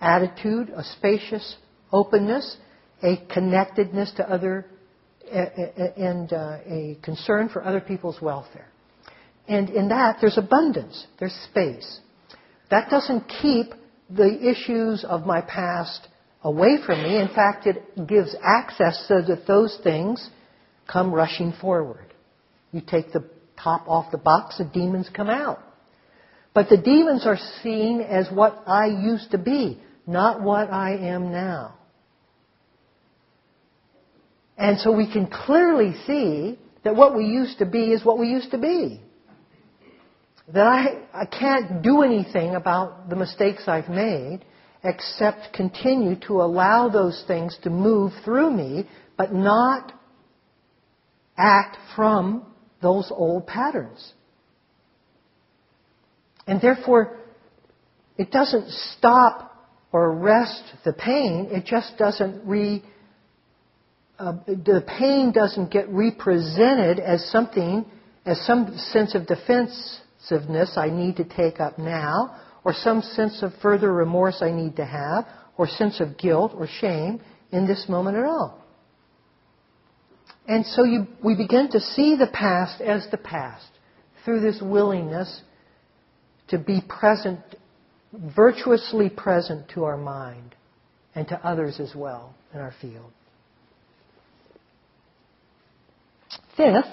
attitude, 0.00 0.70
a 0.70 0.84
spacious 0.84 1.56
openness, 1.92 2.56
a 3.02 3.16
connectedness 3.32 4.12
to 4.16 4.30
other, 4.30 4.66
and 5.30 6.32
uh, 6.32 6.58
a 6.66 6.98
concern 7.02 7.48
for 7.48 7.64
other 7.64 7.80
people's 7.80 8.20
welfare. 8.20 8.68
And 9.46 9.70
in 9.70 9.88
that, 9.88 10.18
there's 10.20 10.38
abundance, 10.38 11.06
there's 11.18 11.34
space. 11.50 12.00
That 12.70 12.90
doesn't 12.90 13.24
keep 13.40 13.72
the 14.10 14.50
issues 14.50 15.04
of 15.04 15.26
my 15.26 15.40
past 15.40 16.08
away 16.42 16.78
from 16.84 17.02
me. 17.02 17.16
In 17.16 17.28
fact, 17.28 17.66
it 17.66 18.06
gives 18.06 18.34
access 18.42 19.04
so 19.08 19.22
that 19.22 19.46
those 19.46 19.78
things 19.82 20.28
come 20.90 21.12
rushing 21.12 21.52
forward. 21.60 22.12
You 22.72 22.80
take 22.80 23.12
the 23.12 23.24
top 23.62 23.88
off 23.88 24.10
the 24.12 24.18
box, 24.18 24.58
the 24.58 24.64
demons 24.64 25.08
come 25.14 25.28
out. 25.28 25.60
But 26.54 26.68
the 26.68 26.76
demons 26.76 27.26
are 27.26 27.38
seen 27.62 28.00
as 28.00 28.28
what 28.30 28.62
I 28.66 28.86
used 28.86 29.30
to 29.32 29.38
be, 29.38 29.80
not 30.06 30.42
what 30.42 30.70
I 30.70 30.96
am 30.96 31.30
now. 31.30 31.77
And 34.58 34.78
so 34.80 34.90
we 34.90 35.10
can 35.10 35.28
clearly 35.28 35.94
see 36.06 36.58
that 36.82 36.96
what 36.96 37.16
we 37.16 37.24
used 37.24 37.58
to 37.60 37.66
be 37.66 37.92
is 37.92 38.04
what 38.04 38.18
we 38.18 38.28
used 38.28 38.50
to 38.50 38.58
be. 38.58 39.00
That 40.52 40.66
I, 40.66 41.02
I 41.12 41.26
can't 41.26 41.80
do 41.82 42.02
anything 42.02 42.56
about 42.56 43.08
the 43.08 43.16
mistakes 43.16 43.68
I've 43.68 43.88
made 43.88 44.40
except 44.82 45.52
continue 45.54 46.16
to 46.26 46.40
allow 46.40 46.88
those 46.88 47.22
things 47.26 47.56
to 47.62 47.70
move 47.70 48.12
through 48.24 48.50
me, 48.50 48.88
but 49.16 49.32
not 49.32 49.92
act 51.36 51.76
from 51.94 52.44
those 52.80 53.10
old 53.10 53.46
patterns. 53.46 54.12
And 56.46 56.60
therefore, 56.60 57.18
it 58.16 58.30
doesn't 58.30 58.70
stop 58.70 59.44
or 59.92 60.12
arrest 60.12 60.62
the 60.84 60.92
pain, 60.92 61.48
it 61.50 61.64
just 61.64 61.96
doesn't 61.98 62.46
re. 62.46 62.82
Uh, 64.18 64.32
the 64.46 64.84
pain 64.98 65.30
doesn't 65.32 65.70
get 65.70 65.88
represented 65.88 66.98
as 66.98 67.24
something, 67.30 67.84
as 68.26 68.40
some 68.44 68.76
sense 68.76 69.14
of 69.14 69.26
defensiveness 69.26 70.76
I 70.76 70.90
need 70.90 71.16
to 71.16 71.24
take 71.24 71.60
up 71.60 71.78
now, 71.78 72.36
or 72.64 72.72
some 72.72 73.00
sense 73.00 73.42
of 73.42 73.52
further 73.62 73.92
remorse 73.92 74.42
I 74.42 74.50
need 74.50 74.76
to 74.76 74.84
have, 74.84 75.26
or 75.56 75.68
sense 75.68 76.00
of 76.00 76.18
guilt 76.18 76.52
or 76.56 76.66
shame 76.66 77.20
in 77.52 77.66
this 77.66 77.86
moment 77.88 78.16
at 78.16 78.24
all. 78.24 78.64
And 80.48 80.66
so 80.66 80.82
you, 80.84 81.06
we 81.22 81.36
begin 81.36 81.70
to 81.70 81.80
see 81.80 82.16
the 82.16 82.26
past 82.26 82.80
as 82.80 83.06
the 83.10 83.18
past 83.18 83.68
through 84.24 84.40
this 84.40 84.60
willingness 84.60 85.42
to 86.48 86.58
be 86.58 86.80
present, 86.88 87.40
virtuously 88.12 89.10
present 89.10 89.68
to 89.74 89.84
our 89.84 89.96
mind 89.96 90.54
and 91.14 91.28
to 91.28 91.46
others 91.46 91.78
as 91.78 91.94
well 91.94 92.34
in 92.54 92.60
our 92.60 92.74
field. 92.80 93.12
Fifth, 96.58 96.90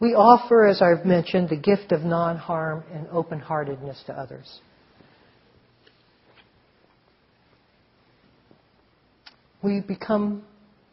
we 0.00 0.14
offer, 0.14 0.66
as 0.66 0.80
I've 0.80 1.04
mentioned, 1.04 1.50
the 1.50 1.56
gift 1.56 1.92
of 1.92 2.00
non 2.00 2.38
harm 2.38 2.82
and 2.90 3.06
open 3.12 3.38
heartedness 3.38 4.02
to 4.06 4.14
others. 4.14 4.60
We 9.62 9.80
become 9.80 10.42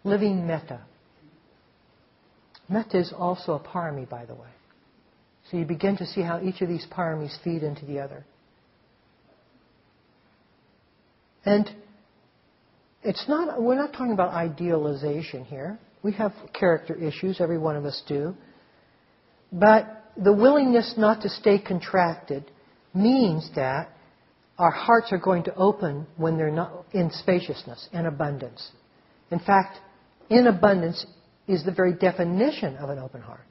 living 0.03 0.45
metta. 0.45 0.81
Metta 2.67 2.99
is 2.99 3.13
also 3.17 3.53
a 3.53 3.59
parami, 3.59 4.07
by 4.07 4.25
the 4.25 4.35
way. 4.35 4.49
So 5.49 5.57
you 5.57 5.65
begin 5.65 5.95
to 5.97 6.05
see 6.05 6.21
how 6.21 6.41
each 6.41 6.61
of 6.61 6.67
these 6.67 6.85
paramis 6.91 7.31
feed 7.43 7.63
into 7.63 7.85
the 7.85 8.01
other. 8.01 8.25
And 11.45 11.67
it's 13.03 13.23
not, 13.29 13.59
we're 13.61 13.75
not 13.75 13.93
talking 13.93 14.11
about 14.11 14.33
idealization 14.33 15.45
here. 15.45 15.79
We 16.01 16.13
have 16.13 16.33
character 16.53 16.95
issues, 16.95 17.41
every 17.41 17.57
one 17.57 17.75
of 17.75 17.85
us 17.85 18.01
do. 18.07 18.35
But 19.51 20.05
the 20.15 20.33
willingness 20.33 20.95
not 20.97 21.21
to 21.21 21.29
stay 21.29 21.59
contracted 21.59 22.49
means 22.93 23.49
that 23.55 23.89
our 24.57 24.71
hearts 24.71 25.11
are 25.11 25.17
going 25.17 25.43
to 25.43 25.55
open 25.55 26.05
when 26.17 26.37
they're 26.37 26.51
not 26.51 26.85
in 26.91 27.11
spaciousness 27.11 27.87
and 27.93 28.05
abundance. 28.07 28.71
In 29.31 29.39
fact, 29.39 29.79
in 30.29 30.47
abundance 30.47 31.05
is 31.47 31.63
the 31.63 31.71
very 31.71 31.93
definition 31.93 32.75
of 32.77 32.89
an 32.89 32.99
open 32.99 33.21
heart. 33.21 33.45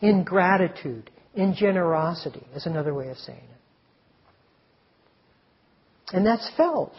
In 0.00 0.24
gratitude, 0.24 1.10
in 1.34 1.54
generosity 1.54 2.46
is 2.54 2.66
another 2.66 2.94
way 2.94 3.08
of 3.08 3.16
saying 3.18 3.38
it. 3.38 3.60
And 6.12 6.26
that's 6.26 6.50
felt. 6.56 6.94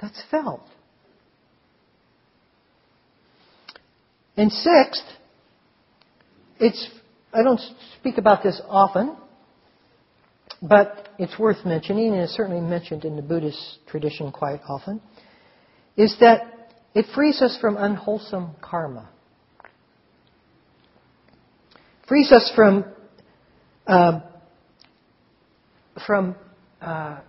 That's 0.00 0.22
felt. 0.30 0.62
And 4.40 4.50
sixth, 4.50 5.04
it's, 6.58 6.88
I 7.30 7.42
don't 7.42 7.60
speak 7.98 8.16
about 8.16 8.42
this 8.42 8.58
often, 8.66 9.14
but 10.62 11.10
it's 11.18 11.38
worth 11.38 11.66
mentioning, 11.66 12.14
and 12.14 12.22
it's 12.22 12.32
certainly 12.32 12.62
mentioned 12.62 13.04
in 13.04 13.16
the 13.16 13.22
Buddhist 13.22 13.80
tradition 13.86 14.32
quite 14.32 14.60
often, 14.66 15.02
is 15.94 16.16
that 16.20 16.70
it 16.94 17.04
frees 17.14 17.42
us 17.42 17.58
from 17.60 17.76
unwholesome 17.76 18.52
karma. 18.62 19.10
Frees 22.08 22.32
us 22.32 22.50
from 22.56 22.86
uh, 23.86 24.20
from 26.06 26.34
uh, 26.80 27.20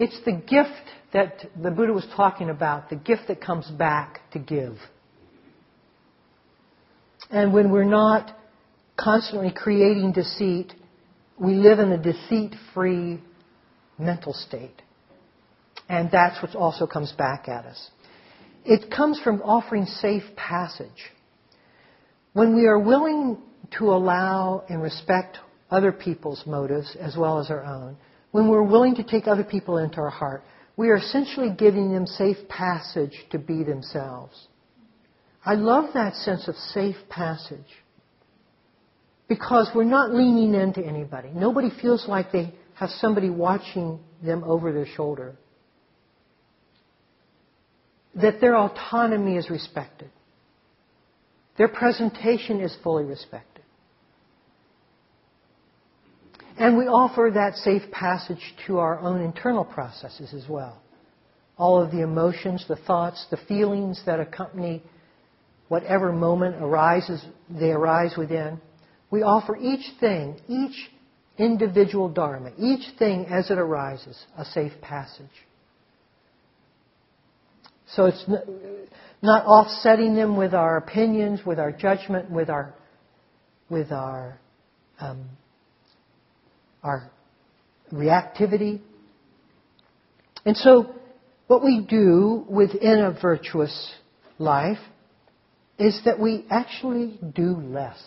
it's 0.00 0.18
the 0.24 0.32
gift 0.32 0.88
that 1.12 1.44
the 1.62 1.70
Buddha 1.70 1.92
was 1.92 2.06
talking 2.16 2.48
about, 2.48 2.88
the 2.88 2.96
gift 2.96 3.28
that 3.28 3.40
comes 3.40 3.70
back 3.70 4.20
to 4.32 4.38
give. 4.38 4.76
And 7.30 7.52
when 7.52 7.70
we're 7.70 7.84
not 7.84 8.34
constantly 8.98 9.52
creating 9.54 10.12
deceit, 10.12 10.72
we 11.38 11.52
live 11.52 11.78
in 11.78 11.92
a 11.92 11.98
deceit 11.98 12.54
free 12.72 13.20
mental 13.98 14.32
state. 14.32 14.82
And 15.88 16.10
that's 16.10 16.42
what 16.42 16.54
also 16.54 16.86
comes 16.86 17.12
back 17.12 17.46
at 17.46 17.66
us. 17.66 17.90
It 18.64 18.90
comes 18.90 19.20
from 19.20 19.42
offering 19.42 19.84
safe 19.84 20.22
passage. 20.34 20.88
When 22.32 22.56
we 22.56 22.66
are 22.66 22.78
willing 22.78 23.38
to 23.78 23.90
allow 23.90 24.64
and 24.68 24.82
respect 24.82 25.38
other 25.70 25.92
people's 25.92 26.44
motives 26.46 26.96
as 26.98 27.16
well 27.16 27.38
as 27.38 27.50
our 27.50 27.64
own, 27.64 27.96
when 28.32 28.48
we're 28.48 28.62
willing 28.62 28.94
to 28.96 29.02
take 29.02 29.26
other 29.26 29.44
people 29.44 29.78
into 29.78 29.98
our 29.98 30.10
heart, 30.10 30.42
we 30.76 30.88
are 30.88 30.96
essentially 30.96 31.50
giving 31.56 31.92
them 31.92 32.06
safe 32.06 32.36
passage 32.48 33.12
to 33.30 33.38
be 33.38 33.64
themselves. 33.64 34.48
I 35.44 35.54
love 35.54 35.90
that 35.94 36.14
sense 36.14 36.48
of 36.48 36.54
safe 36.54 36.96
passage 37.08 37.58
because 39.28 39.70
we're 39.74 39.84
not 39.84 40.12
leaning 40.12 40.54
into 40.54 40.84
anybody. 40.84 41.30
Nobody 41.34 41.70
feels 41.80 42.06
like 42.08 42.32
they 42.32 42.54
have 42.74 42.90
somebody 42.90 43.30
watching 43.30 43.98
them 44.22 44.44
over 44.44 44.72
their 44.72 44.86
shoulder 44.86 45.36
that 48.14 48.40
their 48.40 48.56
autonomy 48.56 49.36
is 49.36 49.50
respected. 49.50 50.10
Their 51.56 51.68
presentation 51.68 52.60
is 52.60 52.76
fully 52.82 53.04
respected. 53.04 53.49
And 56.60 56.76
we 56.76 56.84
offer 56.84 57.30
that 57.32 57.56
safe 57.56 57.90
passage 57.90 58.54
to 58.66 58.80
our 58.80 59.00
own 59.00 59.22
internal 59.22 59.64
processes 59.64 60.34
as 60.34 60.46
well. 60.46 60.76
All 61.56 61.82
of 61.82 61.90
the 61.90 62.02
emotions, 62.02 62.66
the 62.68 62.76
thoughts, 62.76 63.26
the 63.30 63.38
feelings 63.48 64.02
that 64.04 64.20
accompany 64.20 64.82
whatever 65.68 66.12
moment 66.12 66.56
arises, 66.62 67.24
they 67.48 67.70
arise 67.70 68.12
within. 68.18 68.60
We 69.10 69.22
offer 69.22 69.56
each 69.56 69.86
thing, 70.00 70.38
each 70.48 70.90
individual 71.38 72.10
dharma, 72.10 72.50
each 72.58 72.84
thing 72.98 73.24
as 73.30 73.50
it 73.50 73.56
arises, 73.56 74.22
a 74.36 74.44
safe 74.44 74.72
passage. 74.82 75.24
So 77.94 78.04
it's 78.04 78.22
not 79.22 79.46
offsetting 79.46 80.14
them 80.14 80.36
with 80.36 80.52
our 80.52 80.76
opinions, 80.76 81.40
with 81.46 81.58
our 81.58 81.72
judgment, 81.72 82.30
with 82.30 82.50
our, 82.50 82.74
with 83.70 83.92
our, 83.92 84.38
um, 85.00 85.24
our 86.82 87.10
reactivity. 87.92 88.80
And 90.44 90.56
so, 90.56 90.94
what 91.46 91.62
we 91.64 91.84
do 91.88 92.44
within 92.48 93.00
a 93.00 93.18
virtuous 93.20 93.92
life 94.38 94.78
is 95.78 96.00
that 96.04 96.20
we 96.20 96.44
actually 96.50 97.18
do 97.34 97.56
less. 97.56 97.98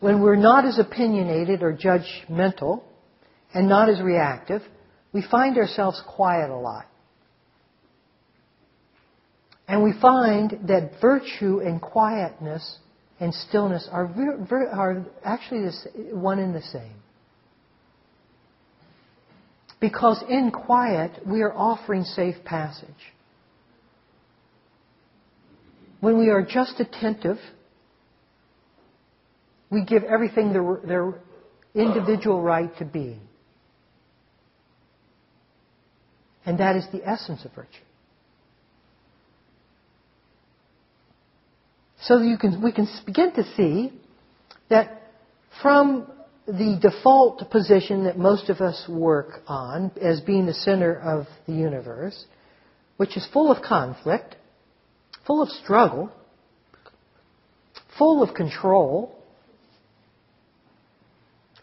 When 0.00 0.22
we're 0.22 0.36
not 0.36 0.64
as 0.64 0.78
opinionated 0.78 1.62
or 1.62 1.76
judgmental 1.76 2.82
and 3.52 3.68
not 3.68 3.88
as 3.88 4.00
reactive, 4.00 4.62
we 5.12 5.22
find 5.30 5.58
ourselves 5.58 6.00
quiet 6.06 6.50
a 6.50 6.56
lot. 6.56 6.86
And 9.66 9.82
we 9.82 9.92
find 10.00 10.58
that 10.68 11.00
virtue 11.00 11.60
and 11.60 11.80
quietness 11.80 12.78
and 13.20 13.32
stillness 13.34 13.88
are, 13.92 14.06
are 14.72 15.06
actually 15.22 15.70
one 16.12 16.38
and 16.38 16.54
the 16.54 16.62
same. 16.62 16.94
Because 19.80 20.22
in 20.28 20.50
quiet, 20.50 21.26
we 21.26 21.40
are 21.40 21.52
offering 21.52 22.04
safe 22.04 22.36
passage. 22.44 22.88
When 26.00 26.18
we 26.18 26.28
are 26.28 26.44
just 26.44 26.78
attentive, 26.80 27.38
we 29.70 29.84
give 29.84 30.02
everything 30.04 30.52
their, 30.52 30.80
their 30.84 31.14
individual 31.74 32.42
right 32.42 32.76
to 32.78 32.84
be. 32.84 33.18
And 36.44 36.58
that 36.58 36.76
is 36.76 36.86
the 36.92 37.06
essence 37.06 37.44
of 37.44 37.52
virtue. 37.54 37.68
So 42.02 42.18
you 42.18 42.38
can, 42.38 42.62
we 42.62 42.72
can 42.72 42.88
begin 43.06 43.32
to 43.34 43.44
see 43.56 43.92
that 44.68 45.02
from 45.62 46.10
the 46.52 46.78
default 46.80 47.48
position 47.50 48.04
that 48.04 48.18
most 48.18 48.48
of 48.48 48.60
us 48.60 48.84
work 48.88 49.42
on 49.46 49.92
as 50.00 50.20
being 50.20 50.46
the 50.46 50.54
center 50.54 50.98
of 50.98 51.26
the 51.46 51.52
universe, 51.52 52.24
which 52.96 53.16
is 53.16 53.26
full 53.32 53.52
of 53.52 53.62
conflict, 53.62 54.36
full 55.26 55.42
of 55.42 55.48
struggle, 55.48 56.10
full 57.98 58.22
of 58.22 58.34
control, 58.34 59.14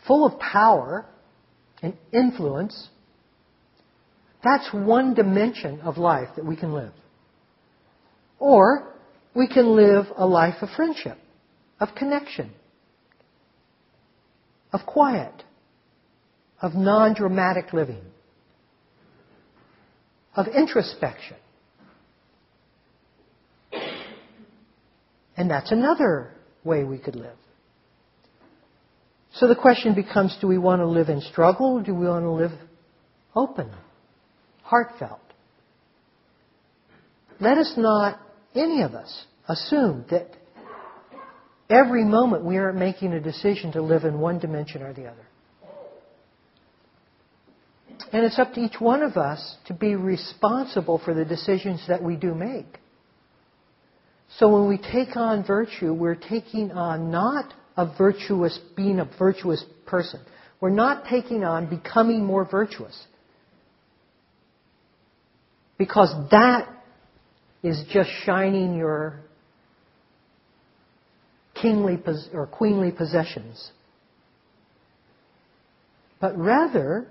full 0.08 0.26
of 0.26 0.40
power 0.40 1.06
and 1.82 1.94
influence, 2.14 2.88
that's 4.44 4.70
one 4.72 5.14
dimension 5.14 5.82
of 5.82 5.98
life 5.98 6.30
that 6.36 6.46
we 6.46 6.56
can 6.56 6.74
live. 6.74 6.94
Or 8.40 8.94
we 9.36 9.48
can 9.48 9.76
live 9.76 10.06
a 10.16 10.26
life 10.26 10.62
of 10.62 10.70
friendship, 10.76 11.18
of 11.80 11.90
connection, 11.96 12.52
of 14.78 14.86
quiet, 14.86 15.44
of 16.62 16.76
non 16.76 17.14
dramatic 17.16 17.74
living, 17.74 18.04
of 20.36 20.48
introspection. 20.48 21.38
And 25.36 25.50
that's 25.50 25.72
another 25.72 26.32
way 26.64 26.84
we 26.84 26.98
could 26.98 27.16
live. 27.16 27.38
So 29.34 29.48
the 29.48 29.56
question 29.56 29.94
becomes 29.94 30.36
do 30.42 30.48
we 30.48 30.58
want 30.58 30.82
to 30.82 30.88
live 30.88 31.10
in 31.10 31.22
struggle 31.22 31.82
do 31.82 31.94
we 31.94 32.08
want 32.08 32.24
to 32.24 32.32
live 32.32 32.52
open, 33.36 33.72
heartfelt? 34.64 35.20
Let 37.40 37.58
us 37.60 37.74
not, 37.78 38.20
any 38.56 38.82
of 38.82 38.94
us, 38.94 39.26
assume 39.48 40.06
that 40.10 40.32
every 41.70 42.03
moment 42.03 42.43
we 42.43 42.57
are 42.57 42.74
making 42.74 43.13
a 43.13 43.20
decision 43.20 43.72
to 43.74 43.82
live 43.82 44.03
in 44.03 44.20
one 44.20 44.39
dimension 44.39 44.82
or 44.82 44.93
the 44.93 45.05
other. 45.07 45.28
And 48.11 48.26
it's 48.26 48.39
up 48.39 48.53
to 48.53 48.61
each 48.61 48.80
one 48.80 49.01
of 49.01 49.18
us 49.18 49.57
to 49.65 49.74
be 49.74 49.95
responsible 49.95 51.01
for 51.03 51.13
the 51.13 51.26
decisions 51.26 51.84
that 51.88 52.01
we 52.01 52.15
do 52.15 52.34
make. 52.34 52.80
So 54.38 54.49
when 54.49 54.70
we 54.70 54.78
take 54.78 55.15
on 55.15 55.45
virtue, 55.45 55.93
we're 55.93 56.15
taking 56.15 56.72
on 56.72 57.11
not 57.11 57.53
a 57.76 57.86
virtuous, 57.97 58.57
being 58.76 58.99
a 58.99 59.09
virtuous 59.18 59.63
person. 59.86 60.22
We're 60.59 60.70
not 60.70 61.05
taking 61.05 61.43
on 61.43 61.70
becoming 61.70 62.26
more 62.26 62.45
virtuous. 62.45 62.97
Because 65.78 66.13
that 66.32 66.68
is 67.63 67.84
just 67.91 68.09
shining 68.26 68.76
your 68.76 69.20
kingly 71.62 71.99
or 72.34 72.47
queenly 72.47 72.91
possessions. 72.91 73.72
But 76.20 76.38
rather, 76.38 77.08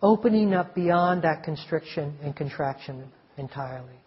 opening 0.00 0.54
up 0.54 0.74
beyond 0.74 1.22
that 1.22 1.42
constriction 1.42 2.16
and 2.22 2.36
contraction 2.36 3.10
entirely. 3.36 3.98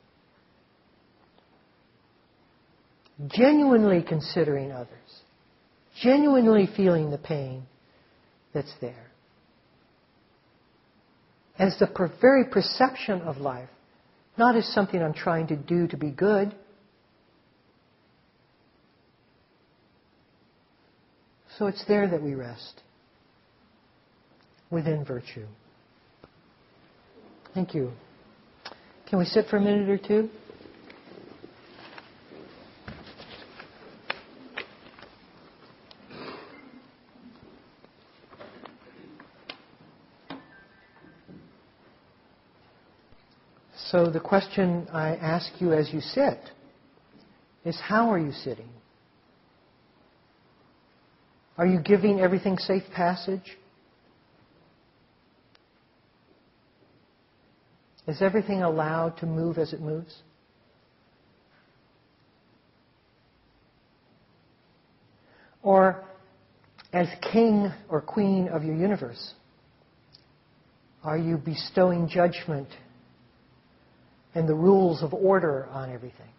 genuinely 3.26 4.03
considering 4.08 4.72
others, 4.72 5.22
genuinely 6.01 6.70
feeling 6.76 7.10
the 7.10 7.18
pain 7.18 7.64
that's 8.53 8.74
there. 8.80 9.12
As 11.58 11.76
the 11.80 11.88
per- 11.88 12.12
very 12.22 12.45
perception 12.45 13.22
of 13.22 13.38
life, 13.38 13.70
not 14.38 14.55
as 14.55 14.72
something 14.74 15.01
I'm 15.01 15.14
trying 15.14 15.47
to 15.47 15.55
do 15.55 15.88
to 15.88 15.97
be 15.97 16.12
good. 16.12 16.53
So 21.58 21.66
it's 21.66 21.84
there 21.86 22.08
that 22.08 22.22
we 22.22 22.36
rest, 22.36 22.84
within 24.70 25.03
virtue. 25.03 25.47
Thank 27.55 27.74
you. 27.74 27.91
Can 29.10 29.18
we 29.18 29.26
sit 29.26 29.47
for 29.47 29.58
a 29.58 29.62
minute 29.62 29.89
or 29.89 29.97
two? 29.97 30.30
So 43.89 44.12
the 44.12 44.20
question 44.20 44.88
I 44.93 45.16
ask 45.16 45.49
you 45.60 45.74
as 45.74 45.91
you 45.91 46.01
sit 46.01 46.39
is 47.66 47.80
how 47.80 48.12
are 48.12 48.20
you 48.20 48.32
sitting? 48.32 48.70
Are 51.58 51.66
you 51.66 51.80
giving 51.80 52.20
everything 52.20 52.58
safe 52.58 52.84
passage? 52.93 53.58
Is 58.08 58.22
everything 58.22 58.62
allowed 58.62 59.18
to 59.18 59.26
move 59.26 59.58
as 59.58 59.74
it 59.74 59.82
moves? 59.82 60.16
Or 65.64 66.05
as 66.93 67.08
king 67.34 67.72
or 67.89 67.99
queen 67.99 68.47
of 68.47 68.64
your 68.64 68.76
universe, 68.76 69.34
are 71.03 71.18
you 71.18 71.38
bestowing 71.38 72.08
judgment 72.08 72.70
and 74.38 74.47
the 74.47 74.53
rules 74.53 75.01
of 75.01 75.16
order 75.16 75.68
on 75.72 75.91
everything. 75.91 76.30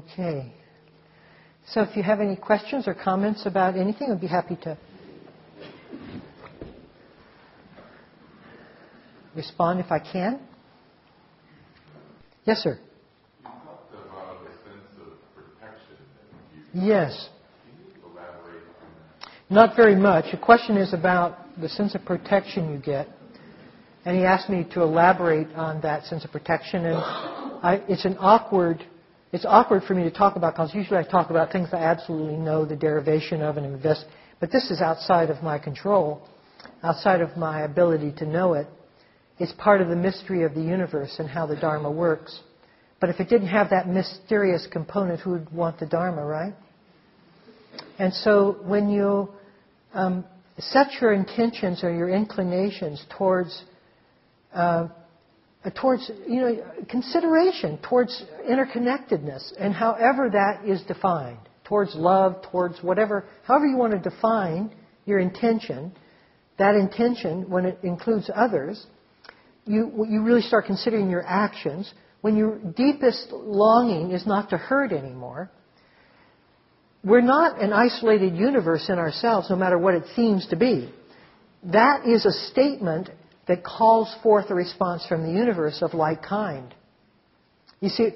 Okay. 0.00 0.50
So 1.66 1.82
if 1.82 1.94
you 1.94 2.02
have 2.02 2.20
any 2.20 2.36
questions 2.36 2.88
or 2.88 2.94
comments 2.94 3.44
about 3.44 3.76
anything, 3.76 4.10
I'd 4.10 4.20
be 4.20 4.26
happy 4.26 4.56
to 4.62 4.78
respond 9.36 9.80
if 9.80 9.92
I 9.92 9.98
can. 9.98 10.40
Yes, 12.44 12.58
sir. 12.58 12.78
Yes. 16.72 17.28
Not 19.50 19.76
very 19.76 19.96
much. 19.96 20.30
The 20.30 20.38
question 20.38 20.76
is 20.76 20.94
about 20.94 21.60
the 21.60 21.68
sense 21.68 21.94
of 21.94 22.04
protection 22.04 22.70
you 22.72 22.78
get. 22.78 23.08
And 24.06 24.16
he 24.16 24.24
asked 24.24 24.48
me 24.48 24.66
to 24.72 24.80
elaborate 24.82 25.48
on 25.54 25.82
that 25.82 26.04
sense 26.06 26.24
of 26.24 26.30
protection. 26.30 26.86
And 26.86 26.96
I, 26.96 27.82
it's 27.86 28.06
an 28.06 28.16
awkward 28.18 28.82
it's 29.32 29.44
awkward 29.44 29.84
for 29.84 29.94
me 29.94 30.02
to 30.04 30.10
talk 30.10 30.36
about 30.36 30.54
because 30.54 30.74
usually 30.74 30.98
I 30.98 31.04
talk 31.04 31.30
about 31.30 31.52
things 31.52 31.68
I 31.72 31.78
absolutely 31.78 32.36
know 32.36 32.64
the 32.64 32.76
derivation 32.76 33.42
of 33.42 33.56
and 33.56 33.66
invest. 33.66 34.04
But 34.40 34.50
this 34.50 34.70
is 34.70 34.80
outside 34.80 35.30
of 35.30 35.42
my 35.42 35.58
control, 35.58 36.26
outside 36.82 37.20
of 37.20 37.36
my 37.36 37.62
ability 37.62 38.12
to 38.18 38.26
know 38.26 38.54
it. 38.54 38.66
It's 39.38 39.52
part 39.52 39.80
of 39.80 39.88
the 39.88 39.96
mystery 39.96 40.42
of 40.42 40.54
the 40.54 40.60
universe 40.60 41.16
and 41.18 41.28
how 41.28 41.46
the 41.46 41.56
Dharma 41.56 41.90
works. 41.90 42.40
But 43.00 43.08
if 43.08 43.20
it 43.20 43.28
didn't 43.28 43.48
have 43.48 43.70
that 43.70 43.88
mysterious 43.88 44.66
component, 44.70 45.20
who 45.20 45.30
would 45.30 45.52
want 45.52 45.78
the 45.78 45.86
Dharma, 45.86 46.24
right? 46.24 46.54
And 47.98 48.12
so 48.12 48.58
when 48.62 48.90
you 48.90 49.30
um, 49.94 50.24
set 50.58 50.88
your 51.00 51.12
intentions 51.12 51.84
or 51.84 51.94
your 51.94 52.10
inclinations 52.10 53.04
towards 53.16 53.62
uh, 54.52 54.88
Uh, 55.62 55.68
towards 55.78 56.10
you 56.26 56.40
know 56.40 56.56
consideration 56.88 57.78
towards 57.82 58.24
interconnectedness 58.48 59.52
and 59.58 59.74
however 59.74 60.30
that 60.30 60.66
is 60.66 60.80
defined 60.84 61.38
towards 61.64 61.94
love 61.94 62.40
towards 62.50 62.82
whatever 62.82 63.26
however 63.42 63.66
you 63.66 63.76
want 63.76 63.92
to 63.92 63.98
define 63.98 64.74
your 65.04 65.18
intention 65.18 65.92
that 66.58 66.74
intention 66.74 67.48
when 67.50 67.66
it 67.66 67.78
includes 67.82 68.30
others 68.34 68.86
you 69.66 70.06
you 70.08 70.22
really 70.22 70.42
start 70.42 70.64
considering 70.66 71.10
your 71.10 71.24
actions. 71.26 71.92
When 72.22 72.36
your 72.36 72.58
deepest 72.58 73.28
longing 73.30 74.12
is 74.12 74.26
not 74.26 74.50
to 74.50 74.56
hurt 74.58 74.92
anymore 74.92 75.50
we're 77.02 77.22
not 77.22 77.60
an 77.62 77.72
isolated 77.72 78.36
universe 78.36 78.88
in 78.90 78.98
ourselves 78.98 79.48
no 79.48 79.56
matter 79.56 79.78
what 79.78 79.94
it 79.94 80.04
seems 80.14 80.46
to 80.48 80.56
be. 80.56 80.92
That 81.64 82.06
is 82.06 82.26
a 82.26 82.32
statement 82.50 83.08
that 83.50 83.64
calls 83.64 84.14
forth 84.22 84.48
a 84.50 84.54
response 84.54 85.04
from 85.08 85.24
the 85.24 85.32
universe 85.32 85.82
of 85.82 85.92
like 85.92 86.22
kind. 86.22 86.72
You 87.80 87.88
see, 87.88 88.10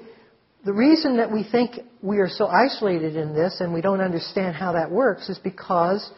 the 0.63 0.71
reason 0.71 1.17
that 1.17 1.29
we 1.29 1.43
think 1.43 1.73
we 2.01 2.19
are 2.19 2.29
so 2.29 2.47
isolated 2.47 3.17
in 3.17 3.33
this 3.33 3.57
and 3.59 3.73
we 3.73 3.81
don't 3.81 3.99
understand 3.99 4.55
how 4.55 4.71
that 4.71 4.89
works 4.89 5.27
is 5.27 5.37
because 5.37 6.09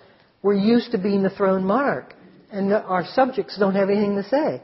we're 0.43 0.53
used 0.53 0.91
to 0.91 0.99
being 0.99 1.23
the 1.23 1.31
throne 1.31 1.63
monarch 1.63 2.13
and 2.51 2.71
our 2.71 3.05
subjects 3.15 3.57
don't 3.57 3.73
have 3.73 3.89
anything 3.89 4.17
to 4.17 4.23
say. 4.29 4.61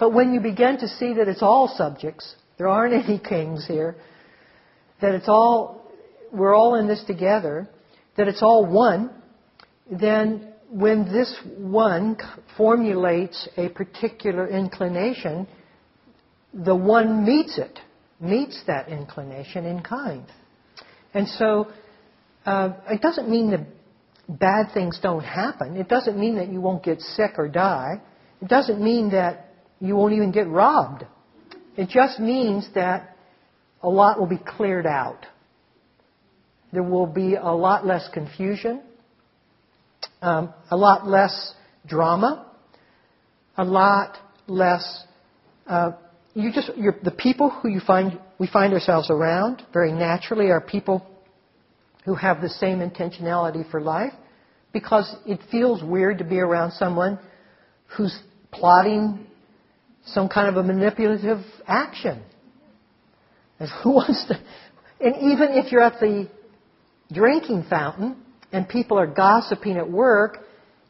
But 0.00 0.12
when 0.12 0.34
you 0.34 0.40
begin 0.40 0.78
to 0.78 0.88
see 0.88 1.14
that 1.14 1.28
it's 1.28 1.42
all 1.42 1.72
subjects, 1.76 2.34
there 2.58 2.66
aren't 2.66 2.94
any 3.08 3.20
kings 3.20 3.64
here, 3.64 3.94
that 5.00 5.14
it's 5.14 5.28
all, 5.28 5.88
we're 6.32 6.52
all 6.52 6.74
in 6.74 6.88
this 6.88 7.04
together, 7.06 7.68
that 8.16 8.26
it's 8.26 8.42
all 8.42 8.66
one, 8.66 9.10
then 9.88 10.52
when 10.70 11.04
this 11.12 11.34
one 11.58 12.16
formulates 12.56 13.48
a 13.56 13.68
particular 13.68 14.48
inclination, 14.48 15.46
the 16.52 16.74
one 16.74 17.24
meets 17.24 17.58
it, 17.58 17.78
meets 18.20 18.62
that 18.66 18.88
inclination 18.88 19.64
in 19.64 19.82
kind. 19.82 20.26
And 21.14 21.28
so 21.28 21.68
uh, 22.44 22.74
it 22.90 23.00
doesn't 23.00 23.28
mean 23.28 23.50
that 23.50 23.66
bad 24.28 24.72
things 24.74 24.98
don't 25.02 25.24
happen. 25.24 25.76
It 25.76 25.88
doesn't 25.88 26.18
mean 26.18 26.36
that 26.36 26.48
you 26.50 26.60
won't 26.60 26.82
get 26.82 27.00
sick 27.00 27.32
or 27.38 27.48
die. 27.48 28.00
It 28.42 28.48
doesn't 28.48 28.82
mean 28.82 29.10
that 29.10 29.52
you 29.80 29.96
won't 29.96 30.14
even 30.14 30.32
get 30.32 30.48
robbed. 30.48 31.04
It 31.76 31.88
just 31.88 32.18
means 32.18 32.68
that 32.74 33.16
a 33.82 33.88
lot 33.88 34.18
will 34.18 34.26
be 34.26 34.38
cleared 34.38 34.86
out. 34.86 35.26
There 36.72 36.82
will 36.82 37.06
be 37.06 37.34
a 37.34 37.52
lot 37.52 37.86
less 37.86 38.08
confusion, 38.12 38.82
um, 40.22 40.52
a 40.70 40.76
lot 40.76 41.06
less 41.06 41.54
drama, 41.86 42.50
a 43.56 43.64
lot 43.64 44.16
less. 44.46 45.04
Uh, 45.66 45.92
you 46.34 46.52
just 46.52 46.70
the 47.02 47.10
people 47.10 47.50
who 47.50 47.68
you 47.68 47.80
find 47.80 48.18
we 48.38 48.46
find 48.46 48.72
ourselves 48.72 49.10
around 49.10 49.62
very 49.72 49.92
naturally 49.92 50.50
are 50.50 50.60
people 50.60 51.06
who 52.04 52.14
have 52.14 52.40
the 52.40 52.48
same 52.48 52.78
intentionality 52.78 53.68
for 53.70 53.80
life 53.80 54.12
because 54.72 55.16
it 55.26 55.40
feels 55.50 55.82
weird 55.82 56.18
to 56.18 56.24
be 56.24 56.38
around 56.38 56.72
someone 56.72 57.18
who's 57.96 58.16
plotting 58.52 59.26
some 60.06 60.28
kind 60.28 60.48
of 60.48 60.56
a 60.56 60.62
manipulative 60.62 61.38
action. 61.66 62.22
And 63.58 63.68
who 63.82 63.90
wants 63.94 64.26
to? 64.28 64.38
And 65.00 65.32
even 65.32 65.48
if 65.52 65.72
you're 65.72 65.82
at 65.82 65.98
the 66.00 66.28
drinking 67.12 67.66
fountain 67.68 68.16
and 68.56 68.66
people 68.66 68.98
are 68.98 69.06
gossiping 69.06 69.76
at 69.76 69.90
work, 69.90 70.38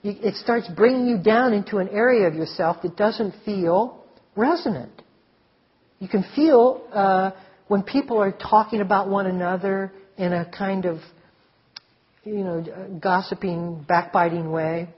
it 0.04 0.36
starts 0.36 0.68
bringing 0.68 1.08
you 1.08 1.18
down 1.18 1.52
into 1.52 1.78
an 1.78 1.88
area 1.88 2.28
of 2.28 2.34
yourself 2.34 2.80
that 2.82 2.96
doesn't 2.96 3.34
feel 3.44 4.04
resonant. 4.36 4.92
You 5.98 6.06
can 6.06 6.24
feel 6.36 6.86
uh, 6.92 7.32
when 7.66 7.82
people 7.82 8.22
are 8.22 8.30
talking 8.30 8.80
about 8.80 9.08
one 9.08 9.26
another 9.26 9.92
in 10.16 10.32
a 10.32 10.48
kind 10.48 10.84
of, 10.84 10.98
you 12.22 12.44
know, 12.44 12.98
gossiping, 13.02 13.84
backbiting 13.88 14.52
way. 14.52 14.88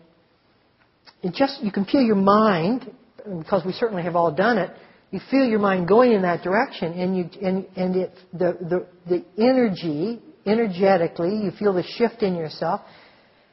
It 1.22 1.32
just 1.32 1.62
you 1.62 1.72
can 1.72 1.86
feel 1.86 2.02
your 2.02 2.16
mind 2.16 2.92
because 3.38 3.64
we 3.64 3.72
certainly 3.72 4.02
have 4.02 4.14
all 4.14 4.30
done 4.30 4.58
it. 4.58 4.70
You 5.10 5.20
feel 5.30 5.46
your 5.46 5.58
mind 5.58 5.88
going 5.88 6.12
in 6.12 6.20
that 6.20 6.42
direction, 6.42 6.92
and 6.92 7.16
you 7.16 7.30
and 7.40 7.66
and 7.76 7.96
it 7.96 8.12
the 8.34 8.58
the 8.60 8.86
the 9.08 9.24
energy 9.42 10.20
energetically 10.48 11.36
you 11.36 11.50
feel 11.58 11.72
the 11.72 11.82
shift 11.82 12.22
in 12.22 12.36
yourself, 12.36 12.80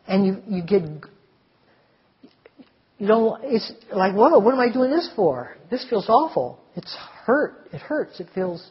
and 0.07 0.25
you 0.25 0.41
you 0.47 0.63
get 0.63 0.83
you 2.97 3.07
don't. 3.07 3.41
It's 3.43 3.71
like 3.91 4.13
whoa, 4.13 4.39
what 4.39 4.53
am 4.53 4.59
I 4.59 4.71
doing 4.71 4.91
this 4.91 5.09
for? 5.15 5.55
This 5.69 5.85
feels 5.89 6.09
awful. 6.09 6.59
It's 6.75 6.95
hurt. 7.25 7.67
It 7.73 7.81
hurts. 7.81 8.19
It 8.19 8.27
feels. 8.33 8.67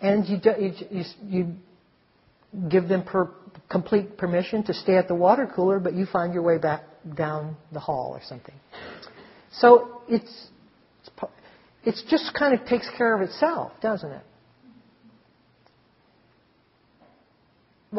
And 0.00 0.26
you 0.26 0.38
you 0.58 0.72
you, 0.90 1.04
you 1.28 1.54
give 2.68 2.88
them 2.88 3.02
per, 3.04 3.30
complete 3.70 4.16
permission 4.18 4.62
to 4.64 4.74
stay 4.74 4.96
at 4.96 5.08
the 5.08 5.14
water 5.14 5.50
cooler, 5.54 5.80
but 5.80 5.94
you 5.94 6.06
find 6.06 6.34
your 6.34 6.42
way 6.42 6.58
back 6.58 6.82
down 7.16 7.56
the 7.72 7.80
hall 7.80 8.12
or 8.14 8.20
something. 8.28 8.54
So 9.52 10.02
it's, 10.08 10.48
it's 11.84 12.02
just 12.08 12.34
kind 12.34 12.58
of 12.58 12.66
takes 12.66 12.88
care 12.96 13.14
of 13.14 13.22
itself, 13.22 13.72
doesn't 13.80 14.10
it? 14.10 14.22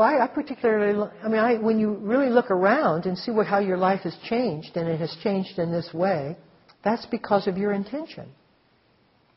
I, 0.01 0.23
I 0.23 0.27
particularly, 0.27 1.09
I 1.23 1.27
mean, 1.27 1.39
I, 1.39 1.57
when 1.57 1.79
you 1.79 1.93
really 1.93 2.29
look 2.29 2.49
around 2.49 3.05
and 3.05 3.17
see 3.17 3.31
what, 3.31 3.45
how 3.45 3.59
your 3.59 3.77
life 3.77 4.01
has 4.01 4.15
changed, 4.27 4.75
and 4.75 4.87
it 4.89 4.99
has 4.99 5.15
changed 5.23 5.59
in 5.59 5.71
this 5.71 5.89
way, 5.93 6.35
that's 6.83 7.05
because 7.05 7.47
of 7.47 7.57
your 7.57 7.71
intention. 7.71 8.27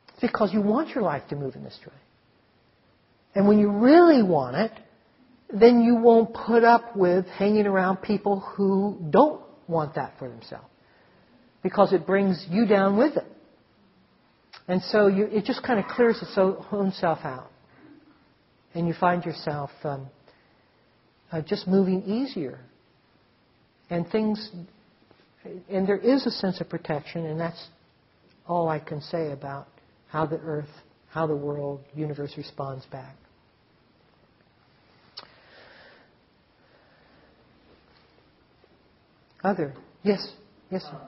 It's 0.09 0.21
because 0.21 0.53
you 0.55 0.63
want 0.63 0.95
your 0.95 1.05
life 1.05 1.23
to 1.29 1.37
move 1.37 1.57
in 1.57 1.63
this 1.63 1.79
way. 1.87 1.93
And 3.35 3.47
when 3.47 3.59
you 3.59 3.71
really 3.71 4.23
want 4.23 4.57
it, 4.57 4.73
then 5.53 5.83
you 5.83 5.97
won't 5.97 6.33
put 6.33 6.65
up 6.65 6.97
with 6.97 7.27
hanging 7.27 7.67
around 7.67 7.99
people 7.99 8.41
who 8.41 8.99
don't 9.11 9.43
want 9.69 9.95
that 9.97 10.15
for 10.19 10.29
themselves 10.29 10.67
because 11.63 11.93
it 11.93 12.07
brings 12.07 12.47
you 12.49 12.67
down 12.67 12.97
with 12.97 13.17
it. 13.17 13.27
And 14.69 14.83
so 14.83 15.07
you, 15.07 15.27
it 15.27 15.45
just 15.45 15.63
kind 15.63 15.79
of 15.79 15.87
clears 15.87 16.21
its 16.23 16.33
own 16.37 16.93
self 16.93 17.19
out. 17.25 17.51
And 18.75 18.89
you 18.89 18.95
find 18.99 19.25
yourself 19.25 19.71
um, 19.85 20.09
uh, 21.33 21.43
just 21.43 21.67
moving 21.67 22.03
easier. 22.05 22.61
And 23.91 24.09
things, 24.09 24.51
and 25.69 25.87
there 25.87 25.99
is 25.99 26.27
a 26.27 26.31
sense 26.31 26.61
of 26.61 26.69
protection, 26.69 27.27
and 27.27 27.41
that's 27.41 27.69
all 28.49 28.69
I 28.69 28.79
can 28.79 29.01
say 29.01 29.33
about 29.33 29.69
how 30.09 30.27
the 30.27 30.39
earth, 30.39 30.69
how 31.09 31.27
the 31.27 31.37
world, 31.37 31.81
universe 31.95 32.35
responds 32.37 32.85
back. 32.87 33.17
Other? 39.43 39.75
Yes? 40.03 40.33
Yes, 40.71 40.83
sir. 40.83 41.01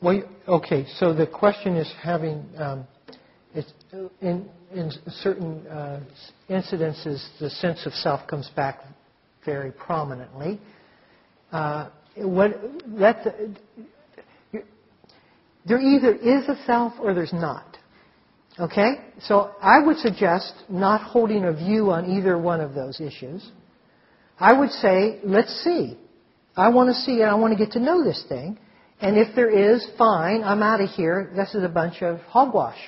Well, 0.00 0.22
okay. 0.46 0.86
So 0.98 1.12
the 1.12 1.26
question 1.26 1.76
is 1.76 1.92
having 2.02 2.44
um, 2.56 2.86
in 4.20 4.48
in 4.72 4.92
certain 5.08 5.66
uh, 5.66 6.00
incidences 6.48 7.26
the 7.40 7.50
sense 7.50 7.86
of 7.86 7.92
self 7.94 8.26
comes 8.28 8.50
back 8.54 8.80
very 9.44 9.72
prominently. 9.72 10.60
Uh, 11.50 11.88
that 12.16 13.24
there 15.64 15.80
either 15.80 16.14
is 16.14 16.48
a 16.48 16.56
self 16.66 16.94
or 17.00 17.14
there's 17.14 17.32
not. 17.32 17.76
Okay? 18.58 18.94
So 19.20 19.52
I 19.60 19.80
would 19.80 19.98
suggest 19.98 20.52
not 20.68 21.02
holding 21.02 21.44
a 21.44 21.52
view 21.52 21.90
on 21.90 22.10
either 22.10 22.36
one 22.38 22.60
of 22.60 22.74
those 22.74 23.00
issues. 23.00 23.48
I 24.38 24.58
would 24.58 24.70
say, 24.70 25.20
let's 25.24 25.52
see. 25.62 25.98
I 26.56 26.70
want 26.70 26.88
to 26.88 26.94
see 26.94 27.20
and 27.20 27.30
I 27.30 27.34
want 27.34 27.56
to 27.56 27.64
get 27.64 27.72
to 27.72 27.80
know 27.80 28.02
this 28.02 28.24
thing. 28.28 28.58
And 29.00 29.16
if 29.16 29.34
there 29.36 29.50
is, 29.50 29.86
fine, 29.96 30.42
I'm 30.42 30.62
out 30.62 30.80
of 30.80 30.90
here. 30.90 31.32
This 31.36 31.54
is 31.54 31.62
a 31.62 31.68
bunch 31.68 32.02
of 32.02 32.20
hogwash. 32.22 32.78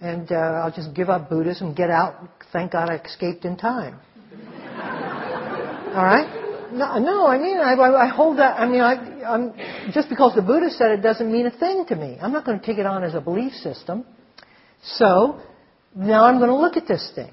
And 0.00 0.30
uh, 0.30 0.34
I'll 0.34 0.72
just 0.72 0.94
give 0.94 1.10
up 1.10 1.28
Buddhism, 1.28 1.74
get 1.74 1.90
out. 1.90 2.28
Thank 2.52 2.72
God 2.72 2.88
I 2.90 2.96
escaped 2.96 3.44
in 3.44 3.56
time. 3.56 3.98
All 5.94 6.04
right? 6.04 6.70
No, 6.72 6.98
no 6.98 7.26
I 7.26 7.38
mean, 7.38 7.58
I, 7.58 7.74
I 7.74 8.08
hold 8.08 8.38
that. 8.38 8.58
I 8.58 8.66
mean, 8.66 8.80
I, 8.80 9.22
I'm, 9.24 9.52
just 9.92 10.08
because 10.08 10.34
the 10.34 10.42
Buddha 10.42 10.70
said 10.70 10.90
it 10.90 11.02
doesn't 11.02 11.30
mean 11.30 11.46
a 11.46 11.50
thing 11.50 11.84
to 11.88 11.96
me. 11.96 12.18
I'm 12.20 12.32
not 12.32 12.44
going 12.44 12.58
to 12.58 12.64
take 12.64 12.78
it 12.78 12.86
on 12.86 13.04
as 13.04 13.14
a 13.14 13.20
belief 13.20 13.52
system. 13.54 14.04
So, 14.82 15.40
now 15.94 16.24
I'm 16.24 16.38
going 16.38 16.50
to 16.50 16.56
look 16.56 16.76
at 16.76 16.86
this 16.86 17.10
thing. 17.14 17.32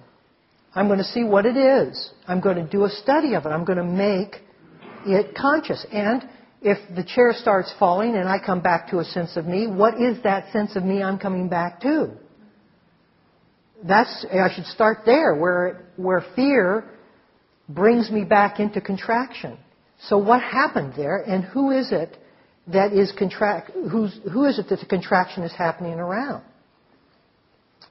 I'm 0.76 0.88
going 0.88 1.00
to 1.00 1.06
see 1.06 1.24
what 1.24 1.46
it 1.46 1.58
is. 1.58 2.12
I'm 2.28 2.42
going 2.42 2.56
to 2.56 2.68
do 2.68 2.86
a 2.86 2.90
study 2.90 3.36
of 3.36 3.46
it. 3.46 3.50
I'm 3.50 3.66
going 3.66 3.78
to 3.78 3.84
make 3.84 4.42
it 5.06 5.36
conscious. 5.36 5.86
And 5.92 6.28
if 6.64 6.78
the 6.96 7.04
chair 7.04 7.34
starts 7.34 7.74
falling 7.78 8.16
and 8.16 8.28
I 8.28 8.38
come 8.44 8.62
back 8.62 8.90
to 8.92 9.00
a 9.00 9.06
sense 9.06 9.36
of 9.36 9.46
me, 9.46 9.68
what 9.68 10.02
is 10.02 10.24
that 10.24 10.52
sense 10.54 10.76
of 10.76 10.84
me 10.84 11.04
I'm 11.04 11.20
coming 11.20 11.50
back 11.50 11.82
to? 11.82 12.12
That's, 13.86 14.26
I 14.32 14.54
should 14.56 14.66
start 14.68 15.00
there, 15.06 15.36
where, 15.36 15.86
where 15.98 16.24
fear 16.36 16.90
brings 17.68 18.10
me 18.10 18.24
back 18.24 18.62
into 18.62 18.80
contraction. 18.80 19.58
So 20.08 20.18
what 20.18 20.42
happened 20.42 20.94
there, 20.96 21.18
and 21.18 21.44
who 21.44 21.72
is 21.72 21.92
it 21.92 22.18
that 22.68 22.94
is 22.94 23.12
contract, 23.18 23.72
who's, 23.92 24.18
who 24.32 24.46
is 24.46 24.58
it 24.58 24.70
that 24.70 24.80
the 24.80 24.86
contraction 24.86 25.44
is 25.44 25.52
happening 25.52 25.96
around? 25.96 26.44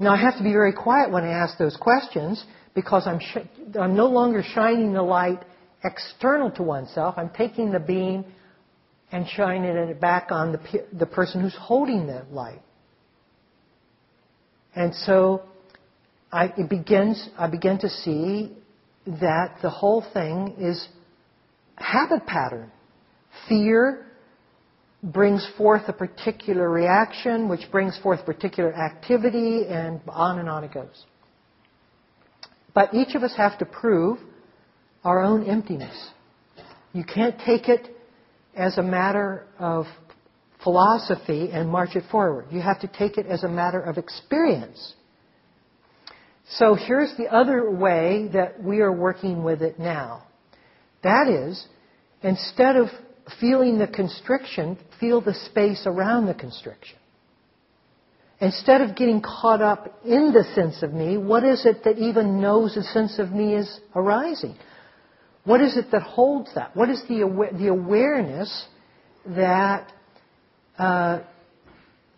Now 0.01 0.15
I 0.15 0.21
have 0.21 0.39
to 0.39 0.43
be 0.43 0.53
very 0.53 0.73
quiet 0.73 1.13
when 1.13 1.25
I 1.25 1.33
ask 1.33 1.59
those 1.59 1.77
questions 1.77 2.43
because 2.75 3.07
I'm, 3.07 3.21
sh- 3.21 3.77
I'm 3.79 3.95
no 3.95 4.07
longer 4.07 4.43
shining 4.43 4.95
the 4.95 5.03
light 5.03 5.45
external 5.85 6.51
to 6.53 6.63
oneself. 6.63 7.17
I'm 7.19 7.31
taking 7.31 7.71
the 7.71 7.81
beam 7.81 8.25
and 9.13 9.29
shining 9.29 9.77
it 9.77 10.01
back 10.01 10.29
on 10.31 10.53
the, 10.53 10.87
the 10.99 11.07
person 11.07 11.43
who's 11.43 11.57
holding 11.59 12.07
the 12.07 12.25
light. 12.31 12.63
And 14.75 14.95
so 14.95 15.43
I, 16.33 16.47
it 16.57 16.71
begins, 16.71 17.29
I 17.39 17.47
begin 17.47 17.79
to 17.81 17.91
see 17.91 18.53
that 19.07 19.59
the 19.61 19.69
whole 19.69 20.05
thing 20.15 20.57
is 20.59 20.89
habit 21.77 22.27
pattern. 22.27 22.73
Fear 23.49 24.07
brings 25.03 25.47
forth 25.59 25.83
a 25.89 25.93
particular 25.93 26.71
reaction, 26.71 27.49
which 27.49 27.71
brings 27.71 27.99
forth 27.99 28.25
particular 28.25 28.73
activity, 28.73 29.67
and 29.69 30.01
on 30.09 30.39
and 30.39 30.49
on 30.49 30.65
it 30.65 30.73
goes. 30.73 31.05
But 32.75 32.95
each 32.95 33.15
of 33.15 33.23
us 33.23 33.35
have 33.37 33.59
to 33.59 33.67
prove 33.67 34.19
our 35.05 35.23
own 35.23 35.45
emptiness. 35.45 35.95
You 36.95 37.05
can't 37.05 37.39
take 37.45 37.69
it 37.69 37.95
as 38.55 38.79
a 38.79 38.83
matter 38.83 39.47
of 39.59 39.87
philosophy 40.63 41.51
and 41.53 41.69
march 41.69 41.97
it 41.97 42.05
forward. 42.11 42.47
You 42.51 42.61
have 42.61 42.81
to 42.81 42.89
take 42.89 43.19
it 43.19 43.27
as 43.27 43.45
a 43.45 43.49
matter 43.49 43.81
of 43.81 43.99
experience. 43.99 44.95
So 46.49 46.75
here's 46.75 47.15
the 47.17 47.29
other 47.29 47.71
way 47.71 48.29
that 48.33 48.63
we 48.63 48.81
are 48.81 48.93
working 48.93 49.43
with 49.43 49.63
it 49.63 49.79
now. 49.79 50.25
That 51.03 51.29
is, 51.29 51.67
instead 52.23 52.77
of 52.77 52.89
feeling 53.41 53.79
the 53.79 53.87
constriction, 53.87 54.79
feel 55.01 55.21
the 55.21 55.35
space 55.35 55.85
around 55.87 56.27
the 56.27 56.35
constriction. 56.35 56.99
Instead 58.41 58.81
of 58.81 58.97
getting 58.97 59.23
caught 59.23 59.63
up 59.63 60.01
in 60.05 60.33
the 60.33 60.45
sense 60.55 60.83
of 60.83 60.93
me, 60.93 61.17
what 61.17 61.45
is 61.45 61.65
it 61.65 61.85
that 61.85 61.99
even 61.99 62.41
knows 62.41 62.77
a 62.77 62.83
sense 62.83 63.19
of 63.19 63.31
me 63.31 63.55
is 63.55 63.81
arising? 63.95 64.57
What 65.45 65.61
is 65.61 65.77
it 65.77 65.91
that 65.91 66.03
holds 66.03 66.55
that? 66.55 66.77
What 66.77 66.89
is 66.89 67.03
the, 67.09 67.23
awa- 67.25 67.53
the 67.53 67.69
awareness 67.69 68.67
that, 69.27 69.93
uh, 70.79 71.21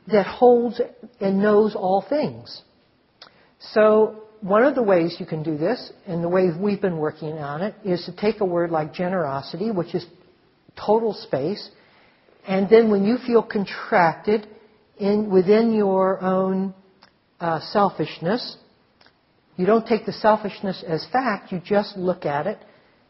that 0.09 0.27
holds 0.27 0.81
and 1.21 1.39
knows 1.41 1.75
all 1.75 2.05
things? 2.07 2.63
So, 3.73 4.21
one 4.43 4.65
of 4.65 4.75
the 4.75 4.83
ways 4.83 5.17
you 5.19 5.25
can 5.25 5.43
do 5.43 5.57
this, 5.57 5.91
and 6.07 6.23
the 6.23 6.29
way 6.29 6.51
we've 6.61 6.83
been 6.83 6.99
working 6.99 7.39
on 7.39 7.63
it, 7.63 7.75
is 7.83 8.05
to 8.05 8.15
take 8.15 8.41
a 8.43 8.45
word 8.45 8.71
like 8.71 8.93
generosity, 8.93 9.71
which 9.71 9.95
is 9.95 10.05
total 10.77 11.15
space, 11.15 11.71
and 12.47 12.69
then 12.69 12.91
when 12.91 13.05
you 13.05 13.17
feel 13.27 13.43
contracted 13.43 14.47
in, 14.99 15.31
within 15.31 15.73
your 15.73 16.21
own 16.21 16.75
uh, 17.41 17.61
selfishness, 17.73 18.59
you 19.57 19.65
don't 19.65 19.87
take 19.87 20.05
the 20.05 20.13
selfishness 20.13 20.85
as 20.87 21.07
fact, 21.11 21.51
you 21.51 21.63
just 21.65 21.97
look 21.97 22.27
at 22.27 22.47
it 22.47 22.59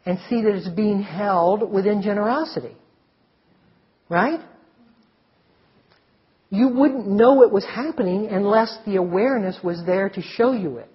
and 0.07 0.19
see 0.29 0.43
that 0.43 0.55
it's 0.55 0.69
being 0.69 1.03
held 1.03 1.71
within 1.71 2.03
generosity. 2.03 2.77
Right? 4.09 4.41
You 6.51 6.69
wouldn't 6.69 7.09
know 7.09 7.43
it 7.43 7.51
was 7.51 7.65
happening 7.65 8.29
unless 8.29 8.77
the 8.87 8.97
awareness 8.97 9.59
was 9.65 9.83
there 9.87 10.09
to 10.11 10.23
show 10.23 10.53
you 10.53 10.79
it. 10.79 10.89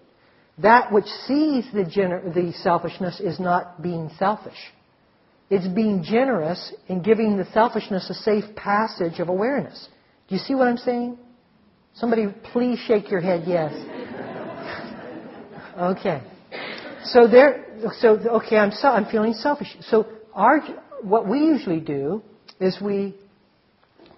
That 0.60 0.92
which 0.92 1.06
sees 1.28 1.66
the, 1.74 1.84
gener- 1.84 2.34
the 2.34 2.54
selfishness 2.62 3.20
is 3.20 3.40
not 3.40 3.82
being 3.82 4.12
selfish. 4.20 4.58
It's 5.50 5.68
being 5.68 6.04
generous 6.04 6.74
in 6.88 7.02
giving 7.02 7.38
the 7.38 7.46
selfishness 7.54 8.10
a 8.10 8.14
safe 8.14 8.44
passage 8.56 9.20
of 9.20 9.30
awareness. 9.30 9.88
Do 10.28 10.36
you 10.36 10.40
see 10.40 10.54
what 10.54 10.68
I'm 10.68 10.78
saying? 10.78 11.18
Somebody 11.96 12.28
please 12.54 12.78
shake 12.88 13.10
your 13.10 13.20
head 13.20 13.44
yes. 13.48 13.74
okay. 15.78 16.22
So 17.06 17.28
there, 17.28 17.66
so 18.00 18.18
okay, 18.44 18.58
I'm 18.58 18.72
so, 18.72 18.88
I'm 18.88 19.06
feeling 19.06 19.34
selfish. 19.34 19.76
So 19.82 20.08
our, 20.34 20.60
what 21.02 21.28
we 21.28 21.40
usually 21.40 21.80
do 21.80 22.22
is 22.60 22.78
we 22.82 23.16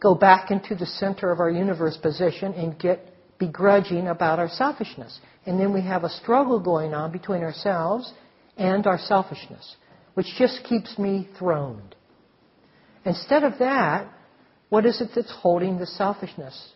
go 0.01 0.15
back 0.15 0.51
into 0.51 0.75
the 0.75 0.85
center 0.85 1.31
of 1.31 1.39
our 1.39 1.49
universe 1.49 1.97
position 1.97 2.53
and 2.53 2.77
get 2.79 3.07
begrudging 3.37 4.07
about 4.07 4.39
our 4.39 4.49
selfishness. 4.49 5.19
And 5.45 5.59
then 5.59 5.73
we 5.73 5.81
have 5.81 6.03
a 6.03 6.09
struggle 6.09 6.59
going 6.59 6.93
on 6.93 7.11
between 7.11 7.41
ourselves 7.41 8.11
and 8.57 8.85
our 8.85 8.99
selfishness, 8.99 9.75
which 10.13 10.27
just 10.37 10.63
keeps 10.63 10.97
me 10.97 11.27
throned. 11.37 11.95
Instead 13.05 13.43
of 13.43 13.53
that, 13.59 14.07
what 14.69 14.85
is 14.85 15.01
it 15.01 15.09
that's 15.15 15.31
holding 15.31 15.79
the 15.79 15.87
selfishness? 15.87 16.73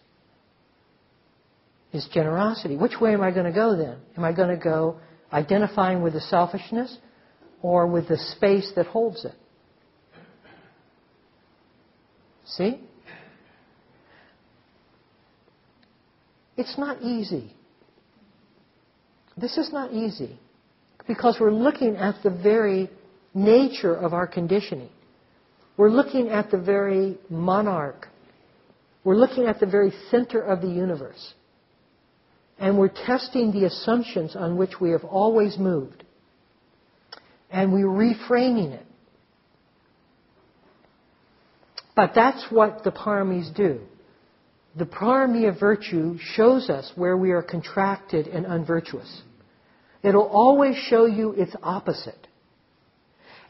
Is 1.94 2.08
generosity. 2.12 2.76
Which 2.76 3.00
way 3.00 3.14
am 3.14 3.22
I 3.22 3.32
going 3.32 3.46
to 3.46 3.54
go 3.54 3.78
then? 3.78 3.98
Am 4.18 4.26
I 4.26 4.34
going 4.34 4.50
to 4.50 4.62
go 4.62 5.00
identifying 5.32 6.01
with 6.01 6.13
the 6.13 6.21
selfishness 6.21 6.97
or 7.61 7.88
with 7.88 8.07
the 8.07 8.17
space 8.17 8.71
that 8.76 8.86
holds 8.88 9.26
it? 9.26 9.36
See? 12.45 12.80
It's 16.57 16.78
not 16.78 17.01
easy. 17.01 17.53
This 19.38 19.57
is 19.57 19.73
not 19.73 19.91
easy 19.91 20.39
because 21.07 21.38
we're 21.39 21.51
looking 21.51 21.97
at 21.97 22.15
the 22.23 22.30
very 22.30 22.89
nature 23.34 23.93
of 23.93 24.13
our 24.13 24.26
conditioning. 24.26 24.89
We're 25.78 25.89
looking 25.89 26.30
at 26.30 26.51
the 26.51 26.57
very 26.57 27.17
monarch. 27.30 28.07
We're 29.03 29.17
looking 29.17 29.45
at 29.45 29.59
the 29.59 29.65
very 29.65 29.91
center 30.09 30.41
of 30.41 30.61
the 30.61 30.69
universe. 30.69 31.34
And 32.58 32.78
we're 32.78 32.89
testing 32.89 33.51
the 33.51 33.66
assumptions 33.66 34.36
on 34.36 34.58
which 34.58 34.80
we 34.80 34.91
have 34.91 35.03
always 35.03 35.58
moved. 35.58 36.03
And 37.49 37.74
we're 37.74 37.88
reframing 37.88 38.72
it. 38.72 38.86
But 41.95 42.12
that's 42.14 42.45
what 42.49 42.84
the 42.84 42.91
paramis 42.91 43.53
do. 43.56 43.82
The 44.78 44.86
parami 44.86 45.47
of 45.47 45.60
virtue 45.60 46.18
shows 46.20 46.70
us 46.70 46.91
where 46.95 47.16
we 47.16 47.32
are 47.32 47.41
contracted 47.41 48.28
and 48.28 48.45
unvirtuous. 48.45 49.22
It'll 50.03 50.28
always 50.28 50.76
show 50.76 51.06
you 51.06 51.32
its 51.32 51.56
opposite. 51.64 52.28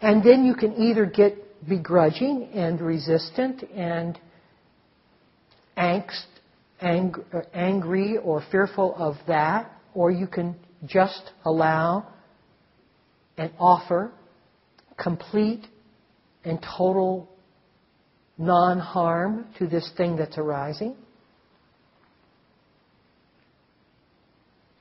And 0.01 0.23
then 0.23 0.45
you 0.45 0.53
can 0.53 0.75
either 0.75 1.05
get 1.05 1.67
begrudging 1.67 2.49
and 2.53 2.79
resistant 2.79 3.63
and 3.73 4.19
angst, 5.75 6.25
ang- 6.25 6.34
angry 6.81 8.17
or 8.17 8.43
fearful 8.51 8.95
of 8.95 9.15
that, 9.27 9.71
or 9.93 10.11
you 10.11 10.27
can 10.27 10.55
just 10.85 11.31
allow 11.45 12.07
and 13.37 13.51
offer 13.59 14.11
complete 14.97 15.67
and 16.43 16.59
total 16.77 17.29
non 18.37 18.79
harm 18.79 19.47
to 19.57 19.67
this 19.67 19.89
thing 19.97 20.15
that's 20.15 20.37
arising. 20.37 20.95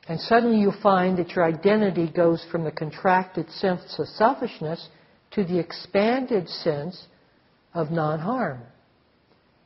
And 0.06 0.20
suddenly 0.20 0.58
you 0.58 0.72
find 0.82 1.16
that 1.18 1.30
your 1.30 1.44
identity 1.44 2.10
goes 2.14 2.44
from 2.50 2.64
the 2.64 2.70
contracted 2.70 3.50
sense 3.50 3.96
of 3.98 4.06
selfishness 4.08 4.88
to 5.30 5.44
the 5.44 5.58
expanded 5.58 6.48
sense 6.48 7.06
of 7.72 7.90
non 7.90 8.18
harm. 8.18 8.60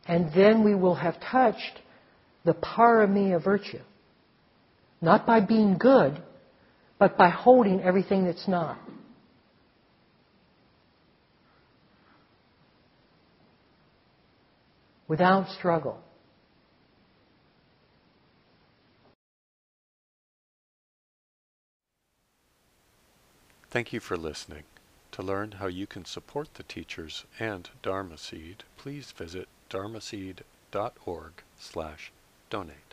And 0.06 0.32
then 0.34 0.64
we 0.64 0.74
will 0.74 0.94
have 0.94 1.16
touched 1.20 1.80
the 2.48 2.54
parami 2.54 3.36
of 3.36 3.44
virtue. 3.44 3.82
Not 5.02 5.26
by 5.26 5.40
being 5.40 5.76
good, 5.76 6.22
but 6.98 7.18
by 7.18 7.28
holding 7.28 7.82
everything 7.82 8.24
that's 8.24 8.48
not. 8.48 8.78
Without 15.06 15.50
struggle. 15.50 16.00
Thank 23.70 23.92
you 23.92 24.00
for 24.00 24.16
listening. 24.16 24.62
To 25.12 25.22
learn 25.22 25.52
how 25.52 25.66
you 25.66 25.86
can 25.86 26.06
support 26.06 26.54
the 26.54 26.62
teachers 26.62 27.26
and 27.38 27.68
Dharma 27.82 28.16
Seed, 28.16 28.64
please 28.78 29.12
visit 29.12 29.48
dharmaseed.org 29.68 31.32
slash 31.58 32.10
donate. 32.50 32.87